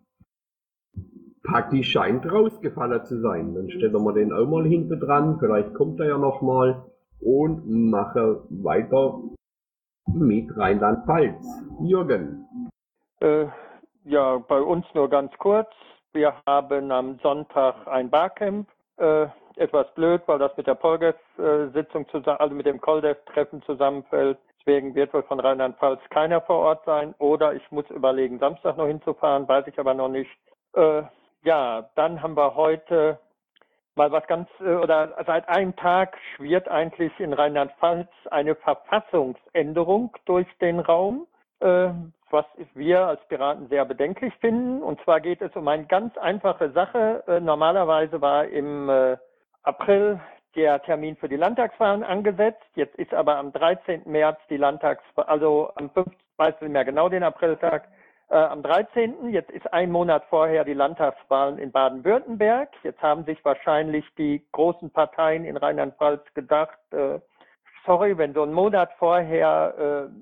Paki 1.42 1.84
scheint 1.84 2.30
rausgefallen 2.30 3.04
zu 3.04 3.20
sein. 3.20 3.54
Dann 3.54 3.70
stellen 3.70 3.92
wir 3.92 4.12
den 4.12 4.32
auch 4.32 4.46
mal 4.46 4.64
hinter 4.64 4.96
dran. 4.96 5.38
Vielleicht 5.38 5.74
kommt 5.74 6.00
er 6.00 6.08
ja 6.08 6.18
noch 6.18 6.42
mal 6.42 6.84
und 7.20 7.68
mache 7.68 8.42
weiter 8.50 9.20
mit 10.12 10.56
Rheinland-Pfalz. 10.56 11.44
Jürgen. 11.80 12.46
Äh, 13.20 13.46
ja, 14.04 14.38
bei 14.38 14.60
uns 14.60 14.86
nur 14.94 15.08
ganz 15.08 15.32
kurz. 15.38 15.68
Wir 16.12 16.34
haben 16.46 16.90
am 16.90 17.18
Sonntag 17.22 17.86
ein 17.86 18.10
Barcamp. 18.10 18.68
Äh, 18.96 19.26
etwas 19.56 19.92
blöd, 19.94 20.22
weil 20.26 20.38
das 20.38 20.56
mit 20.56 20.66
der 20.66 20.74
Polgef-Sitzung 20.74 22.06
zusammen, 22.08 22.38
also 22.38 22.54
mit 22.54 22.66
dem 22.66 22.80
Koldev-Treffen 22.80 23.62
zusammenfällt. 23.62 24.38
Deswegen 24.66 24.96
wird 24.96 25.14
wohl 25.14 25.22
von 25.22 25.38
Rheinland-Pfalz 25.38 26.00
keiner 26.10 26.40
vor 26.40 26.56
Ort 26.56 26.84
sein. 26.84 27.14
Oder 27.18 27.54
ich 27.54 27.70
muss 27.70 27.88
überlegen, 27.90 28.40
Samstag 28.40 28.76
noch 28.76 28.88
hinzufahren, 28.88 29.46
weiß 29.46 29.68
ich 29.68 29.78
aber 29.78 29.94
noch 29.94 30.08
nicht. 30.08 30.30
Äh, 30.74 31.02
ja, 31.44 31.88
dann 31.94 32.20
haben 32.20 32.36
wir 32.36 32.56
heute 32.56 33.20
mal 33.94 34.10
was 34.10 34.26
ganz, 34.26 34.48
äh, 34.58 34.74
oder 34.74 35.14
seit 35.24 35.48
einem 35.48 35.76
Tag 35.76 36.18
schwirrt 36.34 36.68
eigentlich 36.68 37.12
in 37.20 37.32
Rheinland-Pfalz 37.32 38.08
eine 38.32 38.56
Verfassungsänderung 38.56 40.16
durch 40.24 40.48
den 40.60 40.80
Raum, 40.80 41.28
äh, 41.60 41.90
was 42.30 42.46
wir 42.74 43.06
als 43.06 43.20
Piraten 43.28 43.68
sehr 43.68 43.84
bedenklich 43.84 44.34
finden. 44.40 44.82
Und 44.82 45.00
zwar 45.04 45.20
geht 45.20 45.42
es 45.42 45.54
um 45.54 45.68
eine 45.68 45.86
ganz 45.86 46.18
einfache 46.18 46.72
Sache. 46.72 47.22
Äh, 47.28 47.38
normalerweise 47.38 48.20
war 48.20 48.46
im 48.46 48.88
äh, 48.88 49.16
April 49.62 50.20
der 50.56 50.82
Termin 50.82 51.16
für 51.16 51.28
die 51.28 51.36
Landtagswahlen 51.36 52.02
angesetzt. 52.02 52.64
Jetzt 52.74 52.96
ist 52.96 53.14
aber 53.14 53.36
am 53.36 53.52
13. 53.52 54.02
März 54.06 54.38
die 54.50 54.56
Landtagswahl, 54.56 55.26
also 55.26 55.70
am 55.76 55.90
5. 55.90 56.08
weiß 56.36 56.54
ich 56.56 56.62
nicht 56.62 56.72
mehr 56.72 56.84
genau 56.84 57.08
den 57.08 57.22
Apriltag, 57.22 57.88
äh, 58.30 58.36
am 58.36 58.62
13. 58.62 59.28
Jetzt 59.28 59.50
ist 59.50 59.72
ein 59.72 59.92
Monat 59.92 60.24
vorher 60.28 60.64
die 60.64 60.74
Landtagswahlen 60.74 61.58
in 61.58 61.70
Baden-Württemberg. 61.70 62.70
Jetzt 62.82 63.00
haben 63.02 63.24
sich 63.24 63.44
wahrscheinlich 63.44 64.04
die 64.16 64.42
großen 64.52 64.90
Parteien 64.90 65.44
in 65.44 65.56
Rheinland-Pfalz 65.56 66.22
gedacht, 66.34 66.78
äh, 66.90 67.20
sorry, 67.84 68.18
wenn 68.18 68.34
so 68.34 68.42
ein 68.42 68.52
Monat 68.52 68.90
vorher 68.98 70.08
äh, 70.08 70.12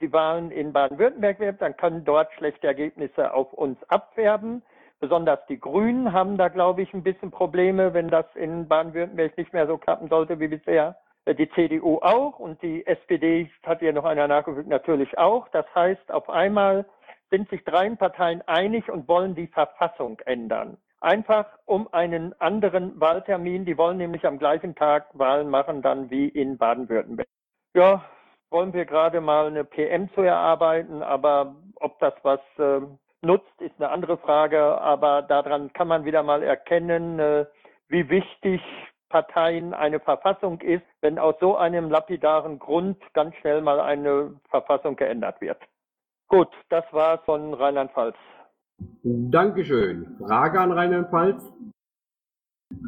die 0.00 0.12
Wahlen 0.12 0.50
in 0.52 0.72
Baden-Württemberg 0.72 1.40
wird, 1.40 1.60
dann 1.60 1.76
können 1.76 2.04
dort 2.04 2.32
schlechte 2.34 2.66
Ergebnisse 2.66 3.34
auf 3.34 3.52
uns 3.52 3.78
abwerben. 3.88 4.62
Besonders 5.00 5.38
die 5.48 5.60
Grünen 5.60 6.12
haben 6.12 6.36
da, 6.36 6.48
glaube 6.48 6.82
ich, 6.82 6.92
ein 6.92 7.04
bisschen 7.04 7.30
Probleme, 7.30 7.94
wenn 7.94 8.08
das 8.08 8.26
in 8.34 8.66
Baden-Württemberg 8.66 9.36
nicht 9.38 9.52
mehr 9.52 9.66
so 9.66 9.78
klappen 9.78 10.08
sollte 10.08 10.40
wie 10.40 10.48
bisher. 10.48 10.96
Äh, 11.24 11.34
die 11.34 11.50
CDU 11.50 11.98
auch 12.02 12.38
und 12.38 12.60
die 12.62 12.86
SPD, 12.86 13.48
hat 13.64 13.80
ja 13.82 13.92
noch 13.92 14.04
einer 14.04 14.26
nachgefügt, 14.26 14.68
natürlich 14.68 15.16
auch. 15.18 15.48
Das 15.48 15.66
heißt, 15.74 16.10
auf 16.10 16.28
einmal 16.28 16.84
sind 17.30 17.48
sich 17.50 17.62
drei 17.64 17.88
Parteien 17.90 18.42
einig 18.46 18.90
und 18.90 19.06
wollen 19.06 19.34
die 19.34 19.46
Verfassung 19.46 20.18
ändern. 20.24 20.78
Einfach 21.00 21.46
um 21.64 21.88
einen 21.92 22.34
anderen 22.40 22.98
Wahltermin. 23.00 23.64
Die 23.64 23.78
wollen 23.78 23.98
nämlich 23.98 24.26
am 24.26 24.38
gleichen 24.38 24.74
Tag 24.74 25.06
Wahlen 25.12 25.48
machen 25.48 25.80
dann 25.80 26.10
wie 26.10 26.28
in 26.28 26.58
Baden-Württemberg. 26.58 27.28
Ja, 27.74 28.04
wollen 28.50 28.72
wir 28.72 28.84
gerade 28.84 29.20
mal 29.20 29.46
eine 29.46 29.62
PM 29.64 30.12
zu 30.14 30.22
erarbeiten, 30.22 31.02
aber 31.02 31.54
ob 31.76 32.00
das 32.00 32.14
was 32.22 32.40
äh, 32.58 32.80
nutzt, 33.22 33.60
ist 33.60 33.74
eine 33.78 33.90
andere 33.90 34.18
Frage, 34.18 34.80
aber 34.80 35.22
daran 35.22 35.72
kann 35.72 35.88
man 35.88 36.04
wieder 36.04 36.22
mal 36.22 36.42
erkennen, 36.42 37.18
äh, 37.18 37.46
wie 37.88 38.08
wichtig 38.08 38.60
Parteien 39.08 39.74
eine 39.74 40.00
Verfassung 40.00 40.60
ist, 40.60 40.84
wenn 41.00 41.18
aus 41.18 41.34
so 41.40 41.56
einem 41.56 41.90
lapidaren 41.90 42.58
Grund 42.58 42.98
ganz 43.14 43.34
schnell 43.36 43.62
mal 43.62 43.80
eine 43.80 44.34
Verfassung 44.50 44.96
geändert 44.96 45.40
wird. 45.40 45.58
Gut, 46.28 46.48
das 46.68 46.84
war 46.92 47.18
von 47.24 47.54
Rheinland-Pfalz. 47.54 48.16
Dankeschön. 49.02 50.16
Frage 50.18 50.60
an 50.60 50.72
Rheinland-Pfalz? 50.72 51.42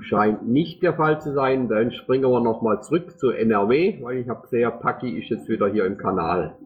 Scheint 0.02 0.46
nicht 0.46 0.82
der 0.82 0.94
Fall 0.94 1.22
zu 1.22 1.32
sein. 1.32 1.68
Dann 1.68 1.90
springen 1.90 2.30
wir 2.30 2.40
nochmal 2.40 2.82
zurück 2.82 3.18
zu 3.18 3.30
NRW, 3.30 4.02
weil 4.02 4.18
ich 4.18 4.28
habe 4.28 4.42
gesehen, 4.42 4.70
Paki 4.78 5.18
ist 5.18 5.30
jetzt 5.30 5.48
wieder 5.48 5.68
hier 5.68 5.86
im 5.86 5.96
Kanal. 5.96 6.58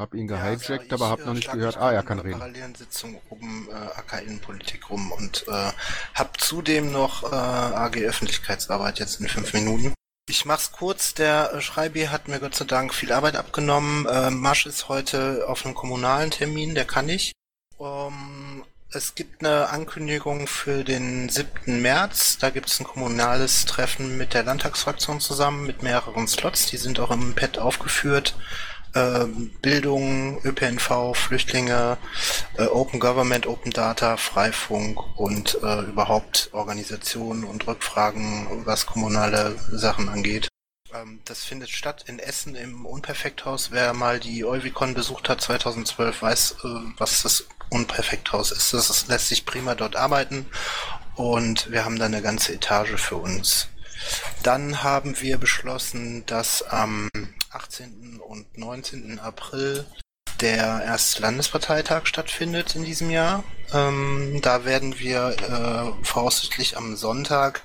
Hab 0.00 0.14
ihn 0.14 0.28
Ja, 0.28 0.36
gehijackt, 0.36 0.88
sag 0.88 0.92
aber 0.94 1.04
ich, 1.04 1.10
hab 1.10 1.20
äh, 1.20 1.24
noch 1.26 1.34
nicht 1.34 1.52
gehört. 1.52 1.76
Ah, 1.76 1.92
er 1.92 2.00
in 2.00 2.06
kann 2.06 2.18
reden. 2.20 2.38
parallelen 2.38 2.74
Sitzung 2.74 3.20
um 3.28 3.68
äh, 3.70 3.74
AK-Innenpolitik 3.74 4.88
rum 4.88 5.12
und 5.12 5.44
äh, 5.46 5.72
hab 6.14 6.40
zudem 6.40 6.90
noch 6.90 7.30
äh, 7.30 7.36
AG 7.36 7.96
Öffentlichkeitsarbeit 7.98 8.98
jetzt 8.98 9.20
in 9.20 9.28
fünf 9.28 9.52
Minuten. 9.52 9.92
Ich 10.26 10.46
mach's 10.46 10.72
kurz. 10.72 11.12
Der 11.12 11.52
äh, 11.52 11.60
Schreibi 11.60 12.04
hat 12.04 12.28
mir 12.28 12.40
Gott 12.40 12.54
sei 12.54 12.64
Dank 12.64 12.94
viel 12.94 13.12
Arbeit 13.12 13.36
abgenommen. 13.36 14.06
Äh, 14.06 14.30
Masch 14.30 14.64
ist 14.64 14.88
heute 14.88 15.44
auf 15.46 15.66
einem 15.66 15.74
kommunalen 15.74 16.30
Termin, 16.30 16.74
der 16.74 16.86
kann 16.86 17.04
nicht. 17.04 17.32
Ähm, 17.78 18.64
es 18.92 19.14
gibt 19.14 19.44
eine 19.44 19.68
Ankündigung 19.68 20.46
für 20.46 20.82
den 20.82 21.28
7. 21.28 21.82
März. 21.82 22.38
Da 22.38 22.48
gibt 22.48 22.70
es 22.70 22.80
ein 22.80 22.86
kommunales 22.86 23.66
Treffen 23.66 24.16
mit 24.16 24.32
der 24.32 24.44
Landtagsfraktion 24.44 25.20
zusammen 25.20 25.66
mit 25.66 25.82
mehreren 25.82 26.26
Slots. 26.26 26.66
Die 26.70 26.78
sind 26.78 27.00
auch 27.00 27.10
im 27.10 27.34
Pad 27.34 27.58
aufgeführt. 27.58 28.34
Ähm, 28.94 29.52
Bildung, 29.62 30.40
ÖPNV, 30.44 31.14
Flüchtlinge, 31.14 31.96
äh, 32.58 32.64
Open 32.64 32.98
Government, 32.98 33.46
Open 33.46 33.70
Data, 33.70 34.16
Freifunk 34.16 34.98
und 35.16 35.58
äh, 35.62 35.82
überhaupt 35.82 36.50
Organisationen 36.52 37.44
und 37.44 37.66
Rückfragen, 37.66 38.64
was 38.64 38.86
kommunale 38.86 39.54
Sachen 39.70 40.08
angeht. 40.08 40.48
Ähm, 40.92 41.20
das 41.24 41.44
findet 41.44 41.70
statt 41.70 42.04
in 42.08 42.18
Essen 42.18 42.56
im 42.56 42.84
Unperfekthaus. 42.84 43.70
Wer 43.70 43.92
mal 43.92 44.18
die 44.18 44.44
Euvicon 44.44 44.94
besucht 44.94 45.28
hat 45.28 45.40
2012, 45.40 46.22
weiß, 46.22 46.56
äh, 46.64 46.68
was 46.98 47.22
das 47.22 47.46
Unperfekthaus 47.70 48.50
ist. 48.50 48.72
Das 48.72 49.06
lässt 49.06 49.28
sich 49.28 49.46
prima 49.46 49.74
dort 49.74 49.94
arbeiten 49.94 50.46
und 51.14 51.70
wir 51.70 51.84
haben 51.84 51.98
da 51.98 52.06
eine 52.06 52.22
ganze 52.22 52.54
Etage 52.54 52.96
für 52.96 53.16
uns. 53.16 53.68
Dann 54.42 54.82
haben 54.82 55.20
wir 55.20 55.38
beschlossen, 55.38 56.24
dass 56.26 56.62
am 56.62 57.08
18. 57.50 58.20
und 58.20 58.56
19. 58.56 59.18
April 59.18 59.84
der 60.40 60.82
erste 60.84 61.22
Landesparteitag 61.22 62.06
stattfindet 62.06 62.74
in 62.74 62.84
diesem 62.84 63.10
Jahr. 63.10 63.44
Ähm, 63.72 64.40
da 64.42 64.64
werden 64.64 64.98
wir 64.98 65.36
äh, 65.38 66.04
voraussichtlich 66.04 66.76
am 66.76 66.96
Sonntag 66.96 67.62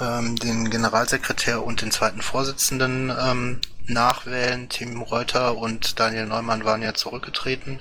ähm, 0.00 0.36
den 0.36 0.70
Generalsekretär 0.70 1.62
und 1.62 1.82
den 1.82 1.90
zweiten 1.90 2.22
Vorsitzenden 2.22 3.10
ähm, 3.10 3.60
nachwählen. 3.86 4.68
Tim 4.68 5.00
Reuter 5.02 5.56
und 5.56 5.98
Daniel 5.98 6.26
Neumann 6.26 6.64
waren 6.64 6.82
ja 6.82 6.94
zurückgetreten. 6.94 7.80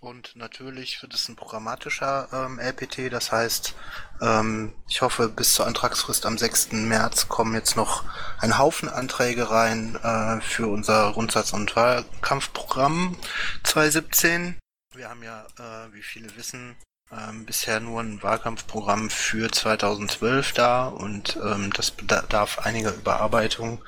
Und 0.00 0.34
natürlich 0.34 1.02
wird 1.02 1.12
es 1.12 1.28
ein 1.28 1.36
programmatischer 1.36 2.28
ähm, 2.32 2.58
LPT, 2.58 3.12
das 3.12 3.32
heißt, 3.32 3.74
ähm, 4.22 4.72
ich 4.88 5.02
hoffe, 5.02 5.28
bis 5.28 5.52
zur 5.52 5.66
Antragsfrist 5.66 6.24
am 6.24 6.38
6. 6.38 6.72
März 6.72 7.28
kommen 7.28 7.54
jetzt 7.54 7.76
noch 7.76 8.04
ein 8.38 8.56
Haufen 8.56 8.88
Anträge 8.88 9.50
rein 9.50 9.96
äh, 9.96 10.40
für 10.40 10.68
unser 10.68 11.12
Grundsatz- 11.12 11.52
und 11.52 11.76
Wahlkampfprogramm 11.76 13.14
2017. 13.62 14.58
Wir 14.94 15.10
haben 15.10 15.22
ja, 15.22 15.46
äh, 15.58 15.92
wie 15.92 16.02
viele 16.02 16.34
wissen, 16.34 16.76
ähm, 17.12 17.44
bisher 17.44 17.80
nur 17.80 18.00
ein 18.00 18.22
Wahlkampfprogramm 18.22 19.10
für 19.10 19.50
2012 19.50 20.52
da 20.52 20.88
und 20.88 21.38
ähm, 21.44 21.72
das 21.74 21.90
bedarf 21.90 22.60
einiger 22.60 22.94
Überarbeitung. 22.94 23.84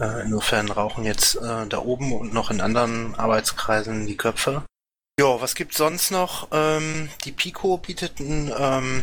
Äh, 0.00 0.22
insofern 0.22 0.70
rauchen 0.70 1.04
jetzt 1.04 1.36
äh, 1.36 1.66
da 1.68 1.78
oben 1.78 2.12
und 2.12 2.34
noch 2.34 2.50
in 2.50 2.60
anderen 2.60 3.14
Arbeitskreisen 3.14 4.08
die 4.08 4.16
Köpfe. 4.16 4.64
Ja, 5.20 5.40
was 5.42 5.54
gibt's 5.54 5.76
sonst 5.76 6.10
noch? 6.10 6.48
Ähm, 6.52 7.10
die 7.24 7.32
Pico 7.32 7.76
bietet 7.76 8.18
ein 8.18 8.50
ähm, 8.58 9.02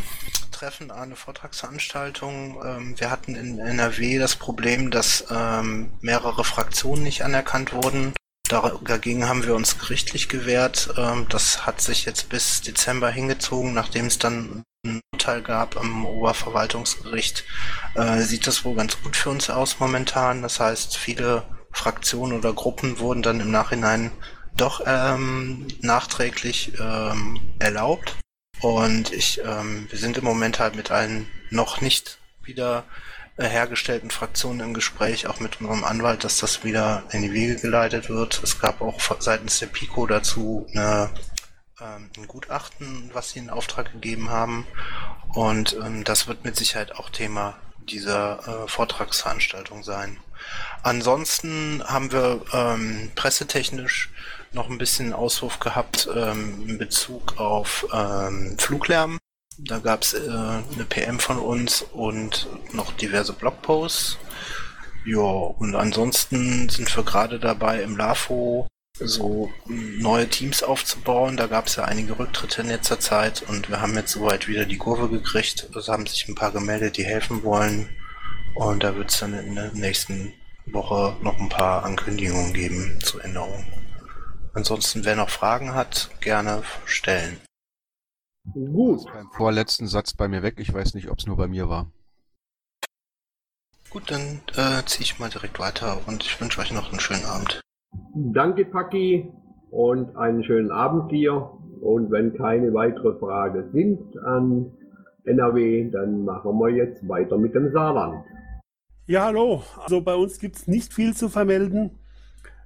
Treffen 0.52 0.90
an, 0.90 1.04
eine 1.04 1.16
Vortragsveranstaltung. 1.16 2.60
Ähm, 2.66 3.00
wir 3.00 3.12
hatten 3.12 3.36
in 3.36 3.60
NRW 3.60 4.18
das 4.18 4.36
Problem, 4.36 4.90
dass 4.90 5.26
ähm, 5.30 5.92
mehrere 6.02 6.44
Fraktionen 6.44 7.04
nicht 7.04 7.24
anerkannt 7.24 7.74
wurden. 7.74 8.14
Dagegen 8.50 9.28
haben 9.28 9.46
wir 9.46 9.54
uns 9.54 9.78
gerichtlich 9.78 10.30
gewehrt. 10.30 10.90
Ähm, 10.98 11.28
das 11.30 11.68
hat 11.68 11.80
sich 11.80 12.06
jetzt 12.06 12.30
bis 12.30 12.62
Dezember 12.62 13.12
hingezogen, 13.12 13.76
nachdem 13.76 14.08
es 14.08 14.18
dann 14.18 14.64
ein 14.84 15.02
Urteil 15.14 15.44
gab 15.44 15.78
am 15.78 16.08
Oberverwaltungsgericht. 16.08 17.44
Äh, 17.94 18.22
sieht 18.22 18.48
das 18.48 18.66
wohl 18.66 18.76
ganz 18.76 19.00
gut 19.04 19.16
für 19.16 19.30
uns 19.30 19.52
aus 19.52 19.80
momentan. 19.80 20.42
Das 20.42 20.60
heißt, 20.60 20.98
viele 20.98 21.44
Fraktionen 21.72 22.36
oder 22.36 22.52
Gruppen 22.52 22.98
wurden 22.98 23.22
dann 23.22 23.40
im 23.42 23.52
Nachhinein 23.52 24.12
doch 24.60 24.82
ähm, 24.86 25.68
nachträglich 25.82 26.74
ähm, 26.80 27.40
erlaubt. 27.60 28.16
Und 28.62 29.14
ich, 29.14 29.42
ähm, 29.46 29.88
wir 29.90 30.00
sind 30.00 30.18
im 30.18 30.26
Moment 30.26 30.60
halt 30.60 30.76
mit 30.76 30.92
allen 30.92 31.28
noch 31.50 31.82
nicht 31.82 32.20
wieder 32.44 32.84
äh, 33.38 33.48
hergestellten 33.48 34.12
Fraktionen 34.12 34.60
im 34.60 34.74
Gespräch, 34.74 35.28
auch 35.28 35.40
mit 35.40 35.62
unserem 35.62 35.86
Anwalt, 35.86 36.26
dass 36.26 36.40
das 36.40 36.64
wieder 36.66 37.04
in 37.12 37.22
die 37.22 37.32
Wege 37.32 37.56
geleitet 37.56 38.10
wird. 38.10 38.42
Es 38.44 38.60
gab 38.60 38.82
auch 38.82 39.00
seitens 39.20 39.60
der 39.60 39.68
Pico 39.68 40.06
dazu 40.08 40.68
eine, 40.74 41.10
ähm, 41.80 42.10
ein 42.18 42.28
Gutachten, 42.28 43.12
was 43.14 43.32
sie 43.32 43.40
in 43.40 43.50
Auftrag 43.50 43.94
gegeben 43.94 44.30
haben. 44.30 44.68
Und 45.34 45.78
ähm, 45.82 46.04
das 46.04 46.28
wird 46.28 46.44
mit 46.44 46.58
Sicherheit 46.58 46.94
auch 46.96 47.10
Thema 47.10 47.56
dieser 47.90 48.66
äh, 48.66 48.68
Vortragsveranstaltung 48.68 49.84
sein. 49.84 50.18
Ansonsten 50.84 51.84
haben 51.86 52.12
wir 52.12 52.42
ähm, 52.54 53.12
pressetechnisch 53.16 54.10
noch 54.54 54.70
ein 54.70 54.78
bisschen 54.78 55.14
Auswurf 55.14 55.60
gehabt 55.60 56.10
ähm, 56.14 56.64
in 56.68 56.78
Bezug 56.78 57.40
auf 57.40 57.88
ähm, 57.94 58.56
Fluglärm. 58.58 59.18
Da 59.58 59.80
gab 59.80 60.04
es 60.04 60.14
äh, 60.14 60.30
eine 60.30 60.86
PM 60.88 61.20
von 61.20 61.38
uns 61.38 61.82
und 61.82 62.48
noch 62.74 62.94
diverse 62.94 63.34
Blogposts. 63.34 64.18
Ja, 65.06 65.20
und 65.20 65.76
ansonsten 65.76 66.70
sind 66.70 66.96
wir 66.96 67.04
gerade 67.04 67.40
dabei 67.40 67.82
im 67.84 67.98
LAFO 67.98 68.68
so 69.00 69.52
neue 69.66 70.28
Teams 70.28 70.64
aufzubauen. 70.64 71.38
Da 71.38 71.48
gab 71.48 71.68
es 71.68 71.76
ja 71.76 71.86
einige 71.86 72.18
Rücktritte 72.18 72.62
in 72.62 72.68
letzter 72.68 73.00
Zeit 73.00 73.44
und 73.48 73.70
wir 73.70 73.82
haben 73.82 73.96
jetzt 73.96 74.12
soweit 74.12 74.48
wieder 74.48 74.66
die 74.66 74.78
Kurve 74.78 75.10
gekriegt. 75.10 75.70
Es 75.76 75.88
haben 75.88 76.06
sich 76.06 76.28
ein 76.28 76.36
paar 76.36 76.52
gemeldet, 76.52 76.98
die 76.98 77.06
helfen 77.06 77.44
wollen. 77.44 77.90
Und 78.56 78.84
da 78.84 78.96
wird 78.96 79.12
es 79.12 79.20
dann 79.20 79.34
in 79.34 79.56
der 79.56 79.72
nächsten 79.74 80.34
Woche 80.66 81.16
noch 81.22 81.40
ein 81.40 81.50
paar 81.50 81.84
Ankündigungen 81.84 82.54
geben 82.54 83.00
zur 83.02 83.24
Änderung. 83.24 83.66
Ansonsten, 84.54 85.06
wer 85.06 85.16
noch 85.16 85.30
Fragen 85.30 85.74
hat, 85.74 86.10
gerne 86.22 86.64
stellen. 86.86 87.38
Gut. 88.54 89.06
Beim 89.14 89.30
vorletzten 89.32 89.88
Satz 89.88 90.14
bei 90.14 90.28
mir 90.28 90.42
weg. 90.42 90.56
Ich 90.58 90.74
weiß 90.74 90.94
nicht, 90.96 91.10
ob 91.10 91.20
es 91.20 91.28
nur 91.28 91.38
bei 91.38 91.48
mir 91.48 91.70
war. 91.70 91.92
Gut, 93.90 94.12
dann 94.12 94.42
äh, 94.56 94.84
ziehe 94.86 95.04
ich 95.04 95.20
mal 95.20 95.30
direkt 95.30 95.60
weiter 95.60 96.02
und 96.08 96.24
ich 96.24 96.40
wünsche 96.40 96.62
euch 96.62 96.72
noch 96.72 96.92
einen 96.92 97.00
schönen 97.00 97.26
Abend. 97.26 97.62
Danke, 98.14 98.66
Paki, 98.66 99.32
und 99.72 100.16
einen 100.16 100.44
schönen 100.44 100.72
Abend 100.72 101.12
dir. 101.12 101.52
Und 101.82 102.12
wenn 102.12 102.34
keine 102.36 102.74
weitere 102.74 103.18
Fragen 103.18 103.72
sind 103.72 104.18
an 104.20 104.72
NRW, 105.24 105.90
dann 105.92 106.26
machen 106.26 106.60
wir 106.60 106.70
jetzt 106.70 107.08
weiter 107.08 107.38
mit 107.38 107.56
dem 107.56 107.72
Saarland. 107.72 108.26
Ja, 109.06 109.26
hallo. 109.26 109.64
Also 109.82 110.02
bei 110.02 110.16
uns 110.16 110.40
gibt's 110.40 110.68
nicht 110.68 110.94
viel 110.94 111.16
zu 111.16 111.30
vermelden. 111.30 111.99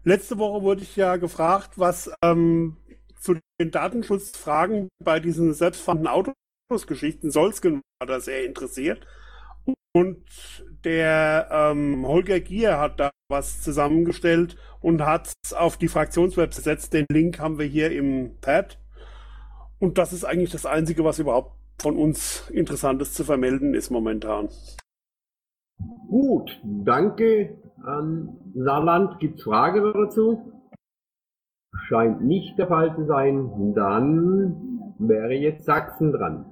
Letzte 0.05 0.37
Woche 0.37 0.63
wurde 0.63 0.83
ich 0.83 0.97
ja 0.97 1.15
gefragt, 1.15 1.71
was 1.77 2.11
ähm, 2.21 2.75
zu 3.19 3.35
den 3.59 3.71
Datenschutzfragen 3.71 4.89
bei 5.01 5.21
diesen 5.21 5.53
selbstfahrenden 5.53 6.07
Autos-Geschichten 6.07 7.31
Solsken 7.31 7.81
war 7.99 8.07
da 8.07 8.19
sehr 8.19 8.45
interessiert. 8.45 9.07
Und 9.95 10.25
der 10.83 11.47
ähm, 11.51 12.05
Holger 12.05 12.41
Gier 12.41 12.79
hat 12.79 12.99
da 12.99 13.11
was 13.29 13.61
zusammengestellt 13.61 14.57
und 14.81 15.05
hat 15.05 15.31
es 15.45 15.53
auf 15.53 15.77
die 15.77 15.87
Fraktionswebsite 15.87 16.63
gesetzt. 16.63 16.93
Den 16.93 17.05
Link 17.09 17.39
haben 17.39 17.57
wir 17.57 17.65
hier 17.65 17.91
im 17.91 18.35
Pad. 18.41 18.79
Und 19.79 19.97
das 19.97 20.11
ist 20.11 20.25
eigentlich 20.25 20.51
das 20.51 20.65
Einzige, 20.65 21.05
was 21.05 21.19
überhaupt 21.19 21.55
von 21.81 21.95
uns 21.95 22.49
Interessantes 22.49 23.13
zu 23.13 23.23
vermelden 23.23 23.73
ist 23.73 23.89
momentan. 23.89 24.49
Gut, 26.09 26.59
danke 26.63 27.57
an 27.83 28.37
Saarland. 28.55 29.19
Gibt 29.19 29.39
es 29.39 29.43
Fragen 29.43 29.93
dazu? 29.93 30.53
Scheint 31.87 32.21
nicht 32.21 32.57
der 32.57 32.67
Fall 32.67 32.95
zu 32.95 33.05
sein. 33.05 33.73
Dann 33.75 34.93
wäre 34.99 35.33
jetzt 35.33 35.65
Sachsen 35.65 36.11
dran. 36.11 36.45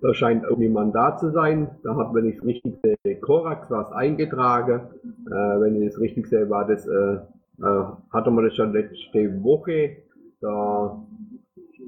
Da 0.00 0.14
scheint 0.14 0.46
auch 0.46 0.56
niemand 0.56 0.94
da 0.94 1.16
zu 1.16 1.30
sein. 1.30 1.70
Da 1.82 1.96
hat, 1.96 2.14
wenn 2.14 2.26
ich 2.26 2.36
es 2.36 2.44
richtig 2.44 2.78
sehe, 2.82 3.20
Korax 3.20 3.68
was 3.70 3.90
eingetragen. 3.90 4.82
Äh, 5.26 5.60
wenn 5.60 5.82
ich 5.82 5.88
es 5.88 6.00
richtig 6.00 6.28
sehe, 6.28 6.48
war 6.48 6.66
das, 6.66 6.86
äh, 6.86 7.14
äh, 7.60 7.84
hatte 8.12 8.30
man 8.30 8.44
das 8.44 8.54
schon 8.54 8.72
letzte 8.72 9.42
Woche. 9.42 9.96
Da, 10.40 11.04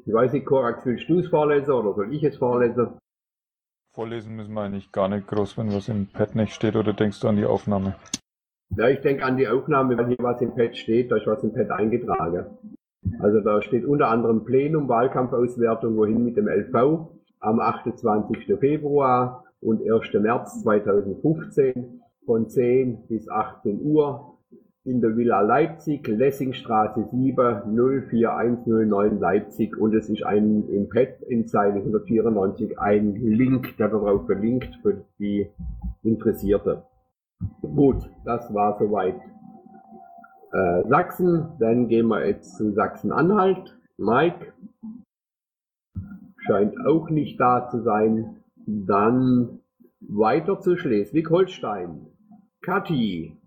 ich 0.04 0.12
weiß 0.12 0.32
nicht, 0.32 0.46
Korax, 0.46 0.84
willst 0.84 1.08
du 1.08 1.20
es 1.20 1.28
vorlesen 1.28 1.72
oder 1.72 1.94
soll 1.94 2.12
ich 2.12 2.24
es 2.24 2.36
vorlesen? 2.36 2.88
Vorlesen 3.92 4.36
müssen 4.36 4.54
wir 4.54 4.62
eigentlich 4.62 4.92
gar 4.92 5.08
nicht 5.08 5.26
groß, 5.26 5.58
wenn 5.58 5.74
was 5.74 5.88
im 5.88 6.06
Pad 6.06 6.36
nicht 6.36 6.54
steht, 6.54 6.76
oder 6.76 6.92
denkst 6.92 7.18
du 7.18 7.26
an 7.26 7.34
die 7.34 7.44
Aufnahme? 7.44 7.96
Ja, 8.76 8.88
ich 8.88 9.00
denke 9.00 9.24
an 9.24 9.36
die 9.36 9.48
Aufnahme, 9.48 9.98
weil 9.98 10.06
hier 10.06 10.16
was 10.20 10.40
im 10.40 10.54
Pad 10.54 10.76
steht, 10.76 11.10
da 11.10 11.16
ist 11.16 11.26
was 11.26 11.42
im 11.42 11.52
Pad 11.52 11.72
eingetragen. 11.72 12.46
Also 13.18 13.40
da 13.40 13.60
steht 13.62 13.84
unter 13.84 14.08
anderem 14.08 14.44
Plenum, 14.44 14.88
Wahlkampfauswertung, 14.88 15.96
wohin 15.96 16.24
mit 16.24 16.36
dem 16.36 16.46
LV 16.46 17.08
am 17.40 17.58
28. 17.58 18.58
Februar 18.60 19.44
und 19.60 19.82
1. 19.82 20.12
März 20.22 20.62
2015 20.62 22.00
von 22.26 22.48
10 22.48 23.08
bis 23.08 23.28
18 23.28 23.80
Uhr 23.82 24.29
in 24.90 25.00
der 25.00 25.16
Villa 25.16 25.40
Leipzig, 25.40 26.06
Lessingstraße 26.08 27.08
7, 27.12 27.62
04109 28.10 29.20
Leipzig 29.20 29.76
und 29.78 29.94
es 29.94 30.10
ist 30.10 30.24
ein 30.24 30.68
im 30.68 30.88
Pad 30.88 31.22
in 31.28 31.46
Seite 31.46 31.78
194 31.78 32.78
ein 32.78 33.14
Link, 33.14 33.76
der 33.76 33.88
darauf 33.88 34.26
verlinkt 34.26 34.76
für 34.82 35.04
die 35.20 35.48
Interessierte. 36.02 36.82
Gut, 37.62 38.10
das 38.24 38.52
war 38.52 38.78
soweit 38.78 39.20
äh, 40.52 40.88
Sachsen. 40.88 41.52
Dann 41.60 41.86
gehen 41.86 42.08
wir 42.08 42.26
jetzt 42.26 42.56
zu 42.56 42.72
Sachsen-Anhalt. 42.72 43.78
Mike 43.96 44.52
scheint 46.38 46.74
auch 46.84 47.08
nicht 47.10 47.38
da 47.38 47.68
zu 47.68 47.82
sein. 47.82 48.42
Dann 48.66 49.60
weiter 50.00 50.60
zu 50.60 50.76
Schleswig-Holstein. 50.76 52.06
Kathi. 52.60 53.39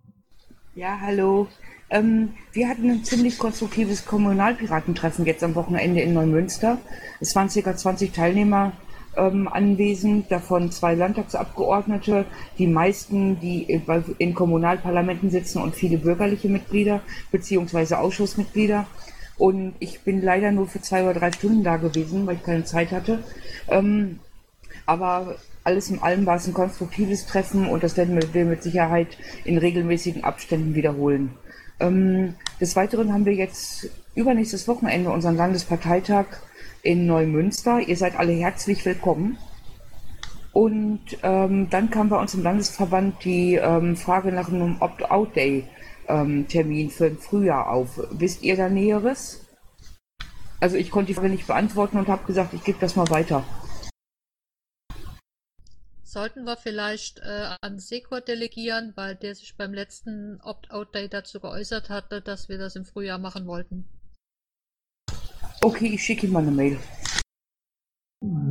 Ja, 0.75 0.97
hallo. 0.99 1.47
Ähm, 1.91 2.33
wir 2.51 2.67
hatten 2.67 2.89
ein 2.89 3.03
ziemlich 3.03 3.37
konstruktives 3.37 4.05
Kommunalpiratentreffen 4.05 5.23
jetzt 5.23 5.43
am 5.43 5.53
Wochenende 5.53 6.01
in 6.01 6.15
Neumünster. 6.15 6.79
Es 7.19 7.35
waren 7.35 7.47
ca. 7.47 7.75
20 7.75 8.11
Teilnehmer 8.11 8.71
ähm, 9.15 9.47
anwesend, 9.47 10.31
davon 10.31 10.71
zwei 10.71 10.95
Landtagsabgeordnete, 10.95 12.25
die 12.57 12.65
meisten, 12.65 13.39
die 13.39 13.79
in 14.17 14.33
Kommunalparlamenten 14.33 15.29
sitzen 15.29 15.61
und 15.61 15.75
viele 15.75 15.99
bürgerliche 15.99 16.49
Mitglieder 16.49 17.01
beziehungsweise 17.31 17.99
Ausschussmitglieder. 17.99 18.87
Und 19.37 19.75
ich 19.77 20.01
bin 20.01 20.23
leider 20.23 20.51
nur 20.51 20.65
für 20.65 20.81
zwei 20.81 21.03
oder 21.03 21.19
drei 21.19 21.31
Stunden 21.31 21.63
da 21.63 21.77
gewesen, 21.77 22.25
weil 22.25 22.37
ich 22.37 22.43
keine 22.43 22.65
Zeit 22.65 22.91
hatte. 22.91 23.23
Ähm, 23.67 24.19
aber 24.87 25.35
alles 25.63 25.89
in 25.89 26.01
allem 26.01 26.25
war 26.25 26.35
es 26.35 26.47
ein 26.47 26.53
konstruktives 26.53 27.25
Treffen 27.25 27.67
und 27.67 27.83
das 27.83 27.97
werden 27.97 28.19
wir 28.33 28.45
mit 28.45 28.63
Sicherheit 28.63 29.17
in 29.45 29.57
regelmäßigen 29.57 30.23
Abständen 30.23 30.75
wiederholen. 30.75 31.31
Ähm, 31.79 32.35
des 32.59 32.75
Weiteren 32.75 33.13
haben 33.13 33.25
wir 33.25 33.33
jetzt 33.33 33.89
übernächstes 34.15 34.67
Wochenende 34.67 35.11
unseren 35.11 35.37
Landesparteitag 35.37 36.25
in 36.81 37.07
Neumünster. 37.07 37.79
Ihr 37.79 37.97
seid 37.97 38.17
alle 38.17 38.33
herzlich 38.33 38.85
willkommen. 38.85 39.37
Und 40.51 41.01
ähm, 41.23 41.69
dann 41.71 41.89
kam 41.89 42.09
bei 42.09 42.19
uns 42.19 42.35
im 42.35 42.43
Landesverband 42.43 43.25
die 43.25 43.55
ähm, 43.55 43.95
Frage 43.95 44.31
nach 44.31 44.49
einem 44.49 44.79
Opt-out-Day-Termin 44.81 46.85
ähm, 46.85 46.91
für 46.91 47.05
ein 47.05 47.17
Frühjahr 47.17 47.71
auf. 47.71 47.99
Wisst 48.11 48.43
ihr 48.43 48.55
da 48.55 48.69
Näheres? 48.69 49.47
Also 50.59 50.77
ich 50.77 50.91
konnte 50.91 51.07
die 51.07 51.15
Frage 51.15 51.29
nicht 51.29 51.47
beantworten 51.47 51.97
und 51.97 52.07
habe 52.07 52.27
gesagt, 52.27 52.53
ich 52.53 52.63
gebe 52.63 52.77
das 52.79 52.95
mal 52.95 53.09
weiter. 53.09 53.43
Sollten 56.13 56.43
wir 56.43 56.57
vielleicht 56.57 57.21
äh, 57.21 57.55
an 57.61 57.79
Sekor 57.79 58.21
delegieren, 58.21 58.93
weil 58.95 59.15
der 59.15 59.33
sich 59.33 59.57
beim 59.57 59.73
letzten 59.73 60.39
Opt-out-Day 60.43 61.09
dazu 61.09 61.39
geäußert 61.39 61.89
hatte, 61.89 62.21
dass 62.21 62.49
wir 62.49 62.59
das 62.59 62.75
im 62.75 62.85
Frühjahr 62.85 63.17
machen 63.17 63.47
wollten. 63.47 63.85
Okay, 65.63 65.87
ich 65.95 66.03
schicke 66.03 66.27
ihm 66.27 66.33
mal 66.33 66.43
eine 66.43 66.51
Mail. 66.51 66.77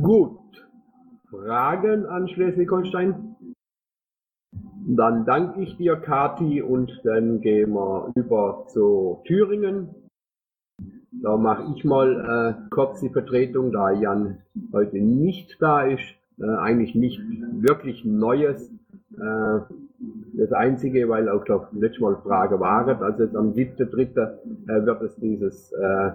Gut. 0.01 0.41
Fragen 1.29 2.05
an 2.05 2.27
Schleswig-Holstein? 2.27 3.37
Dann 4.85 5.23
danke 5.25 5.61
ich 5.61 5.77
dir, 5.77 5.95
Kati, 5.95 6.61
und 6.61 6.91
dann 7.05 7.39
gehen 7.39 7.71
wir 7.71 8.11
über 8.15 8.67
zu 8.67 9.21
Thüringen. 9.25 9.95
Da 11.11 11.37
mache 11.37 11.73
ich 11.73 11.85
mal 11.85 12.59
äh, 12.59 12.69
kurz 12.71 12.99
die 12.99 13.09
Vertretung, 13.09 13.71
da 13.71 13.91
Jan 13.91 14.43
heute 14.73 14.97
nicht 14.97 15.55
da 15.61 15.83
ist. 15.83 16.22
Äh, 16.39 16.45
eigentlich 16.45 16.95
nicht 16.95 17.21
wirklich 17.61 18.05
Neues. 18.05 18.71
Äh, 19.17 19.59
das 20.33 20.51
Einzige, 20.51 21.07
weil 21.09 21.29
auch 21.29 21.45
das 21.45 21.61
letzte 21.73 22.01
Mal 22.01 22.17
Frage 22.17 22.59
war, 22.59 22.87
also 22.87 23.23
jetzt 23.23 23.35
am 23.35 23.51
7.3. 23.51 24.17
Äh, 24.67 24.85
wird 24.85 25.01
es 25.01 25.15
dieses 25.17 25.71
äh, 25.73 26.11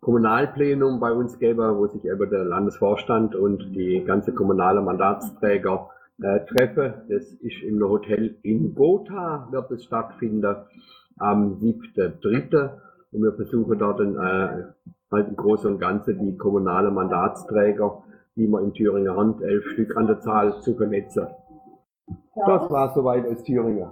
Kommunalplenum 0.00 1.00
bei 1.00 1.12
uns 1.12 1.38
gäbe, 1.38 1.76
wo 1.76 1.86
sich 1.86 2.04
eben 2.04 2.28
der 2.28 2.44
Landesvorstand 2.44 3.34
und 3.34 3.74
die 3.74 4.04
ganze 4.04 4.32
kommunale 4.34 4.82
Mandatsträger 4.82 5.88
äh, 6.20 6.40
treffen. 6.44 6.92
Das 7.08 7.22
ist 7.22 7.62
im 7.62 7.82
Hotel 7.82 8.36
in 8.42 8.74
Gotha, 8.74 9.48
wird 9.50 9.70
es 9.70 9.84
stattfinden 9.84 10.56
am 11.18 11.54
7.3. 11.54 12.70
Und 13.12 13.22
wir 13.22 13.32
versuchen 13.32 13.78
dort 13.78 14.00
in, 14.00 14.16
äh, 14.16 14.64
halt 15.10 15.28
im 15.28 15.36
Großen 15.36 15.72
und 15.72 15.80
Ganzen 15.80 16.18
die 16.18 16.36
kommunale 16.36 16.90
Mandatsträger, 16.90 18.02
die 18.36 18.46
wir 18.46 18.60
in 18.60 18.72
Thüringen 18.72 19.16
haben, 19.16 19.42
elf 19.42 19.64
Stück 19.72 19.96
an 19.96 20.06
der 20.06 20.20
Zahl 20.20 20.60
zu 20.60 20.74
vernetzen. 20.74 21.26
Das 22.34 22.70
war 22.70 22.92
soweit 22.94 23.26
aus 23.26 23.42
Thüringen. 23.44 23.88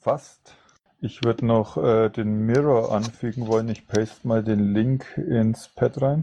Fast. 0.00 0.56
Ich 1.00 1.24
würde 1.24 1.46
noch 1.46 1.76
äh, 1.76 2.10
den 2.10 2.46
Mirror 2.46 2.92
anfügen 2.92 3.48
wollen. 3.48 3.68
Ich 3.68 3.88
paste 3.88 4.26
mal 4.28 4.44
den 4.44 4.72
Link 4.72 5.04
ins 5.16 5.68
Pad 5.68 6.00
rein. 6.00 6.20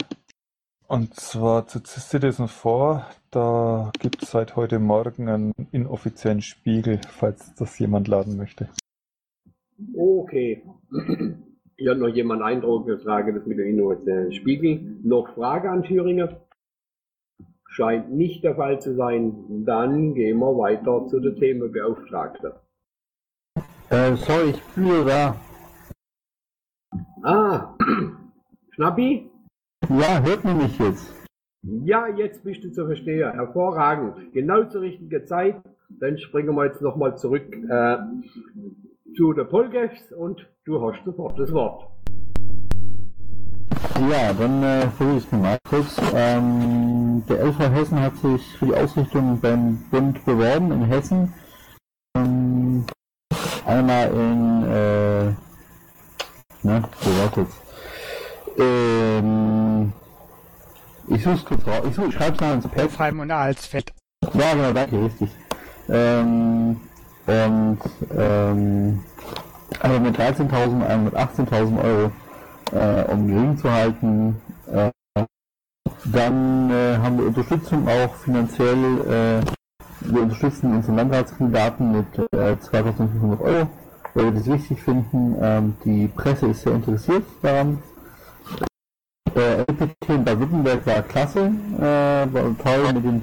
Und 0.87 1.15
zwar 1.15 1.67
zu 1.67 1.79
Citizen 1.79 2.47
4. 2.47 3.05
Da 3.29 3.91
gibt 3.99 4.23
es 4.23 4.31
seit 4.31 4.55
heute 4.55 4.79
Morgen 4.79 5.27
einen 5.27 5.53
inoffiziellen 5.71 6.41
Spiegel, 6.41 6.99
falls 7.09 7.53
das 7.55 7.77
jemand 7.77 8.07
laden 8.07 8.37
möchte. 8.37 8.69
Okay. 9.95 10.63
Hier 11.77 11.91
hat 11.91 11.97
noch 11.97 12.07
jemand 12.07 12.41
Eindruck, 12.41 12.87
eine 12.87 12.97
Frage 12.99 13.33
das 13.33 13.45
mit 13.45 13.57
dem 13.57 13.67
inoffiziellen 13.67 14.31
Spiegel. 14.31 14.97
Noch 15.03 15.33
Frage 15.35 15.69
an 15.69 15.83
Thüringen? 15.83 16.29
Scheint 17.69 18.11
nicht 18.11 18.43
der 18.43 18.55
Fall 18.55 18.81
zu 18.81 18.95
sein. 18.95 19.63
Dann 19.65 20.15
gehen 20.15 20.39
wir 20.39 20.57
weiter 20.57 21.05
zu 21.07 21.19
der 21.19 21.35
Themenbeauftragten. 21.35 22.51
Äh, 23.89 24.15
sorry, 24.15 24.49
ich 24.49 24.77
wieder 24.77 25.05
da. 25.05 25.35
Ah, 27.23 27.75
Schnappi? 28.71 29.29
Ja, 29.89 30.21
hört 30.21 30.43
man 30.43 30.57
mich 30.57 30.77
jetzt? 30.79 31.13
Ja, 31.61 32.07
jetzt 32.07 32.43
bist 32.43 32.63
du 32.63 32.71
zu 32.71 32.85
verstehen. 32.85 33.31
Hervorragend. 33.33 34.33
Genau 34.33 34.63
zur 34.65 34.81
richtigen 34.81 35.25
Zeit. 35.25 35.61
Dann 35.89 36.17
springen 36.17 36.55
wir 36.55 36.65
jetzt 36.65 36.81
nochmal 36.81 37.17
zurück 37.17 37.53
äh, 37.69 37.97
zu 39.15 39.33
der 39.33 39.43
Polgefs 39.43 40.11
und 40.11 40.47
du 40.65 40.81
hast 40.81 41.03
sofort 41.03 41.39
das 41.39 41.51
Wort. 41.51 41.87
Ja, 44.07 44.33
dann 44.33 44.63
äh, 44.63 44.87
versuche 44.91 45.17
ich 45.17 45.25
es 45.25 45.31
mal 45.31 45.57
kurz. 45.67 45.97
Ähm, 46.13 47.23
der 47.27 47.43
LV 47.43 47.59
Hessen 47.59 47.99
hat 47.99 48.15
sich 48.17 48.57
für 48.57 48.67
die 48.67 48.75
Ausrichtung 48.75 49.39
beim 49.39 49.77
Bund 49.91 50.23
beworben 50.25 50.71
in 50.71 50.83
Hessen. 50.83 51.33
Ähm, 52.15 52.85
Einmal 53.65 54.09
in, 54.09 54.63
äh, 54.63 55.25
ne, 56.63 56.83
so 57.01 57.17
wartet. 57.19 57.47
Ähm, 58.57 59.93
ich 61.07 61.23
suche 61.23 61.45
kurz 61.45 61.67
raus. 61.67 61.81
Ich, 61.87 61.95
such, 61.95 62.07
ich 62.07 62.15
schreibe 62.15 62.35
es 62.35 62.41
mal 62.41 62.53
ins 62.55 62.67
Pad. 62.67 62.83
Hofheim 62.85 63.19
und 63.19 63.31
Alsfeld. 63.31 63.93
Ja, 64.33 64.53
genau, 64.53 64.73
danke, 64.73 65.03
richtig. 65.03 65.29
Ähm, 65.87 66.79
und, 67.27 67.79
ähm, 68.17 69.03
also 69.79 69.99
mit 69.99 70.17
13.000, 70.17 70.85
äh, 70.87 70.97
mit 70.97 71.15
18.000 71.15 71.83
Euro, 71.83 72.11
äh, 72.71 73.03
um 73.11 73.27
gering 73.27 73.57
zu 73.57 73.71
halten, 73.71 74.35
äh, 74.71 74.91
dann 76.05 76.69
äh, 76.71 76.97
haben 76.97 77.17
wir 77.17 77.27
Unterstützung 77.27 77.87
auch 77.87 78.15
finanziell 78.15 79.41
äh, 79.41 79.51
wir 80.01 80.21
unterstützen 80.21 80.75
unsere 80.75 80.95
Landratskandidaten 80.95 81.91
mit 81.91 82.33
äh, 82.33 82.57
2500 82.59 83.41
Euro, 83.41 83.67
weil 84.13 84.25
wir 84.25 84.31
das 84.31 84.45
wichtig 84.47 84.81
finden. 84.81 85.35
Ähm, 85.41 85.75
die 85.83 86.07
Presse 86.07 86.47
ist 86.47 86.61
sehr 86.61 86.73
interessiert 86.73 87.23
daran. 87.41 87.79
Der 89.35 89.59
LPT 89.59 90.09
in 90.09 90.23
Baden-Württemberg 90.23 90.87
war 90.87 91.01
klasse, 91.03 91.51
äh, 91.77 91.81
war 91.81 92.57
toll 92.63 92.93
mit 92.93 93.05
den, 93.05 93.21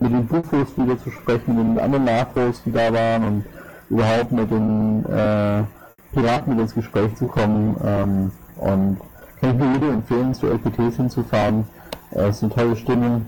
mit 0.00 0.12
den 0.12 0.26
Bufos 0.26 0.68
wieder 0.76 0.98
zu 0.98 1.10
sprechen, 1.10 1.56
mit 1.56 1.76
den 1.76 1.84
anderen 1.84 2.04
Nachwos, 2.04 2.62
die 2.64 2.72
da 2.72 2.92
waren 2.92 3.24
und 3.24 3.44
überhaupt 3.90 4.32
mit 4.32 4.50
den 4.50 5.04
äh, 5.06 5.64
Piraten 6.12 6.54
mit 6.54 6.60
ins 6.60 6.74
Gespräch 6.74 7.14
zu 7.16 7.26
kommen. 7.26 7.76
Ähm, 7.84 8.32
und 8.62 8.98
kann 9.40 9.50
ich 9.50 9.56
nur 9.56 9.72
jedem 9.72 9.90
empfehlen, 9.94 10.34
zu 10.34 10.46
LPTs 10.46 10.96
hinzufahren. 10.96 11.64
Äh, 12.12 12.28
es 12.28 12.42
eine 12.42 12.52
tolle 12.52 12.76
Stimmung. 12.76 13.26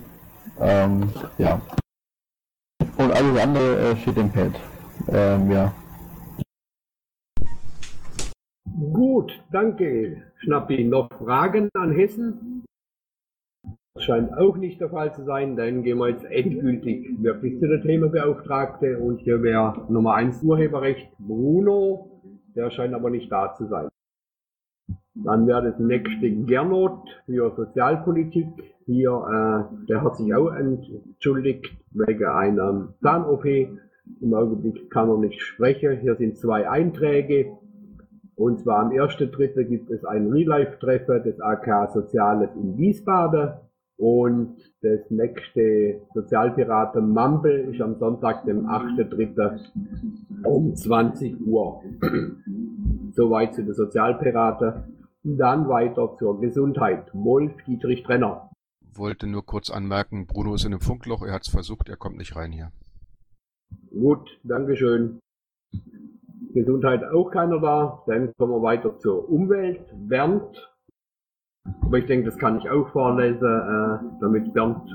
Ähm, 0.60 1.10
ja. 1.38 1.60
Und 2.96 3.10
alles 3.12 3.42
andere 3.42 3.90
äh, 3.90 3.96
steht 3.96 4.16
im 4.16 4.30
Pad. 4.30 4.52
Ähm, 5.08 5.50
ja. 5.50 5.72
Gut, 8.92 9.42
danke, 9.50 10.22
Schnappi. 10.38 10.84
Noch 10.84 11.08
Fragen 11.18 11.68
an 11.74 11.92
Hessen? 11.92 12.64
Das 13.94 14.04
scheint 14.04 14.36
auch 14.36 14.56
nicht 14.56 14.80
der 14.80 14.90
Fall 14.90 15.14
zu 15.14 15.24
sein. 15.24 15.56
Dann 15.56 15.82
gehen 15.82 15.98
wir 15.98 16.10
jetzt 16.10 16.24
endgültig 16.24 17.22
wirklich 17.22 17.58
zu 17.58 17.66
der 17.66 17.82
Themenbeauftragte. 17.82 18.98
Und 18.98 19.20
hier 19.20 19.42
wäre 19.42 19.84
Nummer 19.88 20.14
1 20.14 20.42
Urheberrecht 20.42 21.08
Bruno. 21.18 22.22
Der 22.54 22.70
scheint 22.70 22.94
aber 22.94 23.10
nicht 23.10 23.30
da 23.30 23.54
zu 23.54 23.66
sein. 23.66 23.88
Dann 25.14 25.46
wäre 25.46 25.70
das 25.70 25.78
nächste 25.78 26.28
Gernot 26.30 26.98
für 27.26 27.52
Sozialpolitik. 27.54 28.48
Hier, 28.86 29.10
äh, 29.10 29.86
der 29.86 30.02
hat 30.02 30.16
sich 30.16 30.34
auch 30.34 30.50
entschuldigt 30.50 31.70
wegen 31.92 32.24
einer 32.26 32.88
Zahn-OP. 33.00 33.44
Im 34.20 34.34
Augenblick 34.34 34.90
kann 34.90 35.08
er 35.08 35.18
nicht 35.18 35.40
sprechen. 35.40 35.98
Hier 36.00 36.16
sind 36.16 36.36
zwei 36.36 36.68
Einträge. 36.68 37.56
Und 38.34 38.60
zwar 38.60 38.80
am 38.80 38.90
1.3. 38.90 39.62
gibt 39.64 39.90
es 39.90 40.04
ein 40.04 40.32
Real-Life-Treffen 40.32 41.22
des 41.22 41.40
AK 41.40 41.92
Soziales 41.92 42.50
in 42.56 42.76
Wiesbaden. 42.76 43.52
Und 43.96 44.56
das 44.82 45.08
nächste 45.08 46.00
Sozialpiraten 46.14 47.08
Mumble 47.08 47.70
ist 47.70 47.80
am 47.80 47.94
Sonntag, 48.00 48.44
dem 48.44 48.66
8.3. 48.66 49.60
um 50.42 50.74
20 50.74 51.46
Uhr. 51.46 51.80
Soweit 53.12 53.54
zu 53.54 53.62
den 53.62 53.74
Sozialpiraten. 53.74 54.93
Dann 55.24 55.68
weiter 55.68 56.16
zur 56.18 56.40
Gesundheit. 56.40 57.10
Wolf 57.14 57.52
Dietrich 57.66 58.02
Trenner. 58.02 58.50
Wollte 58.94 59.26
nur 59.26 59.44
kurz 59.44 59.70
anmerken, 59.70 60.26
Bruno 60.26 60.54
ist 60.54 60.64
in 60.64 60.72
einem 60.72 60.80
Funkloch, 60.80 61.22
er 61.22 61.32
hat 61.32 61.42
es 61.42 61.48
versucht, 61.48 61.88
er 61.88 61.96
kommt 61.96 62.16
nicht 62.16 62.36
rein 62.36 62.52
hier. 62.52 62.70
Gut, 63.90 64.38
Dankeschön. 64.44 65.18
Gesundheit 66.52 67.02
auch 67.04 67.30
keiner 67.30 67.58
da. 67.58 68.02
Dann 68.06 68.32
kommen 68.36 68.52
wir 68.52 68.62
weiter 68.62 68.98
zur 68.98 69.28
Umwelt. 69.28 69.80
Bernd. 69.94 70.70
Aber 71.80 71.98
ich 71.98 72.06
denke, 72.06 72.26
das 72.26 72.38
kann 72.38 72.58
ich 72.58 72.68
auch 72.70 72.88
vorlesen, 72.90 73.42
äh, 73.42 74.20
damit 74.20 74.52
Bernd 74.52 74.88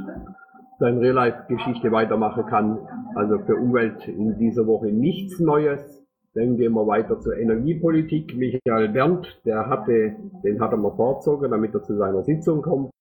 seine 0.79 1.01
Real-Life-Geschichte 1.01 1.91
weitermachen 1.91 2.45
kann. 2.45 2.77
Also 3.15 3.39
für 3.39 3.55
Umwelt 3.55 4.07
in 4.07 4.37
dieser 4.37 4.65
Woche 4.67 4.87
nichts 4.87 5.39
Neues. 5.39 5.98
Dann 6.35 6.57
gehen 6.57 6.73
wir 6.73 6.85
weiter 6.85 7.19
zur 7.19 7.37
Energiepolitik. 7.37 8.35
Michael 8.35 8.89
Berndt, 8.89 9.41
der 9.45 9.67
hatte, 9.67 10.15
den 10.43 10.59
hat 10.59 10.71
er 10.71 10.77
mal 10.77 10.95
vorgezogen, 10.95 11.49
damit 11.49 11.73
er 11.73 11.83
zu 11.83 11.95
seiner 11.97 12.23
Sitzung 12.23 12.61
kommt. 12.61 12.91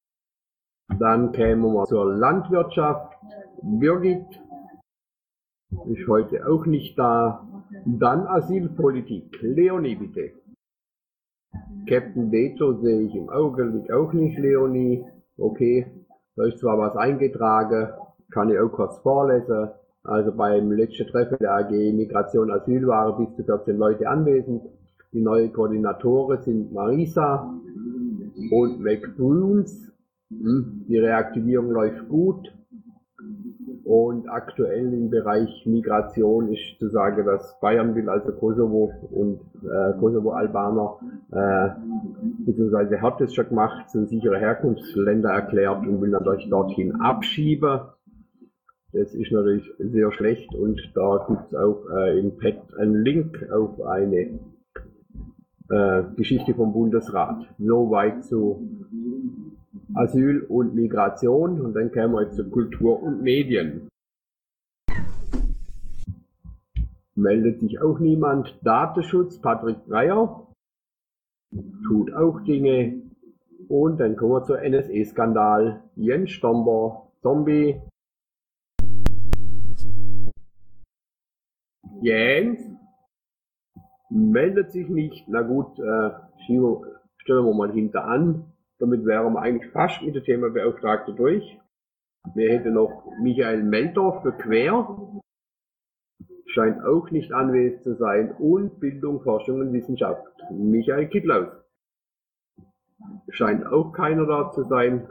Dann 0.99 1.33
kämen 1.33 1.73
wir 1.75 1.85
zur 1.85 2.15
Landwirtschaft. 2.15 3.19
Birgit 3.63 4.27
ist 5.87 6.09
heute 6.09 6.47
auch 6.47 6.65
nicht 6.65 6.99
da. 6.99 7.47
Dann 7.85 8.27
Asylpolitik. 8.27 9.39
Leonie, 9.43 9.97
bitte. 9.97 10.33
Captain 11.87 12.31
Deto 12.31 12.75
sehe 12.81 13.03
ich 13.03 13.15
im 13.15 13.29
Augenblick 13.29 13.91
auch 13.93 14.13
nicht, 14.13 14.39
Leonie. 14.39 15.05
Okay, 15.37 15.87
da 16.37 16.45
ist 16.45 16.59
zwar 16.59 16.79
was 16.79 16.97
eingetragen, 16.97 17.93
kann 18.31 18.51
ich 18.51 18.59
auch 18.59 18.71
kurz 18.71 18.99
vorlesen. 18.99 19.71
Also 20.09 20.33
beim 20.33 20.73
letzten 20.73 21.07
Treffen 21.07 21.37
der 21.39 21.55
AG 21.55 21.71
Migration 21.71 22.51
Asyl 22.51 22.87
waren 22.87 23.27
bis 23.27 23.37
zu 23.37 23.45
14 23.45 23.77
Leute 23.77 24.09
anwesend. 24.09 24.63
Die 25.13 25.21
neuen 25.21 25.53
Koordinatoren 25.53 26.41
sind 26.43 26.73
Marisa 26.73 27.55
und 28.51 28.81
McBruns. 28.81 29.93
Hm, 30.31 30.87
die 30.89 30.99
Reaktivierung 30.99 31.71
läuft 31.71 32.09
gut. 32.09 32.51
Und 33.85 34.29
aktuell 34.29 34.93
im 34.95 35.11
Bereich 35.11 35.67
Migration 35.67 36.53
ist 36.53 36.79
zu 36.79 36.89
sagen, 36.89 37.27
dass 37.27 37.59
Bayern 37.61 37.95
will, 37.95 38.09
also 38.09 38.33
Kosovo 38.33 38.93
und 39.11 39.41
äh, 39.63 39.99
Kosovo-Albaner, 39.99 40.99
äh, 41.33 41.71
beziehungsweise 42.47 43.01
hat 43.03 43.21
es 43.21 43.35
schon 43.35 43.49
gemacht, 43.49 43.91
sind 43.91 44.09
sichere 44.09 44.39
Herkunftsländer 44.39 45.31
erklärt 45.31 45.87
und 45.87 46.01
will 46.01 46.11
natürlich 46.11 46.49
dorthin 46.49 47.01
abschieben. 47.01 47.81
Das 48.93 49.15
ist 49.15 49.31
natürlich 49.31 49.71
sehr 49.79 50.11
schlecht 50.13 50.55
und 50.55 50.81
da 50.95 51.27
gibt 51.29 51.49
es 51.49 51.55
auch 51.55 51.85
äh, 51.91 52.19
im 52.19 52.39
Pad 52.39 52.75
einen 52.79 53.05
Link 53.05 53.47
auf 53.51 53.83
eine 53.83 54.39
äh, 55.69 56.03
Geschichte 56.17 56.55
vom 56.55 56.73
Bundesrat. 56.73 57.47
Soweit 57.59 58.25
zu 58.25 58.67
Asyl 59.95 60.41
und 60.43 60.75
Migration 60.75 61.61
und 61.61 61.75
dann 61.75 61.93
kämen 61.93 62.15
wir 62.15 62.23
jetzt 62.23 62.37
zu 62.37 62.49
Kultur 62.49 63.03
und 63.03 63.23
Medien. 63.23 63.89
Meldet 67.15 67.61
sich 67.61 67.83
auch 67.83 67.99
niemand. 67.99 68.59
Datenschutz, 68.63 69.39
Patrick 69.39 69.85
Breyer 69.87 70.47
tut 71.87 72.13
auch 72.15 72.41
Dinge. 72.41 73.03
Und 73.69 73.99
dann 74.01 74.17
kommen 74.17 74.33
wir 74.33 74.45
zur 74.45 74.63
NSE-Skandal. 74.63 75.83
Jens 75.97 76.31
Stomber, 76.31 77.09
Zombie, 77.21 77.83
Jens 82.01 82.61
meldet 84.11 84.73
sich 84.73 84.89
nicht. 84.89 85.29
Na 85.29 85.43
gut, 85.43 85.79
äh, 85.79 86.11
stellen 87.19 87.45
wir 87.45 87.55
mal 87.55 87.73
hinter 87.73 88.05
an. 88.05 88.53
Damit 88.79 89.05
wären 89.05 89.33
wir 89.33 89.43
eigentlich 89.43 89.71
fast 89.73 90.03
mit 90.03 90.15
dem 90.15 90.25
Thema 90.25 90.51
Beauftragte 90.51 91.13
durch. 91.13 91.59
Wir 92.35 92.51
hätten 92.53 92.75
noch 92.75 93.05
Michael 93.21 93.63
Meldorf 93.63 94.23
für 94.23 94.33
Quer. 94.33 94.97
Scheint 96.47 96.83
auch 96.85 97.11
nicht 97.11 97.33
anwesend 97.33 97.83
zu 97.83 97.95
sein. 97.97 98.33
Und 98.33 98.81
Bildung, 98.81 99.21
Forschung 99.23 99.61
und 99.61 99.73
Wissenschaft. 99.73 100.25
Michael 100.51 101.09
Kittlaus. 101.09 101.49
Scheint 103.31 103.67
auch 103.67 103.93
keiner 103.93 104.27
da 104.27 104.51
zu 104.53 104.65
sein. 104.65 105.09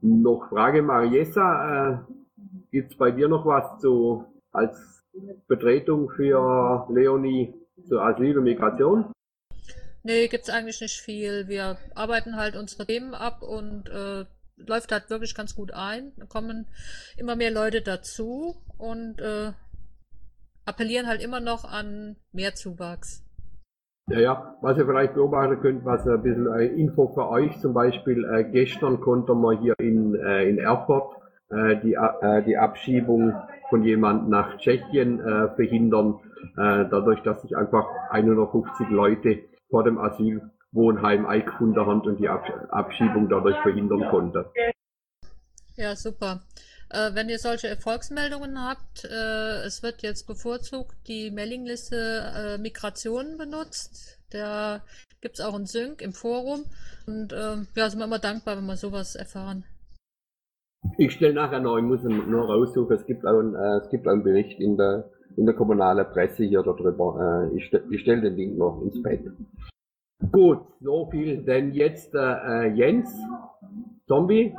Noch 0.00 0.48
Frage 0.48 0.82
Mariessa. 0.82 1.88
Äh, 1.88 1.98
gibt's 2.70 2.96
bei 2.96 3.10
dir 3.10 3.28
noch 3.28 3.46
was 3.46 3.78
zu 3.80 4.24
als 4.52 4.99
Betretung 5.48 6.10
für 6.10 6.86
Leonie 6.90 7.54
zur 7.88 8.02
Asyl 8.02 8.38
und 8.38 8.44
Migration? 8.44 9.12
Nee, 10.02 10.28
gibt's 10.28 10.48
eigentlich 10.48 10.80
nicht 10.80 11.00
viel. 11.00 11.48
Wir 11.48 11.76
arbeiten 11.94 12.36
halt 12.36 12.56
unsere 12.56 12.86
Themen 12.86 13.14
ab 13.14 13.42
und 13.42 13.88
äh, 13.90 14.24
läuft 14.56 14.92
halt 14.92 15.10
wirklich 15.10 15.34
ganz 15.34 15.54
gut 15.54 15.72
ein. 15.72 16.12
Da 16.16 16.26
kommen 16.26 16.66
immer 17.16 17.36
mehr 17.36 17.50
Leute 17.50 17.82
dazu 17.82 18.56
und 18.78 19.20
äh, 19.20 19.52
appellieren 20.64 21.06
halt 21.06 21.22
immer 21.22 21.40
noch 21.40 21.64
an 21.64 22.16
mehr 22.32 22.54
Zuwachs. 22.54 23.24
Ja, 24.08 24.18
ja, 24.18 24.56
was 24.60 24.76
ihr 24.76 24.86
vielleicht 24.86 25.14
beobachten 25.14 25.60
könnt, 25.60 25.84
was 25.84 26.06
ein 26.06 26.22
bisschen 26.22 26.52
äh, 26.52 26.66
Info 26.66 27.08
für 27.08 27.28
euch, 27.28 27.60
zum 27.60 27.74
Beispiel 27.74 28.24
äh, 28.24 28.44
gestern 28.44 29.00
konnte 29.00 29.34
man 29.34 29.60
hier 29.60 29.74
in, 29.78 30.14
äh, 30.14 30.48
in 30.48 30.58
Erfurt 30.58 31.14
äh, 31.50 31.76
die, 31.76 31.94
äh, 31.94 32.42
die 32.44 32.56
Abschiebung 32.56 33.34
von 33.70 33.84
jemand 33.84 34.28
nach 34.28 34.58
Tschechien 34.58 35.20
äh, 35.20 35.54
verhindern, 35.54 36.20
äh, 36.56 36.84
dadurch, 36.90 37.22
dass 37.22 37.40
sich 37.42 37.56
einfach 37.56 37.86
150 38.10 38.88
Leute 38.90 39.44
vor 39.70 39.84
dem 39.84 39.98
Asylwohnheim 39.98 41.24
eingefunden 41.26 41.86
haben 41.86 42.00
und 42.02 42.18
die 42.18 42.28
Abschiebung 42.28 43.28
dadurch 43.28 43.56
verhindern 43.58 44.08
konnte. 44.10 44.50
Ja, 45.76 45.96
super. 45.96 46.42
Äh, 46.90 47.14
wenn 47.14 47.28
ihr 47.28 47.38
solche 47.38 47.68
Erfolgsmeldungen 47.68 48.60
habt, 48.60 49.04
äh, 49.04 49.62
es 49.62 49.82
wird 49.82 50.02
jetzt 50.02 50.26
bevorzugt 50.26 50.96
die 51.06 51.30
Mailingliste 51.30 52.32
äh, 52.36 52.58
Migration 52.58 53.38
benutzt. 53.38 54.18
Da 54.30 54.82
gibt 55.20 55.38
es 55.38 55.44
auch 55.44 55.54
einen 55.54 55.66
Sync 55.66 56.02
im 56.02 56.12
Forum. 56.12 56.64
Und 57.06 57.32
ähm, 57.32 57.68
ja, 57.76 57.88
sind 57.88 58.00
wir 58.00 58.06
immer 58.06 58.18
dankbar, 58.18 58.56
wenn 58.56 58.66
wir 58.66 58.76
sowas 58.76 59.14
erfahren. 59.14 59.64
Ich 60.96 61.12
stelle 61.12 61.34
nachher 61.34 61.60
noch, 61.60 61.76
ich 61.76 61.84
muss 61.84 62.02
nur 62.02 62.44
raussuchen, 62.44 62.96
es 62.96 63.06
gibt 63.06 63.26
einen, 63.26 63.54
äh, 63.54 63.78
es 63.78 63.90
gibt 63.90 64.08
einen 64.08 64.22
Bericht 64.22 64.60
in 64.60 64.76
der, 64.76 65.10
in 65.36 65.46
der 65.46 65.54
kommunalen 65.54 66.06
Presse 66.06 66.44
hier 66.44 66.62
darüber. 66.62 67.50
Äh, 67.52 67.56
ich, 67.56 67.66
stelle 67.66 67.98
stell 67.98 68.20
den 68.20 68.36
Link 68.36 68.56
noch 68.56 68.82
ins 68.82 69.02
Bett. 69.02 69.30
Gut, 70.32 70.60
so 70.80 71.08
viel 71.10 71.42
denn 71.42 71.72
jetzt 71.72 72.14
äh, 72.14 72.68
Jens, 72.68 73.14
Zombie. 74.06 74.54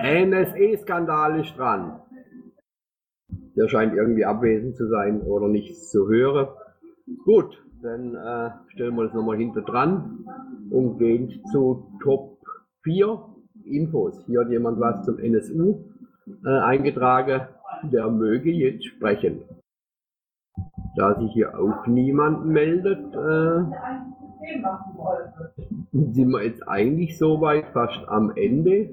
NSE-Skandal 0.00 1.40
ist 1.40 1.56
dran. 1.56 2.00
Der 3.56 3.68
scheint 3.68 3.94
irgendwie 3.94 4.24
abwesend 4.24 4.76
zu 4.76 4.88
sein 4.88 5.20
oder 5.22 5.48
nichts 5.48 5.90
zu 5.90 6.08
hören. 6.08 6.48
Gut, 7.24 7.62
dann 7.82 8.14
äh, 8.14 8.50
stellen 8.68 8.96
wir 8.96 9.04
das 9.04 9.14
nochmal 9.14 9.36
hinter 9.36 9.62
dran 9.62 10.24
und 10.70 10.98
gehen 10.98 11.42
zu 11.52 11.92
Top 12.02 12.38
4. 12.82 13.31
Infos. 13.66 14.24
Hier 14.26 14.40
hat 14.40 14.50
jemand 14.50 14.80
was 14.80 15.04
zum 15.04 15.18
NSU 15.18 15.84
äh, 16.44 16.48
eingetragen. 16.48 17.42
Der 17.90 18.08
möge 18.08 18.50
jetzt 18.50 18.86
sprechen. 18.86 19.42
Da 20.96 21.18
sich 21.18 21.32
hier 21.32 21.58
auch 21.58 21.86
niemand 21.86 22.46
meldet, 22.46 23.14
äh, 23.14 23.64
sind 25.92 26.30
wir 26.30 26.44
jetzt 26.44 26.68
eigentlich 26.68 27.18
soweit 27.18 27.66
fast 27.72 28.06
am 28.08 28.32
Ende. 28.36 28.90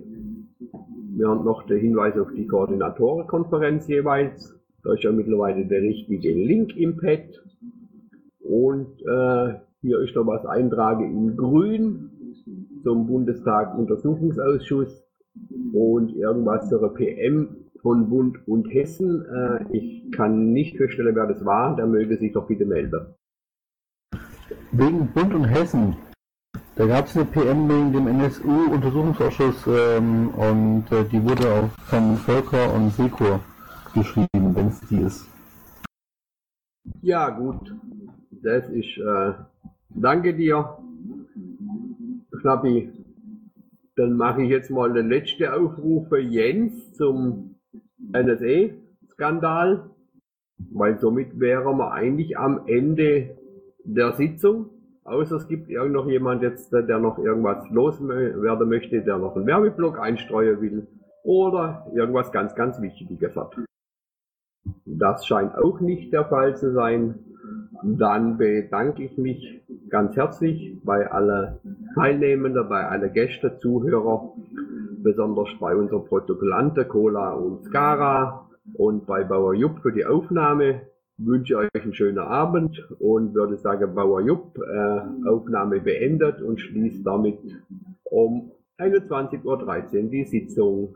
Wir 1.15 1.27
haben 1.27 1.43
noch 1.43 1.63
den 1.63 1.79
Hinweis 1.79 2.17
auf 2.17 2.29
die 2.33 2.47
Koordinatorenkonferenz 2.47 3.87
jeweils. 3.87 4.55
Da 4.83 4.93
ist 4.93 5.03
ja 5.03 5.11
mittlerweile 5.11 5.65
der 5.65 5.81
richtige 5.81 6.31
Link 6.31 6.77
im 6.77 6.95
Pad. 6.97 7.43
Und 8.39 9.01
äh, 9.01 9.55
hier 9.81 9.99
ist 9.99 10.15
noch 10.15 10.25
was 10.25 10.45
eintrage 10.45 11.03
in 11.03 11.35
grün 11.35 12.11
zum 12.83 13.07
Bundestag 13.07 13.77
Untersuchungsausschuss 13.77 15.03
und 15.73 16.15
irgendwas 16.15 16.69
zur 16.69 16.93
PM 16.93 17.69
von 17.81 18.09
Bund 18.09 18.37
und 18.47 18.65
Hessen. 18.73 19.25
Äh, 19.25 19.77
ich 19.77 20.11
kann 20.11 20.51
nicht 20.51 20.77
feststellen, 20.77 21.15
wer 21.15 21.27
das 21.27 21.45
war. 21.45 21.75
Der 21.75 21.87
möge 21.87 22.17
sich 22.17 22.33
doch 22.33 22.47
bitte 22.47 22.65
melden. 22.65 23.13
Wegen 24.71 25.07
Bund 25.13 25.33
und 25.33 25.45
Hessen. 25.45 25.95
Da 26.75 26.85
gab 26.85 27.05
es 27.05 27.15
eine 27.15 27.25
PM 27.25 27.67
wegen 27.67 27.91
dem 27.91 28.07
NSU-Untersuchungsausschuss 28.07 29.67
ähm, 29.67 30.29
und 30.29 30.85
äh, 30.91 31.03
die 31.05 31.21
wurde 31.23 31.51
auch 31.51 31.69
von 31.89 32.15
Völker 32.15 32.73
und 32.73 32.91
Sekor 32.91 33.41
geschrieben, 33.93 34.55
wenn 34.55 34.67
es 34.67 34.79
die 34.87 35.01
ist. 35.01 35.27
Ja, 37.01 37.29
gut. 37.29 37.75
Das 38.31 38.69
ist, 38.69 38.97
äh, 38.97 39.33
danke 39.89 40.33
dir, 40.33 40.77
Schnappi. 42.39 42.91
Dann 43.95 44.13
mache 44.13 44.43
ich 44.43 44.49
jetzt 44.49 44.71
mal 44.71 44.93
den 44.93 45.09
letzten 45.09 45.47
Aufruf 45.47 46.07
für 46.07 46.19
Jens 46.19 46.93
zum 46.93 47.55
NSE-Skandal, 48.13 49.89
weil 50.71 50.99
somit 50.99 51.39
wären 51.39 51.77
wir 51.77 51.91
eigentlich 51.91 52.37
am 52.37 52.67
Ende 52.67 53.37
der 53.83 54.13
Sitzung. 54.13 54.69
Außer 55.03 55.37
es 55.37 55.47
gibt 55.47 55.69
irgend 55.69 55.93
noch 55.93 56.07
jemand 56.07 56.43
jetzt, 56.43 56.71
der 56.71 56.99
noch 56.99 57.17
irgendwas 57.17 57.67
loswerden 57.71 58.69
möchte, 58.69 59.01
der 59.01 59.17
noch 59.17 59.35
einen 59.35 59.47
Werbeblock 59.47 59.99
einstreuen 59.99 60.61
will 60.61 60.87
oder 61.23 61.87
irgendwas 61.93 62.31
ganz, 62.31 62.55
ganz 62.55 62.79
Wichtiges 62.81 63.35
hat. 63.35 63.57
Das 64.85 65.25
scheint 65.25 65.55
auch 65.55 65.79
nicht 65.79 66.13
der 66.13 66.25
Fall 66.25 66.55
zu 66.55 66.71
sein. 66.71 67.28
Dann 67.83 68.37
bedanke 68.37 69.03
ich 69.03 69.17
mich 69.17 69.61
ganz 69.89 70.15
herzlich 70.15 70.77
bei 70.83 71.09
allen 71.09 71.59
Teilnehmenden, 71.95 72.67
bei 72.67 72.85
allen 72.85 73.13
Gästen, 73.13 73.57
Zuhörer, 73.59 74.33
besonders 75.01 75.49
bei 75.59 75.75
unserem 75.75 76.05
Protokollanten 76.05 76.87
Cola 76.87 77.33
und 77.33 77.63
Skara 77.63 78.49
und 78.73 79.05
bei 79.05 79.23
Bauer 79.23 79.53
Jupp 79.53 79.79
für 79.79 79.91
die 79.91 80.05
Aufnahme 80.05 80.81
wünsche 81.17 81.57
euch 81.57 81.69
einen 81.73 81.93
schönen 81.93 82.19
Abend 82.19 82.79
und 82.99 83.33
würde 83.33 83.57
sagen, 83.57 83.93
Bauer 83.93 84.21
Jupp, 84.21 84.57
äh, 84.57 85.27
Aufnahme 85.27 85.79
beendet 85.79 86.41
und 86.41 86.59
schließt 86.59 87.05
damit 87.05 87.39
um 88.03 88.51
21.13 88.77 89.43
Uhr 89.45 90.09
die 90.09 90.23
Sitzung. 90.23 90.95